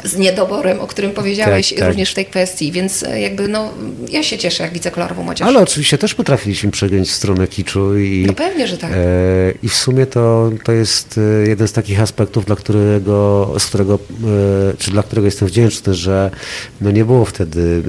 z 0.05 0.17
niedoborem, 0.17 0.79
o 0.81 0.87
którym 0.87 1.11
powiedziałeś 1.11 1.69
Tak, 1.69 1.79
tak. 1.79 1.87
również 1.87 2.11
w 2.11 2.13
tej 2.13 2.25
kwestii, 2.25 2.71
więc 2.71 3.03
e, 3.03 3.21
jakby 3.21 3.47
no, 3.47 3.69
ja 4.11 4.23
się 4.23 4.37
cieszę, 4.37 4.63
jak 4.63 4.73
widzę 4.73 4.91
kolorową 4.91 5.23
młodzież. 5.23 5.47
Ale 5.47 5.59
oczywiście 5.59 5.97
też 5.97 6.13
potrafiliśmy 6.15 6.71
przegiąć 6.71 7.09
w 7.09 7.11
stronę 7.11 7.47
kiczu 7.47 7.97
i, 7.97 8.23
No 8.27 8.33
pewnie, 8.33 8.67
że 8.67 8.77
tak. 8.77 8.91
e, 8.91 8.95
i 9.63 9.69
w 9.69 9.75
sumie 9.75 10.05
to, 10.05 10.51
to 10.63 10.71
jest 10.71 11.19
e, 11.43 11.47
jeden 11.49 11.67
z 11.67 11.71
takich 11.73 12.01
aspektów, 12.01 12.45
dla 12.45 12.55
którego, 12.55 13.51
z 13.59 13.65
którego, 13.65 13.93
e, 14.73 14.77
czy 14.77 14.91
dla 14.91 15.03
którego 15.03 15.25
jestem 15.25 15.47
wdzięczny, 15.47 15.93
że 15.93 16.31
no 16.81 16.91
nie 16.91 17.05
było 17.05 17.25
wtedy 17.25 17.83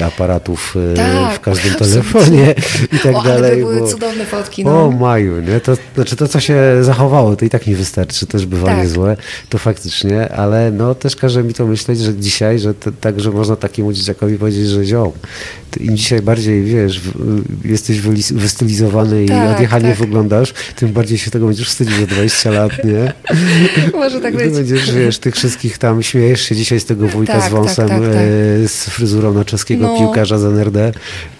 e, 0.00 0.06
aparatów 0.06 0.74
e, 0.92 0.96
Tak, 0.96 1.34
w 1.34 1.40
każdym 1.40 1.72
absolutnie. 1.72 2.02
telefonie 2.12 2.54
i 2.92 2.98
tak 2.98 3.14
o, 3.14 3.20
ale 3.22 3.34
dalej. 3.34 3.50
to 3.62 3.66
były 3.68 3.80
bo- 3.80 3.86
cudowne 3.88 4.24
fotki. 4.26 4.64
O 4.64 4.66
No. 4.70 4.90
maju, 4.90 5.40
nie? 5.40 5.60
To 5.60 5.76
znaczy 5.94 6.16
to, 6.16 6.28
co 6.28 6.40
się 6.40 6.56
zachowało, 6.80 7.36
to 7.36 7.44
i 7.44 7.50
tak 7.50 7.66
mi 7.66 7.74
wystarczy, 7.74 8.26
też 8.26 8.46
bywa 8.46 8.66
Tak. 8.66 8.78
niezłe, 8.78 9.16
to 9.48 9.58
faktycznie, 9.58 10.28
ale 10.32 10.70
no 10.70 10.94
też 10.94 11.16
każe 11.26 11.42
mi 11.44 11.54
to 11.54 11.66
myśleć, 11.66 12.00
że 12.00 12.14
dzisiaj, 12.14 12.58
że 12.58 12.74
to, 12.74 12.90
tak, 13.00 13.20
że 13.20 13.30
można 13.30 13.56
takiemu 13.56 13.92
dzieciakowi 13.92 14.38
powiedzieć, 14.38 14.66
że 14.68 14.84
ziom, 14.84 15.12
ty 15.70 15.80
im 15.84 15.96
dzisiaj 15.96 16.22
bardziej, 16.22 16.64
wiesz, 16.64 17.00
w, 17.00 17.12
jesteś 17.70 18.00
wystylizowany 18.32 19.24
i 19.24 19.28
Tak, 19.28 19.54
odjechanie 19.56 19.88
tak. 19.88 19.98
wyglądasz, 19.98 20.54
tym 20.76 20.92
bardziej 20.92 21.18
się 21.18 21.30
tego 21.30 21.46
będziesz 21.46 21.68
wstydził 21.68 22.00
za 22.00 22.06
20 22.06 22.50
lat, 22.50 22.72
nie? 22.84 23.12
Może 23.94 24.20
tak 24.20 24.36
Ty 24.36 24.44
być. 24.44 24.54
będziesz, 24.54 24.92
wiesz, 24.94 25.18
tych 25.18 25.34
wszystkich 25.34 25.78
tam, 25.78 26.02
śmiejesz 26.02 26.40
się 26.40 26.56
dzisiaj 26.56 26.80
z 26.80 26.84
tego 26.84 27.06
wujka 27.08 27.32
Tak, 27.40 27.48
z 27.50 27.52
wąsem, 27.52 27.88
tak, 27.88 28.00
tak, 28.00 28.08
tak. 28.08 28.16
e, 28.64 28.68
z 28.68 28.84
fryzurą 28.84 29.34
na 29.34 29.44
czeskiego 29.44 29.86
No. 29.86 29.98
piłkarza 29.98 30.38
z 30.38 30.44
NRD, 30.44 30.92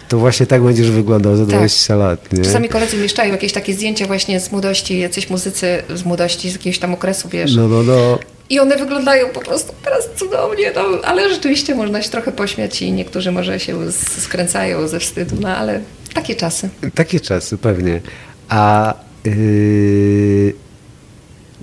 to 0.09 0.19
właśnie 0.19 0.47
tak 0.47 0.63
będziesz 0.63 0.91
wyglądał 0.91 1.37
za 1.37 1.47
Tak. 1.47 1.55
20 1.55 1.97
lat, 1.97 2.33
nie? 2.33 2.43
Czasami 2.45 2.69
koledzy 2.69 2.97
mieszczają 2.97 3.33
jakieś 3.33 3.53
takie 3.53 3.75
zdjęcia 3.75 4.07
właśnie 4.07 4.41
z 4.41 4.53
młodości, 4.53 4.99
jacyś 5.01 5.31
muzycy 5.31 5.67
z 5.95 6.05
młodości, 6.05 6.51
z 6.51 6.53
jakiegoś 6.53 6.79
tam 6.79 6.95
okresu, 6.95 7.29
wiesz. 7.29 7.55
No, 7.57 7.69
no, 7.69 7.83
no. 7.83 8.19
I 8.51 8.61
one 8.61 8.77
wyglądają 8.77 9.29
po 9.29 9.41
prostu 9.41 9.73
teraz 9.85 10.09
cudownie, 10.17 10.73
no, 10.75 10.83
ale 11.05 11.29
rzeczywiście 11.29 11.75
można 11.75 12.03
się 12.03 12.11
trochę 12.11 12.33
pośmiać 12.33 12.83
i 12.83 12.93
niektórzy 12.93 13.33
może 13.33 13.61
się 13.61 13.93
skręcają 13.93 14.89
ze 14.89 15.01
wstydu, 15.01 15.37
no 15.41 15.49
ale 15.49 15.81
takie 16.15 16.35
czasy. 16.35 16.69
Takie 16.95 17.21
czasy, 17.21 17.59
pewnie. 17.59 18.01
A 18.49 18.95
yy, 19.25 20.55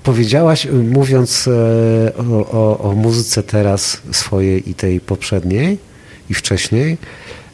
powiedziałaś, 0.02 0.66
mówiąc 0.72 1.48
e, 1.48 2.12
o, 2.16 2.50
o, 2.50 2.78
o 2.78 2.92
muzyce 2.92 3.42
teraz 3.42 4.02
swojej 4.12 4.70
i 4.70 4.74
tej 4.74 5.00
poprzedniej 5.00 5.78
i 6.30 6.34
wcześniej, 6.34 6.98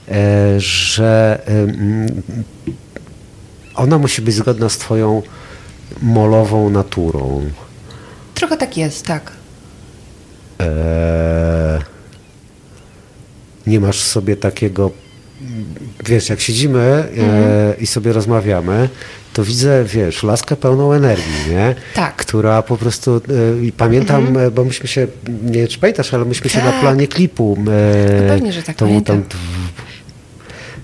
e, 0.08 0.60
że 0.60 1.40
ona 3.74 3.98
musi 3.98 4.22
być 4.22 4.34
zgodna 4.34 4.68
z 4.68 4.78
Twoją 4.78 5.22
molową 6.02 6.70
naturą. 6.70 7.50
Trochę 8.40 8.56
tak 8.56 8.76
jest, 8.76 9.06
tak. 9.06 9.32
E, 10.60 11.78
nie 13.66 13.80
masz 13.80 14.00
sobie 14.00 14.36
takiego, 14.36 14.90
wiesz, 16.06 16.28
jak 16.28 16.40
siedzimy 16.40 16.80
e, 17.18 17.74
i 17.80 17.86
sobie 17.86 18.12
rozmawiamy, 18.12 18.88
to 19.32 19.44
widzę, 19.44 19.84
wiesz, 19.84 20.22
laskę 20.22 20.56
pełną 20.56 20.92
energii, 20.92 21.50
nie? 21.50 21.74
Tak. 21.94 22.16
Która 22.16 22.62
po 22.62 22.76
prostu, 22.76 23.16
e, 23.60 23.64
i 23.64 23.72
pamiętam, 23.72 24.36
e, 24.38 24.50
bo 24.50 24.64
myśmy 24.64 24.88
się, 24.88 25.06
nie 25.44 25.52
wiem, 25.58 25.68
czy 25.68 25.78
pamiętasz, 25.78 26.14
ale 26.14 26.24
myśmy 26.24 26.50
się 26.50 26.58
na 26.58 26.70
Tak. 26.72 26.80
planie 26.80 27.08
klipu. 27.08 27.56
E, 27.58 28.22
No 28.22 28.28
pewnie, 28.28 28.52
że 28.52 28.62
tak, 28.62 28.76
tą- 28.76 28.86
pamiętam. 28.86 29.22
tam- 29.22 29.40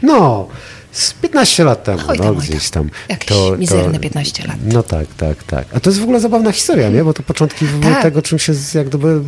no, 0.03 0.49
z 0.97 1.13
15 1.13 1.65
lat 1.65 1.85
temu, 1.85 1.99
Oj 2.09 2.17
tam, 2.19 2.27
no, 2.27 2.33
oj 2.33 2.37
tam. 2.37 2.47
gdzieś 2.47 2.71
tam. 2.71 2.91
Jakieś 3.09 3.31
mizerne 3.59 3.99
15 3.99 4.47
lat. 4.47 4.57
No 4.73 4.83
tak, 4.83 5.07
tak, 5.17 5.45
tak. 5.45 5.67
A 5.75 5.81
to 5.81 5.91
jest 5.91 6.01
w 6.01 6.03
ogóle 6.03 6.21
zabawna 6.21 6.53
historia, 6.53 6.89
nie? 6.89 7.05
Bo 7.05 7.13
to 7.13 7.23
początki 7.23 7.67
Tak. 7.83 8.03
tego, 8.03 8.23
czym 8.23 8.39
się, 8.39 8.53
jak 8.75 8.89
gdyby, 8.89 9.21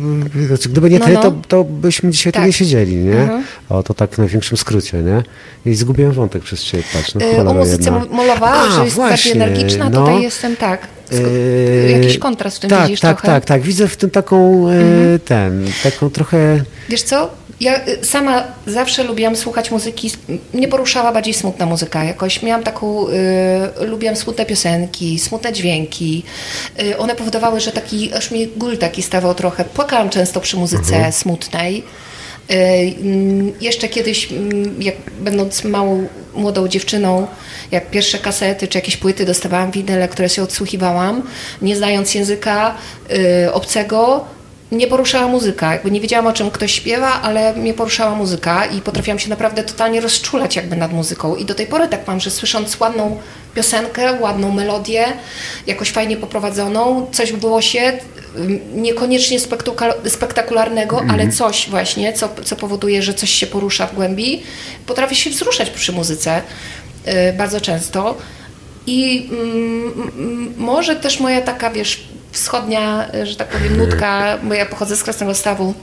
znaczy, 0.47 0.69
gdyby 0.69 0.89
nie 0.89 0.99
No, 0.99 1.05
ty, 1.05 1.13
no. 1.13 1.21
to, 1.21 1.31
to 1.47 1.63
byśmy 1.63 2.11
dzisiaj 2.11 2.33
tu 2.33 2.37
Tak. 2.39 2.47
nie 2.47 2.53
siedzieli, 2.53 2.95
nie? 2.95 3.17
Mhm. 3.21 3.43
O, 3.69 3.83
to 3.83 3.93
tak 3.93 4.11
w 4.11 4.17
największym 4.17 4.57
skrócie, 4.57 4.97
nie? 4.97 5.23
I 5.71 5.75
zgubiłem 5.75 6.11
wątek 6.11 6.43
przez 6.43 6.63
ciebie, 6.63 6.83
patrz, 6.93 7.15
no 7.15 7.21
Y, 7.21 7.31
cholera 7.31 7.49
o 7.51 7.53
muzyce 7.53 7.91
jedna. 7.91 8.15
molowa, 8.15 8.51
A, 8.53 8.71
że 8.71 8.83
jest 8.83 8.95
właśnie, 8.95 9.35
bardziej 9.35 9.53
energiczna, 9.53 9.89
no. 9.89 9.99
tutaj 10.05 10.21
jestem 10.23 10.55
tak. 10.55 10.87
Yy, 11.11 11.91
Jakiś 11.91 12.17
kontrast 12.17 12.57
w 12.57 12.59
tym 12.59 12.69
tak, 12.69 12.83
widzisz 12.87 12.99
tak, 12.99 13.17
trochę. 13.21 13.27
Mhm. 13.27 13.41
Tak, 13.41 13.47
tak, 13.47 13.61
Widzę 13.61 13.87
w 13.87 13.97
tym 13.97 14.09
taką, 14.09 14.69
e, 14.69 15.19
ten, 15.19 15.65
taką 15.83 16.09
trochę... 16.09 16.63
Wiesz 16.89 17.01
co? 17.01 17.29
Ja 17.59 17.87
y, 17.87 18.05
sama 18.05 18.43
zawsze 18.67 19.03
lubiłam 19.03 19.35
słuchać 19.35 19.71
muzyki, 19.71 20.11
mnie 20.53 20.67
poruszała 20.67 21.11
bardziej 21.11 21.33
smutna 21.33 21.65
muzyka 21.65 22.03
jakoś. 22.03 22.43
Miałam 22.43 22.63
taką, 22.63 23.07
y, 23.07 23.85
lubiłam 23.85 24.15
smutne 24.15 24.45
piosenki, 24.45 25.19
smutne 25.19 25.53
dźwięki. 25.53 26.23
Y, 26.83 26.97
one 26.97 27.15
powodowały, 27.15 27.59
że 27.59 27.71
taki, 27.71 28.13
aż 28.13 28.31
mi 28.31 28.47
gól 28.57 28.77
taki 28.77 29.03
stawał 29.03 29.35
trochę. 29.35 29.65
Płakałam 29.65 30.09
często 30.09 30.41
przy 30.41 30.57
muzyce 30.57 31.11
smutnej. 31.11 31.83
Y, 32.51 32.55
mm, 33.01 33.53
jeszcze 33.61 33.87
kiedyś, 33.87 34.31
mm, 34.31 34.81
jak 34.81 34.95
będąc 35.19 35.63
małą, 35.63 36.07
młodą 36.35 36.67
dziewczyną, 36.67 37.27
jak 37.71 37.89
pierwsze 37.91 38.17
kasety 38.17 38.67
czy 38.67 38.77
jakieś 38.77 38.97
płyty 38.97 39.25
dostawałam 39.25 39.71
winyle, 39.71 40.07
które 40.07 40.29
się 40.29 40.43
odsłuchiwałam, 40.43 41.21
nie 41.61 41.75
znając 41.75 42.15
języka 42.15 42.75
y, 43.45 43.53
obcego, 43.53 44.25
mnie 44.71 44.87
poruszała 44.87 45.27
muzyka. 45.27 45.73
Jakby 45.73 45.91
nie 45.91 46.01
wiedziałam, 46.01 46.27
o 46.27 46.33
czym 46.33 46.51
ktoś 46.51 46.71
śpiewa, 46.71 47.21
ale 47.21 47.53
mnie 47.53 47.73
poruszała 47.73 48.15
muzyka 48.15 48.65
i 48.65 48.81
potrafiłam 48.81 49.19
się 49.19 49.29
naprawdę 49.29 49.63
totalnie 49.63 50.01
rozczulać 50.01 50.55
jakby 50.55 50.75
nad 50.75 50.93
muzyką. 50.93 51.35
I 51.35 51.45
do 51.45 51.55
tej 51.55 51.67
pory 51.67 51.87
tak 51.87 52.07
mam, 52.07 52.19
że 52.19 52.31
słysząc 52.31 52.79
ładną 52.79 53.17
piosenkę, 53.55 54.21
ładną 54.21 54.51
melodię, 54.51 55.05
jakoś 55.67 55.91
fajnie 55.91 56.17
poprowadzoną, 56.17 57.07
coś 57.11 57.33
w 57.33 57.39
głosie, 57.39 57.97
niekoniecznie 58.75 59.39
spektakul- 59.39 60.09
spektakularnego, 60.09 61.01
ale 61.09 61.31
coś 61.31 61.69
właśnie, 61.69 62.13
co, 62.13 62.29
co 62.43 62.55
powoduje, 62.55 63.03
że 63.03 63.13
coś 63.13 63.29
się 63.29 63.47
porusza 63.47 63.87
w 63.87 63.95
głębi, 63.95 64.43
potrafię 64.85 65.15
się 65.15 65.29
wzruszać 65.29 65.69
przy 65.69 65.91
muzyce 65.91 66.41
yy, 67.05 67.13
bardzo 67.33 67.61
często. 67.61 68.17
I 68.87 69.29
mm, 69.31 70.53
może 70.57 70.95
też 70.95 71.19
moja 71.19 71.41
taka, 71.41 71.69
wiesz, 71.69 72.03
wschodnia, 72.31 73.07
że 73.23 73.35
tak 73.35 73.47
powiem, 73.47 73.77
nutka, 73.77 74.37
bo 74.43 74.53
ja 74.53 74.65
pochodzę 74.65 74.95
z 74.95 75.03
Krasnego 75.03 75.35
Stawu 75.35 75.73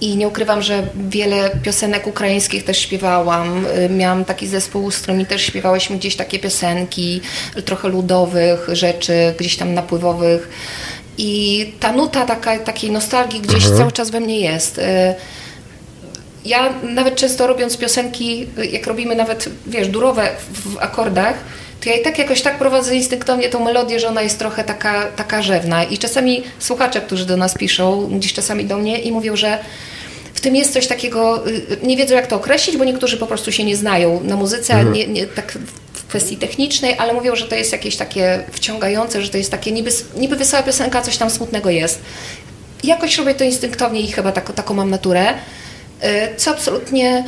i 0.00 0.16
nie 0.16 0.28
ukrywam, 0.28 0.62
że 0.62 0.82
wiele 1.08 1.50
piosenek 1.62 2.06
ukraińskich 2.06 2.64
też 2.64 2.78
śpiewałam. 2.78 3.66
Miałam 3.90 4.24
taki 4.24 4.46
zespół, 4.46 4.90
z 4.90 4.98
którymi 4.98 5.26
też 5.26 5.42
śpiewałyśmy 5.42 5.96
gdzieś 5.96 6.16
takie 6.16 6.38
piosenki, 6.38 7.20
trochę 7.64 7.88
ludowych 7.88 8.68
rzeczy, 8.72 9.34
gdzieś 9.38 9.56
tam 9.56 9.74
napływowych. 9.74 10.48
I 11.18 11.72
ta 11.80 11.92
nuta 11.92 12.26
taka, 12.26 12.58
takiej 12.58 12.90
nostalgii 12.90 13.40
gdzieś 13.40 13.68
cały 13.68 13.92
czas 13.92 14.10
we 14.10 14.20
mnie 14.20 14.40
jest. 14.40 14.78
Y, 14.78 14.82
ja 16.44 16.72
nawet 16.82 17.16
często 17.16 17.46
robiąc 17.46 17.76
piosenki, 17.76 18.46
jak 18.72 18.86
robimy 18.86 19.14
nawet, 19.14 19.48
wiesz, 19.66 19.88
durowe 19.88 20.28
w 20.52 20.78
akordach, 20.78 21.34
to 21.80 21.88
ja 21.88 21.96
i 21.96 22.02
tak 22.02 22.18
jakoś 22.18 22.42
tak 22.42 22.58
prowadzę 22.58 22.96
instynktownie 22.96 23.48
tą 23.48 23.64
melodię, 23.64 24.00
że 24.00 24.08
ona 24.08 24.22
jest 24.22 24.38
trochę 24.38 24.64
taka, 24.64 25.06
taka 25.06 25.42
rzewna. 25.42 25.84
I 25.84 25.98
czasami 25.98 26.42
słuchacze, 26.58 27.00
którzy 27.00 27.26
do 27.26 27.36
nas 27.36 27.54
piszą, 27.54 28.08
gdzieś 28.18 28.32
czasami 28.32 28.64
do 28.64 28.76
mnie 28.76 28.98
i 28.98 29.12
mówią, 29.12 29.36
że 29.36 29.58
w 30.34 30.40
tym 30.40 30.56
jest 30.56 30.72
coś 30.72 30.86
takiego, 30.86 31.48
y, 31.48 31.62
nie 31.82 31.96
wiedzą 31.96 32.14
jak 32.14 32.26
to 32.26 32.36
określić, 32.36 32.76
bo 32.76 32.84
niektórzy 32.84 33.16
po 33.16 33.26
prostu 33.26 33.52
się 33.52 33.64
nie 33.64 33.76
znają 33.76 34.20
na 34.24 34.36
muzyce, 34.36 34.74
Mhm. 34.74 34.92
nie, 34.92 35.06
nie, 35.06 35.26
tak 35.26 35.58
w 35.92 36.06
kwestii 36.06 36.36
technicznej, 36.36 36.94
ale 36.98 37.14
mówią, 37.14 37.36
że 37.36 37.44
to 37.44 37.54
jest 37.54 37.72
jakieś 37.72 37.96
takie 37.96 38.40
wciągające, 38.52 39.22
że 39.22 39.28
to 39.28 39.38
jest 39.38 39.50
takie 39.50 39.72
niby, 39.72 39.90
niby 40.16 40.36
wesoła 40.36 40.62
piosenka, 40.62 41.02
coś 41.02 41.16
tam 41.16 41.30
smutnego 41.30 41.70
jest. 41.70 42.00
Jakoś 42.84 43.18
robię 43.18 43.34
to 43.34 43.44
instynktownie 43.44 44.00
i 44.00 44.12
chyba 44.12 44.32
tak, 44.32 44.52
taką 44.52 44.74
mam 44.74 44.90
naturę, 44.90 45.30
y, 45.30 46.36
co 46.36 46.50
absolutnie 46.50 47.24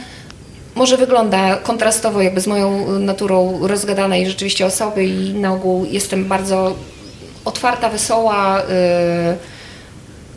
może 0.79 0.97
wygląda 0.97 1.57
kontrastowo 1.57 2.23
jakby 2.23 2.41
z 2.41 2.47
moją 2.47 2.99
naturą 2.99 3.59
rozgadanej 3.63 4.27
rzeczywiście 4.27 4.67
osoby 4.67 5.05
i 5.05 5.35
na 5.35 5.53
ogół 5.53 5.85
jestem 5.85 6.25
bardzo 6.25 6.77
otwarta, 7.45 7.89
wesoła, 7.89 8.61
y, 8.61 8.65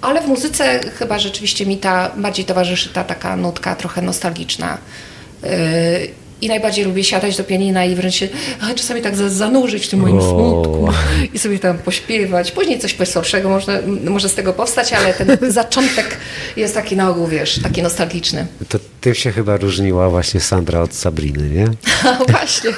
ale 0.01 0.21
w 0.21 0.27
muzyce 0.27 0.79
chyba 0.79 1.19
rzeczywiście 1.19 1.65
mi 1.65 1.77
ta 1.77 2.11
bardziej 2.17 2.45
towarzyszy 2.45 2.89
ta 2.89 3.03
taka 3.03 3.35
nutka 3.35 3.75
trochę 3.75 4.01
nostalgiczna. 4.01 4.77
I 6.41 6.47
najbardziej 6.47 6.85
lubię 6.85 7.03
siadać 7.03 7.37
do 7.37 7.43
pianina 7.43 7.85
i 7.85 7.95
wręcz 7.95 8.15
się 8.15 8.27
a, 8.61 8.73
czasami 8.73 9.01
tak 9.01 9.15
za- 9.15 9.29
zanurzyć 9.29 9.85
w 9.85 9.89
tym 9.89 9.99
moim 9.99 10.21
smutku 10.21 10.87
i 11.33 11.39
sobie 11.39 11.59
tam 11.59 11.77
pośpiewać. 11.77 12.51
Później 12.51 12.79
coś 12.79 12.93
weselszego 12.95 13.49
może, 13.49 13.83
może 14.05 14.29
z 14.29 14.33
tego 14.35 14.53
powstać, 14.53 14.93
ale 14.93 15.13
ten 15.13 15.37
zaczątek 15.51 16.17
jest 16.57 16.73
taki 16.73 16.95
na 16.95 17.09
ogół, 17.09 17.27
wiesz, 17.27 17.59
taki 17.63 17.81
nostalgiczny. 17.83 18.47
To 18.69 18.79
tym 19.01 19.13
się 19.15 19.31
chyba 19.31 19.57
różniła 19.57 20.09
właśnie 20.09 20.39
Sandra 20.39 20.81
od 20.81 20.93
Sabriny, 20.93 21.49
nie? 21.49 21.65
Właśnie. 22.31 22.71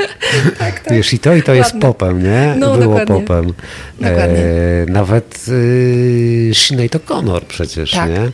tak, 0.58 0.80
tak. 0.80 0.90
Wiesz, 0.90 1.12
i 1.12 1.18
to 1.18 1.34
i 1.34 1.42
to 1.42 1.54
jest 1.54 1.70
Ładne. 1.74 1.80
popem, 1.80 2.22
nie? 2.22 2.54
No, 2.58 2.76
Było 2.76 2.98
dokładnie. 2.98 3.14
popem. 3.26 3.52
Dokładnie. 4.00 4.44
nawet 4.88 5.44
y, 5.48 6.50
Sinead 6.52 6.92
O'Connor 6.92 7.40
przecież, 7.48 7.90
Tak. 7.90 8.10
nie? 8.10 8.30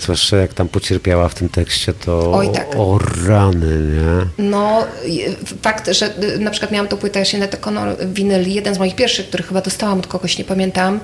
Zwłaszcza 0.00 0.36
jak 0.36 0.54
tam 0.54 0.68
pocierpiała 0.68 1.28
w 1.28 1.34
tym 1.34 1.48
tekście, 1.48 1.92
to 1.92 2.32
Oj, 2.32 2.48
tak. 2.54 2.66
o 2.76 2.98
rany, 3.26 3.78
nie? 3.96 4.09
No, 4.38 4.84
fakt, 5.62 5.90
że 5.92 6.22
y, 6.24 6.38
na 6.38 6.50
przykład 6.50 6.72
miałam 6.72 6.88
tą 6.88 6.96
płytę 6.96 7.24
Sinead 7.24 7.54
O'Connor 7.60 7.94
winyl, 8.06 8.48
jeden 8.48 8.74
z 8.74 8.78
moich 8.78 8.94
pierwszych, 8.94 9.28
który 9.28 9.42
chyba 9.42 9.60
dostałam 9.60 9.98
od 9.98 10.06
kogoś, 10.06 10.38
nie 10.38 10.44
pamiętam. 10.44 11.00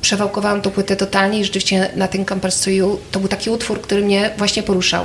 Przewałkowałam 0.00 0.62
tą 0.62 0.70
płytę 0.70 0.96
totalnie 0.96 1.40
i 1.40 1.44
rzeczywiście 1.44 1.90
na 1.96 2.08
tym 2.08 2.24
Campers 2.24 2.64
to 2.64 2.70
You 2.70 2.98
to 3.10 3.20
był 3.20 3.28
taki 3.28 3.50
utwór, 3.50 3.80
który 3.80 4.04
mnie 4.04 4.30
właśnie 4.38 4.62
poruszał. 4.62 5.04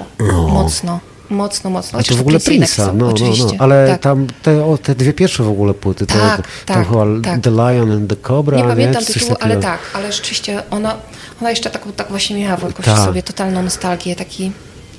Mocno, 0.50 1.00
mocno, 1.30 1.70
mocno. 1.70 2.00
A 2.00 2.04
to 2.04 2.16
w 2.16 2.22
ogóle 2.22 2.40
Prince'a, 2.40 2.86
no, 2.86 2.94
no, 2.94 3.08
oczywiście. 3.08 3.44
no, 3.46 3.52
ale 3.60 3.88
tak. 3.88 4.02
tam 4.02 4.28
te, 4.44 4.66
o, 4.66 4.78
te 4.78 4.96
dwie 4.96 5.14
pierwsze 5.14 5.44
w 5.44 5.50
ogóle 5.50 5.74
płyty, 5.74 6.06
to, 6.06 6.14
Tak, 6.14 6.48
tam 6.66 6.78
tak, 6.78 6.88
chyba 6.88 7.06
tak. 7.24 7.42
The 7.42 7.50
Lion 7.50 7.92
and 7.92 8.10
the 8.10 8.16
Cobra, 8.16 8.58
Nie 8.58 8.64
nie? 8.64 8.70
pamiętam 8.70 9.06
Coś 9.06 9.14
tytułu, 9.14 9.36
ale 9.40 9.58
tak, 9.58 9.80
ale 9.94 10.12
rzeczywiście 10.12 10.64
ona, 10.72 10.98
ona 11.42 11.50
jeszcze 11.50 11.70
taką, 11.70 11.92
tak 11.92 12.10
właśnie 12.10 12.40
miała 12.40 12.58
jakoś 12.68 12.86
Tak. 12.86 13.00
w 13.00 13.04
sobie 13.06 13.24
totalną 13.24 13.64
nostalgię, 13.64 14.16
taki 14.16 14.52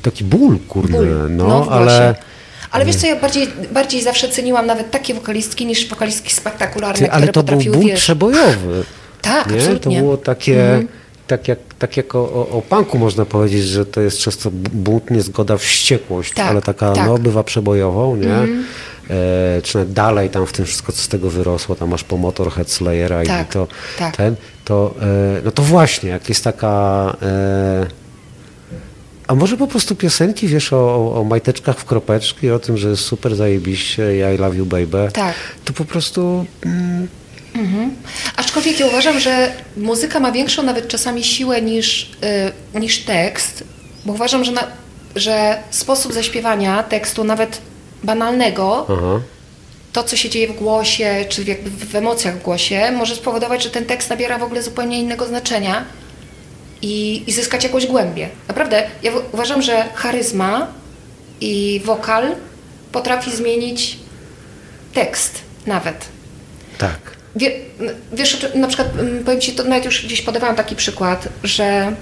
Taki 0.03 0.24
ból, 0.24 0.59
kurde, 0.68 0.92
ból. 0.98 1.30
no, 1.30 1.46
właśnie. 1.46 1.72
ale... 1.72 2.14
Ale 2.70 2.84
wiesz 2.84 2.96
co, 2.96 3.07
ja 3.07 3.16
bardziej, 3.16 3.48
bardziej 3.72 4.03
zawsze 4.03 4.28
ceniłam 4.28 4.66
nawet 4.66 4.90
takie 4.90 5.14
wokalistki 5.14 5.66
niż 5.66 5.88
wokalistki 5.88 6.34
spektakularne, 6.34 7.07
Ty, 7.07 7.12
ale 7.12 7.28
to 7.28 7.42
był 7.42 7.61
ból 7.61 7.84
wiesz... 7.84 8.00
przebojowy. 8.00 8.84
Tak, 9.22 9.50
nie? 9.50 9.57
absolutnie. 9.57 9.72
Mhm. 9.72 9.80
To 9.80 9.90
było 9.90 10.16
takie, 10.16 10.82
tak 11.26 11.48
jak, 11.48 11.59
tak 11.78 11.96
jak 11.96 12.14
o, 12.14 12.48
o, 12.48 12.62
punku 12.68 12.98
można 12.98 13.24
powiedzieć, 13.24 13.64
że 13.64 13.86
to 13.86 14.00
jest 14.00 14.18
często 14.18 14.50
bunt, 14.72 15.11
niezgoda, 15.11 15.57
wściekłość, 15.57 16.34
Tak, 16.34 16.50
ale 16.50 16.62
taka 16.62 16.92
tak. 16.92 17.07
no, 17.07 17.18
bywa 17.18 17.44
przebojową, 17.44 18.16
nie? 18.16 18.46
E, 19.11 19.62
czy 19.62 19.78
nawet 19.78 19.92
dalej 19.92 20.30
tam 20.30 20.46
w 20.46 20.53
tym 20.53 20.64
wszystko, 20.64 20.92
co 20.92 21.03
z 21.03 21.09
tego 21.09 21.30
wyrosło, 21.30 21.74
tam 21.74 21.88
masz 21.88 22.05
po 22.05 22.16
Motorhead 22.16 22.70
Slayera 22.70 23.24
Tak, 23.24 23.48
i 23.48 23.53
to, 23.53 23.66
tak. 23.98 24.16
ten, 24.16 24.36
to, 24.64 24.94
e, 25.03 25.42
no 25.44 25.50
to 25.50 25.62
właśnie, 25.62 26.11
jak 26.11 26.28
jest 26.28 26.44
taka... 26.44 27.16
E, 27.22 28.01
a 29.26 29.34
może 29.34 29.56
po 29.56 29.66
prostu 29.66 29.96
piosenki, 29.96 30.48
wiesz, 30.48 30.72
o, 30.72 31.12
o- 31.20 31.24
majteczkach 31.24 31.78
w 31.78 31.84
kropeczki, 31.84 32.50
o 32.50 32.58
tym, 32.58 32.76
że 32.76 32.88
jest 32.88 33.02
super 33.04 33.36
zajebiście 33.36 34.34
i 34.34 34.38
love 34.38 34.56
you 34.56 34.66
baby. 34.66 35.08
Tak. 35.12 35.34
To 35.64 35.72
po 35.72 35.84
prostu 35.84 36.46
mm, 36.64 37.08
Aczkolwiek 38.36 38.80
ja 38.80 38.86
uważam, 38.86 39.20
że 39.20 39.52
muzyka 39.76 40.20
ma 40.20 40.32
większą 40.32 40.62
nawet 40.62 40.88
czasami 40.88 41.24
siłę 41.24 41.62
niż, 41.62 42.10
y, 42.74 42.80
niż 42.80 42.98
tekst, 42.98 43.64
bo 44.04 44.12
uważam, 44.12 44.44
że, 44.44 44.52
na, 44.52 44.66
że 45.16 45.58
sposób 45.70 46.12
zaśpiewania 46.12 46.82
tekstu, 46.82 47.24
nawet 47.24 47.58
banalnego, 48.04 48.86
aha. 48.88 49.20
to, 49.92 50.04
co 50.04 50.16
się 50.16 50.30
dzieje 50.30 50.48
w 50.48 50.56
głosie, 50.56 51.24
czy 51.28 51.44
jakby 51.44 51.70
w 51.70 51.94
emocjach 51.94 52.38
w 52.38 52.42
głosie, 52.42 52.90
może 52.96 53.16
spowodować, 53.16 53.62
że 53.62 53.70
ten 53.70 53.84
tekst 53.84 54.10
nabiera 54.10 54.38
w 54.38 54.42
ogóle 54.42 54.62
zupełnie 54.62 55.00
innego 55.00 55.26
znaczenia 55.26 55.84
i, 56.82 57.22
i 57.26 57.32
zyskać 57.32 57.64
jakąś 57.64 57.86
głębię. 57.86 58.28
Naprawdę, 58.48 58.82
ja 59.02 59.12
uważam, 59.32 59.62
że 59.62 59.84
charyzma 59.94 60.66
i 61.40 61.80
wokal 61.84 62.34
potrafi 62.92 63.36
zmienić 63.36 63.98
tekst 64.94 65.40
nawet. 65.66 66.04
Tak. 66.78 66.98
Wie, 67.36 67.50
wiesz, 68.12 68.46
na 68.54 68.66
przykład, 68.66 68.88
mm, 68.98 69.24
powiem 69.24 69.40
Ci, 69.40 69.52
to 69.52 69.64
nawet 69.64 69.84
już 69.84 70.06
gdzieś 70.06 70.22
podawałam 70.22 70.56
taki 70.56 70.76
przykład, 70.76 71.28
że 71.44 71.96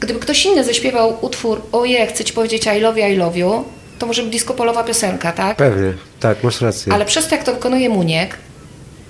gdyby 0.00 0.20
ktoś 0.20 0.46
inny 0.46 0.64
zaśpiewał 0.64 1.18
utwór 1.20 1.62
Oje, 1.72 2.06
chcę 2.06 2.24
Ci 2.24 2.32
powiedzieć 2.32 2.66
I 2.76 2.80
love 2.80 3.00
you, 3.00 3.06
I 3.14 3.16
love 3.16 3.38
you, 3.38 3.64
to 3.98 4.06
może 4.06 4.22
być 4.22 4.32
disco 4.32 4.54
polowa 4.54 4.84
piosenka, 4.84 5.32
tak? 5.32 5.56
Pewnie, 5.56 5.92
tak, 6.20 6.44
masz 6.44 6.60
rację. 6.60 6.92
Ale 6.92 7.04
przez 7.04 7.28
to, 7.28 7.34
jak 7.34 7.44
to 7.44 7.54
wykonuje 7.54 7.88
Muniek, 7.88 8.36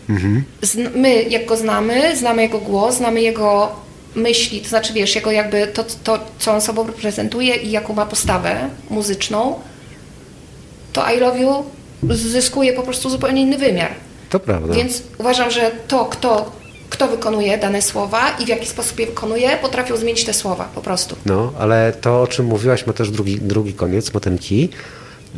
Mhm. 0.08 0.44
my, 0.94 1.22
jak 1.22 1.46
go 1.46 1.56
znamy, 1.56 2.16
znamy 2.16 2.42
jego 2.42 2.58
głos, 2.58 2.96
znamy 2.96 3.22
jego 3.22 3.72
myśli, 4.16 4.60
to 4.60 4.68
znaczy, 4.68 4.92
wiesz, 4.92 5.14
jego 5.14 5.30
jakby 5.30 5.66
to, 5.66 5.84
to 6.04 6.18
co 6.38 6.52
on 6.52 6.60
sobą 6.60 6.86
reprezentuje 6.86 7.56
i 7.56 7.70
jaką 7.70 7.94
ma 7.94 8.06
postawę 8.06 8.68
muzyczną, 8.90 9.54
to 10.92 11.12
I 11.12 11.20
love 11.20 11.38
you 11.40 11.64
zyskuje 12.14 12.72
po 12.72 12.82
prostu 12.82 13.10
zupełnie 13.10 13.42
inny 13.42 13.58
wymiar. 13.58 13.90
To 14.30 14.40
prawda. 14.40 14.74
Więc 14.74 15.02
uważam, 15.18 15.50
że 15.50 15.70
to, 15.88 16.04
kto, 16.04 16.52
kto 16.90 17.08
wykonuje 17.08 17.58
dane 17.58 17.82
słowa 17.82 18.30
i 18.40 18.44
w 18.44 18.48
jaki 18.48 18.66
sposób 18.66 18.98
je 19.00 19.06
wykonuje, 19.06 19.56
potrafią 19.62 19.96
zmienić 19.96 20.24
te 20.24 20.32
słowa 20.34 20.68
po 20.74 20.80
prostu. 20.80 21.16
No, 21.26 21.52
ale 21.58 21.92
to, 22.00 22.22
o 22.22 22.26
czym 22.26 22.46
mówiłaś, 22.46 22.86
ma 22.86 22.92
też 22.92 23.10
drugi, 23.10 23.40
drugi 23.40 23.74
koniec, 23.74 24.14
ma 24.14 24.20
ten 24.20 24.38
kij, 24.38 24.68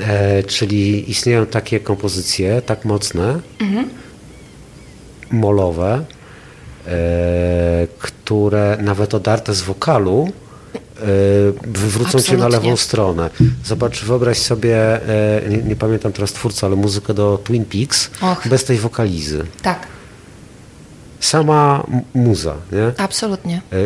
e, 0.00 0.42
czyli 0.42 1.10
istnieją 1.10 1.46
takie 1.46 1.80
kompozycje 1.80 2.62
tak 2.62 2.84
mocne, 2.84 3.40
Mhm. 3.60 3.88
molowe, 5.30 6.04
które 7.98 8.78
nawet 8.80 9.14
odarte 9.14 9.54
z 9.54 9.60
wokalu 9.62 10.28
e, 10.74 11.02
wywrócą 11.66 12.20
cię 12.20 12.36
na 12.36 12.48
lewą 12.48 12.76
stronę. 12.76 13.30
Zobacz, 13.64 14.04
wyobraź 14.04 14.38
sobie, 14.38 14.76
e, 15.08 15.48
nie, 15.48 15.56
nie 15.56 15.76
pamiętam 15.76 16.12
teraz 16.12 16.32
twórcy, 16.32 16.66
ale 16.66 16.76
muzykę 16.76 17.14
do 17.14 17.38
Twin 17.44 17.64
Peaks 17.64 18.10
Och. 18.20 18.48
bez 18.48 18.64
tej 18.64 18.78
wokalizy. 18.78 19.44
Tak, 19.62 19.86
Sama 21.20 21.86
muza, 22.14 22.54
nie? 22.72 22.92
absolutnie. 23.04 23.62
E, 23.72 23.76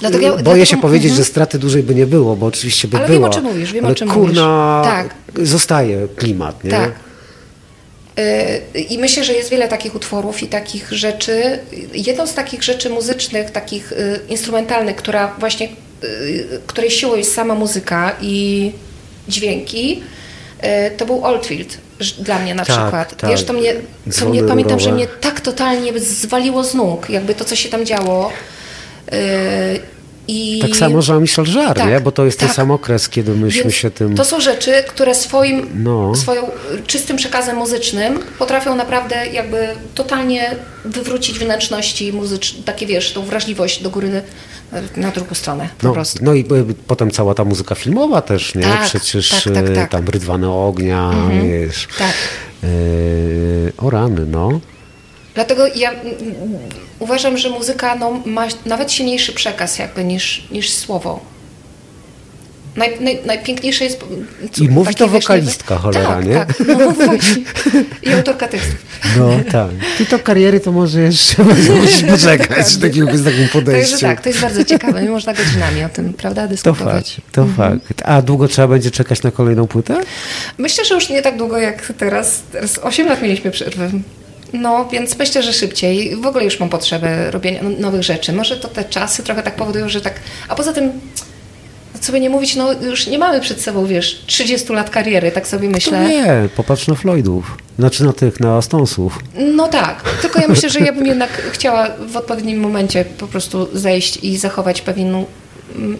Dlatego 0.00 0.20
Boję 0.30 0.42
dlatego- 0.42 0.64
się 0.64 0.76
powiedzieć, 0.76 1.10
mhm. 1.10 1.24
że 1.24 1.30
straty 1.30 1.58
dłużej 1.58 1.82
by 1.82 1.94
nie 1.94 2.06
było, 2.06 2.36
bo 2.36 2.46
oczywiście 2.46 2.88
by 2.88 2.96
Ale 2.96 3.08
wiem, 3.08 3.16
była. 3.16 3.28
o 3.28 3.32
czym 3.32 3.44
mówisz, 3.44 3.72
wiem, 3.72 3.84
o 3.84 3.86
ale 3.86 3.94
czym 3.94 4.08
kurna, 4.08 4.82
mówisz. 4.84 4.92
Tak. 5.34 5.46
zostaje 5.46 6.08
klimat, 6.16 6.64
nie? 6.64 6.70
Tak. 6.70 6.92
Y, 8.18 8.80
I 8.80 8.98
myślę, 8.98 9.24
że 9.24 9.32
jest 9.32 9.50
wiele 9.50 9.68
takich 9.68 9.94
utworów 9.94 10.42
i 10.42 10.46
takich 10.46 10.92
rzeczy. 10.92 11.58
Jedną 11.94 12.26
z 12.26 12.34
takich 12.34 12.62
rzeczy 12.62 12.90
muzycznych, 12.90 13.50
takich 13.50 13.92
y, 13.92 14.20
instrumentalnych, 14.28 14.96
która 14.96 15.34
właśnie, 15.38 15.68
y, 16.04 16.60
której 16.66 16.90
siłą 16.90 17.16
jest 17.16 17.34
sama 17.34 17.54
muzyka 17.54 18.16
i 18.20 18.72
dźwięki, 19.28 20.02
to 20.96 21.06
był 21.06 21.24
Oldfield 21.24 21.78
dla 22.18 22.38
mnie 22.38 22.54
na 22.54 22.64
Tak, 22.64 22.76
przykład. 22.76 23.16
tak. 23.16 23.30
Wiesz, 23.30 23.44
to 23.44 23.52
mnie, 23.52 23.74
to 24.20 24.28
mnie 24.28 24.42
pamiętam, 24.42 24.80
że 24.80 24.92
mnie 24.92 25.06
tak 25.06 25.40
totalnie 25.40 25.98
zwaliło 25.98 26.64
z 26.64 26.74
nóg, 26.74 27.10
jakby 27.10 27.34
to, 27.34 27.44
co 27.44 27.56
się 27.56 27.68
tam 27.68 27.86
działo. 27.86 28.32
I 30.28 30.58
Tak 30.62 30.76
samo 30.76 30.98
Jean-Michel 31.08 31.44
Jarre, 31.56 31.74
Tak, 31.74 31.88
nie? 31.90 32.00
Bo 32.00 32.12
to 32.12 32.24
jest 32.24 32.38
ten 32.38 32.48
tak. 32.48 32.56
sam 32.56 32.70
okres, 32.70 33.08
kiedy 33.08 33.34
myśmy 33.34 33.62
Więc 33.62 33.74
się 33.74 33.90
tym... 33.90 34.14
To 34.14 34.24
są 34.24 34.40
rzeczy, 34.40 34.72
które 34.88 35.14
swoim, 35.14 35.68
No. 35.74 36.14
swoją 36.14 36.50
czystym 36.86 37.16
przekazem 37.16 37.56
muzycznym 37.56 38.18
potrafią 38.38 38.74
naprawdę 38.76 39.26
jakby 39.26 39.68
totalnie 39.94 40.56
wywrócić 40.84 41.38
wnętrzności 41.38 42.12
muzyczne, 42.12 42.62
takie 42.64 42.86
wiesz, 42.86 43.12
tą 43.12 43.22
wrażliwość 43.22 43.82
do 43.82 43.90
góry 43.90 44.08
y, 44.96 45.00
na 45.00 45.10
drugą 45.10 45.34
stronę 45.34 45.68
po 45.78 45.86
No, 45.86 45.92
prostu. 45.92 46.18
no 46.24 46.34
i 46.34 46.40
y, 46.40 46.74
potem 46.86 47.10
cała 47.10 47.34
ta 47.34 47.44
muzyka 47.44 47.74
filmowa 47.74 48.22
też, 48.22 48.54
nie? 48.54 48.62
Tak, 48.62 48.84
Przecież 48.84 49.28
tak, 49.44 49.54
tak, 49.54 49.68
y, 49.70 49.74
tak. 49.74 49.90
tam 49.90 50.08
Rydwany 50.08 50.50
Ognia, 50.50 51.10
wiesz. 51.42 51.88
Tak. 51.98 52.12
O 53.78 53.90
rany, 53.90 54.26
no. 54.26 54.60
Dlatego 55.36 55.66
ja 55.66 55.90
mm, 55.90 56.06
mm, 56.06 56.58
uważam, 56.98 57.38
że 57.38 57.50
muzyka 57.50 57.96
no, 57.96 58.22
ma 58.26 58.46
nawet 58.66 58.92
silniejszy 58.92 59.32
przekaz 59.32 59.78
jakby 59.78 60.04
niż, 60.04 60.48
niż 60.50 60.70
słowo. 60.70 61.20
Naj, 62.76 63.00
naj, 63.00 63.18
najpiękniejsze 63.26 63.84
jest... 63.84 64.00
co- 64.52 64.64
I 64.64 64.68
mówi 64.68 64.94
to 64.94 65.08
wiesz, 65.08 65.22
wokalistka, 65.22 65.74
niby- 65.74 65.82
cholera, 65.82 66.08
tak, 66.08 66.26
nie? 66.26 66.34
Tak, 66.34 66.48
no 66.78 66.90
właśnie. 66.90 67.36
I 68.02 68.12
autorka 68.12 68.48
tekstów. 68.48 68.74
No 69.18 69.28
tak. 69.52 69.70
Ty 69.98 70.06
to 70.06 70.18
kariery 70.18 70.60
to 70.60 70.72
może 70.72 71.00
jeszcze 71.00 71.44
musisz 71.44 72.02
poczekać 72.10 72.68
z 72.68 72.80
takim, 72.80 73.04
z 73.18 73.24
takim 73.24 73.38
Także 73.40 73.52
podejściem. 73.52 74.00
tak, 74.10 74.20
to 74.20 74.28
jest 74.28 74.40
bardzo 74.40 74.64
ciekawe. 74.64 75.04
I 75.04 75.08
Można 75.08 75.34
godzinami 75.34 75.84
o 75.84 75.88
tym, 75.88 76.12
prawda, 76.12 76.42
To 76.42 76.48
dyskutować. 76.48 77.14
fakt, 77.14 77.32
to 77.32 77.46
fakt. 77.56 78.02
A 78.04 78.22
długo 78.22 78.48
trzeba 78.48 78.68
będzie 78.68 78.90
czekać 78.90 79.22
na 79.22 79.30
kolejną 79.30 79.66
płytę? 79.66 80.00
Myślę, 80.58 80.84
że 80.84 80.94
już 80.94 81.08
nie 81.08 81.22
tak 81.22 81.36
długo 81.36 81.58
jak 81.58 81.92
teraz. 81.98 82.42
Teraz 82.52 82.78
8 82.78 83.06
lat 83.08 83.22
mieliśmy 83.22 83.50
przerwy. 83.50 83.90
No, 84.52 84.88
więc 84.92 85.18
myślę, 85.18 85.42
że 85.42 85.52
szybciej. 85.52 86.16
W 86.16 86.26
ogóle 86.26 86.44
już 86.44 86.60
mam 86.60 86.68
potrzebę 86.68 87.30
robienia 87.30 87.60
no- 87.62 87.70
nowych 87.78 88.02
rzeczy. 88.02 88.32
Może 88.32 88.56
to 88.56 88.68
te 88.68 88.84
czasy 88.84 89.22
trochę 89.22 89.42
tak 89.42 89.56
powodują, 89.56 89.88
że 89.88 90.00
tak... 90.00 90.14
A 90.48 90.54
poza 90.54 90.72
tym, 90.72 90.92
co 92.00 92.12
by 92.12 92.20
nie 92.20 92.30
mówić, 92.30 92.56
no 92.56 92.72
już 92.72 93.06
nie 93.06 93.18
mamy 93.18 93.40
przed 93.40 93.60
sobą, 93.60 93.86
wiesz, 93.86 94.22
30 94.26 94.72
lat 94.72 94.90
kariery, 94.90 95.30
tak 95.32 95.46
sobie 95.48 95.68
myślę. 95.68 96.08
nie, 96.08 96.48
popatrz 96.56 96.88
na 96.88 96.94
Floydów. 96.94 97.58
Znaczy 97.78 98.04
na 98.04 98.12
tych, 98.12 98.40
na 98.40 98.62
Stonesów. 98.62 99.18
No 99.54 99.68
tak, 99.68 100.02
tylko 100.22 100.40
ja 100.40 100.48
myślę, 100.48 100.70
że 100.70 100.80
ja 100.80 100.92
bym 100.92 101.06
jednak 101.06 101.30
chciała 101.52 101.88
w 102.08 102.16
odpowiednim 102.16 102.60
momencie 102.60 103.04
po 103.04 103.26
prostu 103.26 103.68
zejść 103.72 104.16
i 104.16 104.36
zachować 104.36 104.80
pewien... 104.82 105.24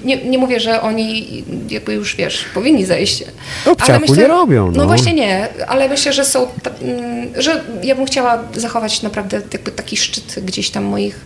Nie, 0.04 0.24
nie 0.24 0.38
mówię, 0.38 0.60
że 0.60 0.80
oni 0.82 1.44
jakby 1.70 1.94
już, 1.94 2.16
wiesz, 2.16 2.44
powinni 2.54 2.84
zejść. 2.84 3.24
Obciachu 3.66 4.14
nie 4.14 4.26
robią, 4.26 4.66
no. 4.70 4.72
No 4.78 4.86
właśnie 4.86 5.12
nie, 5.12 5.48
ale 5.66 5.88
myślę, 5.88 6.12
że 6.12 6.24
są... 6.24 6.46
mm, 6.82 7.28
Że 7.38 7.64
ja 7.82 7.94
bym 7.94 8.06
chciała 8.06 8.42
zachować 8.54 9.02
naprawdę 9.02 9.40
jakby 9.52 9.70
taki 9.70 9.96
szczyt 9.96 10.34
gdzieś 10.44 10.70
tam 10.70 10.84
moich 10.84 11.20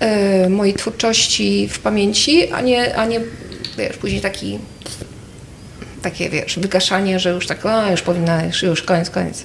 e, 0.00 0.48
mojej 0.48 0.74
twórczości 0.74 1.68
w 1.68 1.78
pamięci, 1.78 2.52
a 2.52 2.60
nie, 2.60 2.96
a 2.96 3.04
nie 3.06 3.20
wiesz, 3.78 3.96
później 3.96 4.20
taki 4.20 4.58
takie, 6.02 6.28
wiesz, 6.30 6.58
wygaszanie, 6.58 7.18
że 7.20 7.30
już 7.30 7.46
tak, 7.46 7.66
o, 7.66 7.90
już 7.90 8.02
powinna, 8.02 8.44
już, 8.44 8.62
już 8.62 8.82
koniec, 8.82 9.10
koniec. 9.10 9.44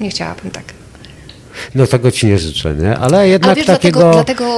Nie 0.00 0.10
chciałabym 0.10 0.50
tak. 0.50 0.64
No 1.74 1.86
tego 1.86 2.10
ci 2.10 2.26
nie 2.26 2.38
życzę, 2.38 2.74
nie? 2.74 2.96
Ale 2.98 3.28
jednak 3.28 3.48
Ale 3.50 3.56
wiesz, 3.56 3.66
takiego, 3.66 4.00
dlatego- 4.00 4.12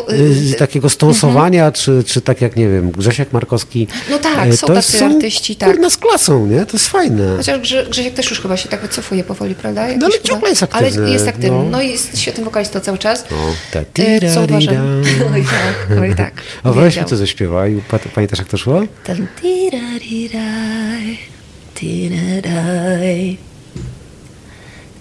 dlatego, 0.07 0.13
y, 0.13 0.17
y, 0.17 0.29
Mhm. 0.39 0.55
takiego 0.55 0.89
stąsowania, 0.91 1.73
czy, 1.73 2.05
czy 2.07 2.21
tak 2.21 2.41
jak, 2.41 2.57
nie 2.57 2.69
wiem, 2.69 2.91
Grzesiek 2.91 3.33
Markowski. 3.33 3.87
No 4.11 4.19
tak, 4.19 4.49
y, 4.49 4.57
są 4.57 4.67
to 4.67 4.75
tacy 4.75 4.99
są, 4.99 5.07
artyści, 5.17 5.57
tak. 5.57 5.71
Kurna 5.71 5.91
z 5.91 5.97
klasą, 5.97 6.47
nie? 6.47 6.67
To 6.67 6.73
jest 6.73 6.89
fajne. 6.89 7.35
Chociaż 7.37 7.61
Grze, 7.61 7.87
Grzesiek 7.91 8.15
też 8.15 8.31
już 8.31 8.41
chyba 8.41 8.57
się 8.57 8.69
tak 8.69 8.83
wycofuje 8.83 9.25
powoli, 9.25 9.55
prawda? 9.55 9.89
Jakoś 9.89 10.01
No 10.01 10.07
ale 10.07 10.21
ciągle 10.23 10.49
jest 10.51 10.63
aktywny, 10.63 11.03
Ale 11.03 11.11
jest 11.11 11.29
aktywny. 11.29 11.51
no. 11.51 11.63
No, 11.71 11.83
i 11.83 11.91
jest 11.91 12.19
świetnym 12.19 12.45
wokalistą 12.45 12.81
cały 12.81 12.99
czas. 12.99 13.25
No, 13.31 13.37
ta 13.73 13.85
tira, 13.85 14.35
Co 14.35 14.43
uważam? 14.43 15.03
Oj 15.35 15.43
tak, 15.45 15.99
oj 16.01 16.15
tak. 16.17 16.33
A 16.63 16.73
weź 16.73 16.85
mi 16.85 16.91
Wiedział. 16.91 17.09
to 17.09 17.17
zaśpiewaj. 17.17 17.83
Pa- 17.89 17.99
Pamiętasz 17.99 18.39
jak 18.39 18.49
to 18.49 18.57
szło? 18.57 18.83
Tam 19.05 19.27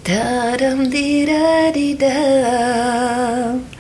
Da 0.06 0.58
dum 0.60 0.92
dee 0.92 1.26
da 1.26 1.74
dee 1.74 1.96
da. 2.00 3.73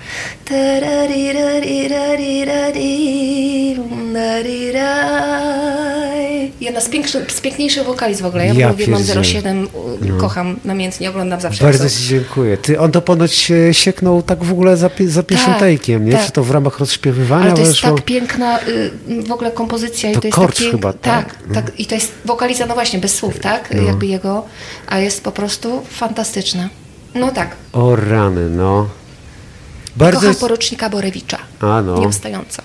Jedna 6.61 6.81
z, 6.81 6.89
piększy, 6.89 7.25
z 7.27 7.41
piękniejszych 7.41 7.83
wokaliz 7.85 8.21
w 8.21 8.25
ogóle. 8.25 8.47
Ja, 8.47 8.53
Ja 8.53 8.69
mówię, 8.69 8.87
mam 8.87 8.97
pierdzielę. 8.99 9.23
07, 9.23 9.67
u- 9.73 10.17
kocham 10.17 10.59
namiętnie, 10.65 11.09
oglądam 11.09 11.41
zawsze. 11.41 11.63
Bardzo 11.63 11.89
ci 11.89 12.03
dziękuję. 12.07 12.57
Ty, 12.57 12.79
on 12.79 12.91
to 12.91 13.01
ponoć 13.01 13.51
sieknął 13.71 14.21
tak 14.21 14.43
w 14.43 14.51
ogóle 14.51 14.77
za, 14.77 14.89
za 15.05 15.23
pierwszym 15.23 15.53
Tak, 15.53 15.59
nie? 16.05 16.11
tak. 16.11 16.25
Czy 16.25 16.31
to 16.31 16.43
w 16.43 16.51
ramach 16.51 16.79
rozśpiewywania 16.79 17.43
Ale 17.45 17.53
to 17.53 17.61
jest 17.61 17.81
tak 17.81 18.01
piękna 18.01 18.59
y, 18.59 18.91
w 19.27 19.31
ogóle 19.31 19.51
kompozycja. 19.51 20.09
i 20.09 20.13
To 20.13 20.21
to 20.21 20.27
jest 20.27 20.37
tak 20.37 20.51
pięk- 20.51 20.71
chyba, 20.71 20.93
tak? 20.93 21.25
tak, 21.53 21.53
tak. 21.65 21.79
I 21.79 21.85
to 21.85 21.95
jest 21.95 22.11
wokaliza, 22.25 22.65
no 22.65 22.73
właśnie, 22.73 22.99
bez 22.99 23.15
słów, 23.15 23.39
tak? 23.39 23.73
Jakby 23.87 24.05
jego, 24.05 24.45
a 24.87 24.99
jest 24.99 25.23
po 25.23 25.31
prostu 25.31 25.81
fantastyczna. 25.89 26.69
No 27.15 27.31
tak. 27.31 27.55
O 27.73 27.95
rany, 27.95 28.49
no. 28.49 28.87
Bardzo 29.95 30.15
Kocham 30.15 30.29
jest... 30.29 30.41
porucznika 30.41 30.89
Borewicza. 30.89 31.37
A, 31.59 31.81
no. 31.81 31.99
Nieustająco. 31.99 32.61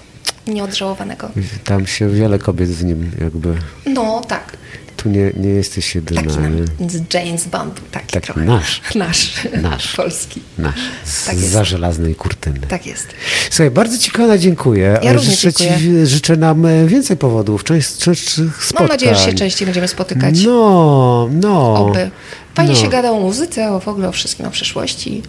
Nieodżałowanego. 0.47 1.31
Tam 1.65 1.87
się 1.87 2.09
wiele 2.09 2.39
kobiet 2.39 2.69
z 2.69 2.85
nim 2.85 3.11
jakby... 3.21 3.55
No 3.87 4.23
tak. 4.29 4.57
Tu 4.97 5.09
nie, 5.09 5.33
nie 5.37 5.49
jesteś 5.49 5.95
jedyna, 5.95 6.23
Taki 6.23 6.39
nam, 6.39 6.67
z 6.89 7.15
James 7.15 7.47
Bond. 7.47 7.81
Taki, 7.91 8.07
Taki 8.07 8.27
trochę. 8.27 8.41
nasz. 8.41 8.81
Nasz. 8.95 9.33
Nasz. 9.63 9.93
Polski. 9.97 10.43
Nasz. 10.59 10.75
Z, 11.05 11.25
Tak 11.25 11.37
jest. 11.37 11.51
za 11.51 11.65
żelaznej 11.65 12.15
kurtyny. 12.15 12.61
Tak 12.69 12.87
jest. 12.87 13.07
Słuchaj, 13.51 13.71
bardzo 13.71 13.99
Ci 13.99 14.11
kochana 14.11 14.39
dziękuję. 14.39 14.99
Ja 15.03 15.13
również 15.13 15.41
życzę, 15.41 15.53
ci, 15.53 15.69
dziękuję. 15.69 16.07
życzę 16.07 16.37
nam 16.37 16.67
e, 16.67 16.87
więcej 16.87 17.17
powodów, 17.17 17.65
częst, 17.65 17.99
częstszych 17.99 18.65
spotkań. 18.65 18.87
Mam 18.87 18.89
nadzieję, 18.89 19.15
że 19.15 19.25
się 19.25 19.33
częściej 19.33 19.67
będziemy 19.67 19.89
spotykać. 19.89 20.45
No, 20.45 21.29
no. 21.33 21.75
Oby. 21.75 22.11
Fajnie 22.55 22.73
no. 22.73 22.79
się 22.81 22.89
gada 22.89 23.11
o 23.11 23.21
muzyce, 23.21 23.73
o 23.73 23.81
w 23.81 23.89
ogóle 23.89 24.09
o 24.09 24.13
wszystkim, 24.13 24.47
o 24.47 24.51
przyszłości. 24.51 25.23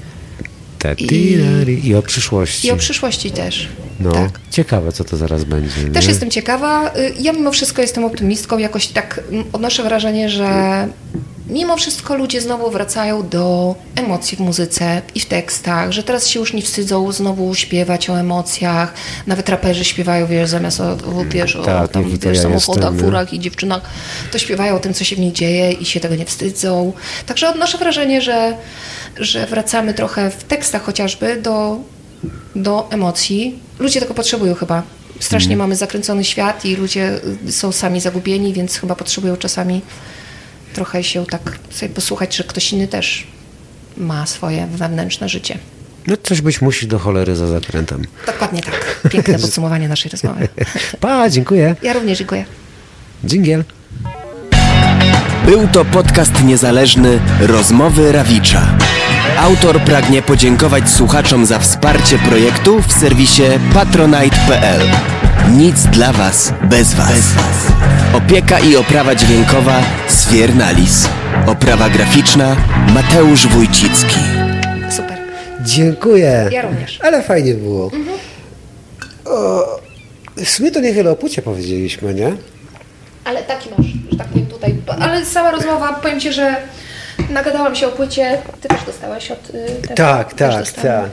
I-. 0.98 1.88
I 1.88 1.96
o 1.96 2.02
przyszłości. 2.02 2.68
I 2.68 2.72
o 2.72 2.78
przyszłości 2.78 3.32
też. 3.32 3.68
No, 4.00 4.12
Tak. 4.12 4.40
ciekawe, 4.52 4.92
co 4.92 5.04
to 5.04 5.18
zaraz 5.18 5.44
będzie. 5.44 5.90
Też 5.94 6.06
nie? 6.06 6.10
jestem 6.12 6.32
ciekawa. 6.32 6.88
Y, 6.96 7.14
Ja 7.20 7.34
mimo 7.34 7.52
wszystko 7.52 7.82
jestem 7.82 8.04
optymistką. 8.04 8.58
Jakoś 8.58 8.88
tak 8.88 9.22
mm, 9.32 9.46
odnoszę 9.54 9.84
wrażenie, 9.84 10.30
że 10.30 10.88
mimo 11.50 11.78
wszystko 11.78 12.16
ludzie 12.16 12.42
znowu 12.42 12.72
wracają 12.72 13.30
do 13.30 13.76
emocji 13.96 14.38
w 14.38 14.40
muzyce 14.40 15.02
i 15.16 15.20
w 15.20 15.26
tekstach, 15.26 15.92
że 15.92 16.04
teraz 16.04 16.28
się 16.28 16.40
już 16.40 16.54
nie 16.54 16.62
wstydzą 16.62 17.12
znowu 17.12 17.56
śpiewać 17.56 18.10
o 18.10 18.20
emocjach. 18.20 18.94
Nawet 19.28 19.50
raperzy 19.50 19.86
śpiewają, 19.86 20.28
wiesz, 20.28 20.50
zamiast 20.50 20.82
o, 20.82 20.92
o, 20.92 21.26
wiesz, 21.30 21.56
o 21.56 21.64
Tak, 21.64 21.92
tam, 21.92 22.04
wiesz, 22.10 22.36
ja 22.36 22.42
samochodach, 22.42 22.92
jestem, 22.92 23.00
furach 23.00 23.34
i 23.34 23.40
dziewczynach, 23.40 23.82
to 24.32 24.40
śpiewają 24.40 24.76
o 24.76 24.80
tym, 24.80 24.94
co 24.94 25.04
się 25.04 25.16
w 25.16 25.20
nich 25.20 25.34
dzieje 25.34 25.72
i 25.72 25.86
się 25.86 26.00
tego 26.00 26.16
nie 26.16 26.26
wstydzą. 26.26 26.94
Także 27.26 27.50
odnoszę 27.50 27.78
wrażenie, 27.78 28.22
że, 28.22 28.58
że 29.18 29.46
wracamy 29.48 29.94
trochę 29.94 30.32
w 30.32 30.44
tekstach 30.44 30.84
chociażby 30.84 31.42
do, 31.42 31.78
do 32.56 32.88
emocji. 32.92 33.60
Ludzie 33.80 34.00
tego 34.00 34.14
potrzebują 34.14 34.56
chyba. 34.56 34.84
Strasznie 35.20 35.58
mamy 35.58 35.76
zakręcony 35.76 36.24
świat 36.24 36.66
i 36.66 36.76
ludzie 36.76 37.20
y, 37.48 37.52
są 37.52 37.72
sami 37.72 38.02
zagubieni, 38.02 38.54
więc 38.54 38.78
chyba 38.78 38.96
potrzebują 38.96 39.38
czasami 39.38 39.82
trochę 40.74 41.04
się 41.04 41.26
tak 41.26 41.60
sobie 41.70 41.90
posłuchać, 41.90 42.36
że 42.36 42.44
ktoś 42.44 42.74
inny 42.74 42.88
też 42.88 43.28
ma 43.98 44.26
swoje 44.26 44.68
wewnętrzne 44.68 45.30
życie. 45.30 45.58
No 46.08 46.18
coś 46.24 46.42
być 46.42 46.62
musi 46.62 46.88
do 46.88 47.00
cholery 47.00 47.36
za 47.36 47.48
zakrętem. 47.48 48.04
Dokładnie 48.26 48.62
tak. 48.62 49.02
Piękne 49.10 49.40
podsumowanie 49.40 49.90
naszej 49.90 50.12
rozmowy. 50.12 50.48
Pa, 51.02 51.30
dziękuję. 51.30 51.76
Ja 51.84 51.94
również 51.94 52.18
dziękuję. 52.18 52.46
Dżingiel. 53.26 53.64
Był 55.46 55.68
to 55.68 55.86
podcast 55.86 56.44
niezależny 56.44 57.20
Rozmowy 57.40 58.12
Rawicza. 58.12 58.78
Autor 59.38 59.82
pragnie 59.82 60.22
podziękować 60.22 60.90
słuchaczom 60.90 61.46
za 61.46 61.60
wsparcie 61.60 62.18
projektu 62.18 62.82
w 62.82 62.94
serwisie 62.94 63.44
patronite.pl. 63.74 64.82
Nic 65.52 65.84
dla 65.84 66.14
Was 66.14 66.54
bez 66.64 66.94
Was. 66.94 67.34
Opieka 68.14 68.60
i 68.60 68.76
oprawa 68.76 69.16
dźwiękowa 69.16 69.82
Sfiernalis. 70.08 71.10
Oprawa 71.48 71.90
graficzna 71.90 72.56
Mateusz 72.94 73.48
Wójcicki. 73.48 74.20
Super. 74.92 75.18
Dziękuję. 75.62 76.50
Ja 76.52 76.62
również. 76.62 77.00
Ale 77.04 77.24
fajnie 77.24 77.54
było. 77.54 77.92
O, 79.26 79.66
w 80.38 80.50
sumie 80.50 80.72
to 80.72 80.80
niewiele 80.80 81.12
o 81.12 81.16
płcie 81.16 81.42
powiedzieliśmy, 81.42 82.14
nie? 82.14 82.34
Ale 83.26 83.44
taki 83.44 83.70
masz, 83.78 83.88
że 84.12 84.18
tak 84.18 84.28
powiem 84.28 84.48
tutaj. 84.48 84.76
Ale 85.00 85.26
sama 85.26 85.52
rozmowa, 85.52 85.94
powiem 85.94 86.20
Ci, 86.20 86.34
że 86.34 86.56
nagadałam 87.30 87.76
się 87.76 87.88
o 87.88 87.92
płycie. 87.92 88.42
Ty 88.62 88.68
też 88.68 88.84
dostałeś 88.86 89.32
od... 89.32 89.50
y, 89.50 89.82
też- 89.88 89.98
Tak, 89.98 90.34
tak, 90.34 90.72
tak. 90.72 91.10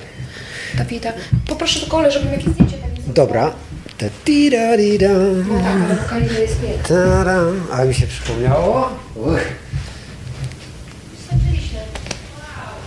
Dawida. 0.79 1.13
Poproszę 1.49 1.81
tylko, 1.81 1.97
Ole, 1.97 2.11
żebym 2.11 2.33
jakieś 2.33 2.49
zdjęcie 2.49 2.77
tam 2.79 2.91
Dobra. 3.15 3.53
Ta 3.99 4.07
tirarira, 4.25 5.09
No 5.49 5.97
tak, 5.97 6.13
ale 6.13 6.25
jest 6.41 6.57
tara. 6.89 7.41
A 7.73 7.85
mi 7.85 7.95
się 7.95 8.07
przypomniało? 8.07 8.89
Uch. 9.15 9.41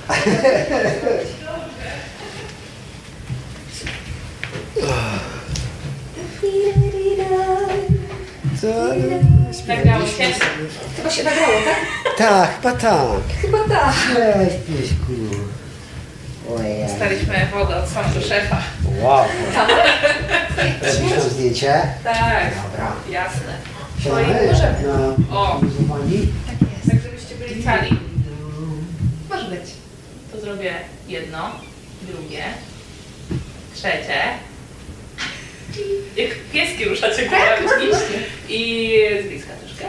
Nagrało 9.67 10.05
się? 10.07 10.23
Chyba 10.95 11.09
się 11.09 11.23
nagrało, 11.23 11.53
tak? 11.65 12.17
Tak, 12.17 12.55
chyba 12.55 12.71
tak. 12.71 13.07
Chyba 13.41 13.57
tak. 13.69 13.93
Cześć, 13.93 14.55
pieśku. 14.67 15.13
Ojej. 16.57 16.87
Dostaliśmy 16.87 17.47
wodę 17.53 17.75
od 17.77 17.89
sądu 17.89 18.21
szefa. 18.27 18.57
Wow. 19.01 19.25
Robisz 20.81 21.11
tam 21.19 21.29
zdjęcie? 21.29 21.81
Tak, 22.03 22.53
Dobra. 22.63 22.91
jasne. 23.09 23.53
Siadamy 24.03 24.47
możemy. 24.51 24.87
na 25.29 25.37
O. 25.39 25.59
luzowani. 25.61 26.27
Tak 26.47 26.69
jest. 26.77 26.89
Tak 26.91 26.99
żebyście 27.11 27.35
byli 27.35 27.63
cali. 27.63 27.99
Może 29.29 29.45
być. 29.49 29.69
To 30.31 30.41
zrobię 30.41 30.73
jedno, 31.07 31.51
drugie, 32.01 32.43
trzecie. 33.75 34.19
Jak 36.17 36.29
pieski 36.53 36.85
ruszacie 36.85 37.29
tak, 37.29 37.63
I 38.49 38.93
z 39.23 39.27
bliska 39.27 39.53
troszkę. 39.53 39.85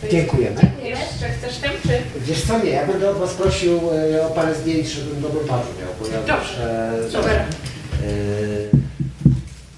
Tak. 0.00 0.10
Dziękujemy. 0.10 0.60
Jeszcze 0.82 1.28
chcesz 1.38 1.56
tym, 1.56 1.70
czy? 1.82 2.20
Wiesz 2.20 2.42
co, 2.42 2.58
nie, 2.58 2.70
ja 2.70 2.86
będę 2.86 3.10
od 3.10 3.18
Was 3.18 3.34
prosił 3.34 3.80
e, 4.14 4.26
o 4.26 4.30
parę 4.30 4.54
zdjęć, 4.54 4.86
żebym 4.88 5.22
dobrą 5.22 5.40
parę 5.40 5.62
miał, 5.80 5.94
ponieważ... 5.98 6.26
Dobrze, 6.26 6.92
super. 7.10 7.36
E, 7.36 7.46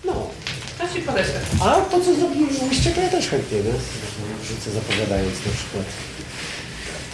no. 0.05 0.31
a 1.61 1.81
to, 1.81 2.01
co 2.01 2.15
zrobiliście, 2.15 2.91
to 2.91 3.01
ja 3.01 3.09
też 3.09 3.29
chętnie, 3.29 3.59
nie? 3.59 3.73
Wrzucę 4.43 4.71
zapowiadając 4.71 5.47
na 5.47 5.53
przykład. 5.53 5.85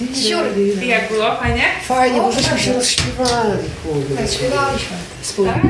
I 0.01 0.89
jak 0.89 1.09
było? 1.09 1.37
Fajnie? 1.37 1.65
Fajnie, 1.85 2.21
bo 2.21 2.33
żeśmy 2.33 2.59
się 2.59 2.73
rozśpiewali, 2.73 3.59
kurde. 3.83 4.17
Tak, 4.17 4.31
śpiewaliśmy. 4.31 4.97
Wspólnie. 5.23 5.61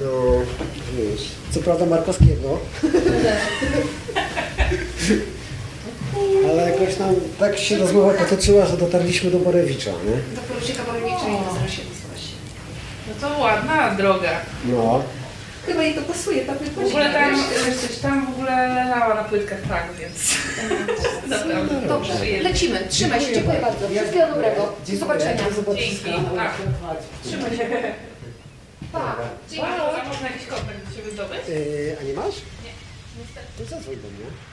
No, 0.00 0.32
wiesz, 0.96 1.28
co 1.50 1.60
prawda 1.60 1.86
Markowskiego. 1.86 2.58
Ale 6.50 6.70
jakoś 6.70 6.98
nam 6.98 7.14
tak 7.38 7.58
się 7.58 7.78
rozmowa 7.78 8.12
potoczyła, 8.14 8.66
że 8.66 8.76
dotarliśmy 8.76 9.30
do 9.30 9.38
Borewicza, 9.38 9.90
nie? 9.90 10.36
Do 10.36 10.40
porucznika 10.40 10.82
Borowicza 10.82 11.28
i 11.28 11.32
do 11.32 11.68
07 11.68 11.86
właśnie. 12.08 12.34
No 13.08 13.28
to 13.28 13.38
ładna 13.40 13.94
droga. 13.94 14.30
No. 14.64 15.02
Chyba 15.66 15.82
jej 15.82 15.94
to 15.94 16.02
pasuje, 16.02 16.44
tak 16.44 16.58
W 16.58 16.86
ogóle 16.86 17.12
tam, 17.12 17.34
wiesz, 17.66 17.98
tam 18.02 18.26
w 18.26 18.30
ogóle 18.30 18.68
leżała 18.74 19.14
na 19.14 19.24
płytkach 19.24 19.58
tak, 19.68 19.84
więc... 19.98 20.36
Naprawdę. 21.28 21.88
Dobrze, 21.88 22.14
lecimy. 22.42 22.86
Trzymaj 22.88 23.20
się, 23.20 23.32
dziękuję 23.34 23.60
bardzo. 23.60 23.88
Wszystkiego 23.88 24.26
dobrego. 24.26 24.76
Do 24.88 24.96
zobaczenia. 24.96 25.50
Zobaczenia. 25.56 25.86
Dzięki. 25.86 26.36
Tak. 26.36 26.52
Trzymaj 27.24 27.56
się. 27.56 27.68
Pa. 28.92 29.16
Dzięki. 29.50 29.66
A 29.66 30.04
można 30.08 30.26
jakiś 30.26 30.46
kontakt 30.46 30.88
do 30.88 30.96
Ciebie 30.96 31.10
zdobyć? 31.10 31.48
Yy, 31.48 31.96
a 32.00 32.04
nie 32.04 32.12
masz? 32.12 32.34
Nie. 32.64 32.72
Niestety. 33.18 33.46
To 33.58 33.64
zadzwoń 33.64 33.96
do 33.96 34.08
mnie. 34.08 34.51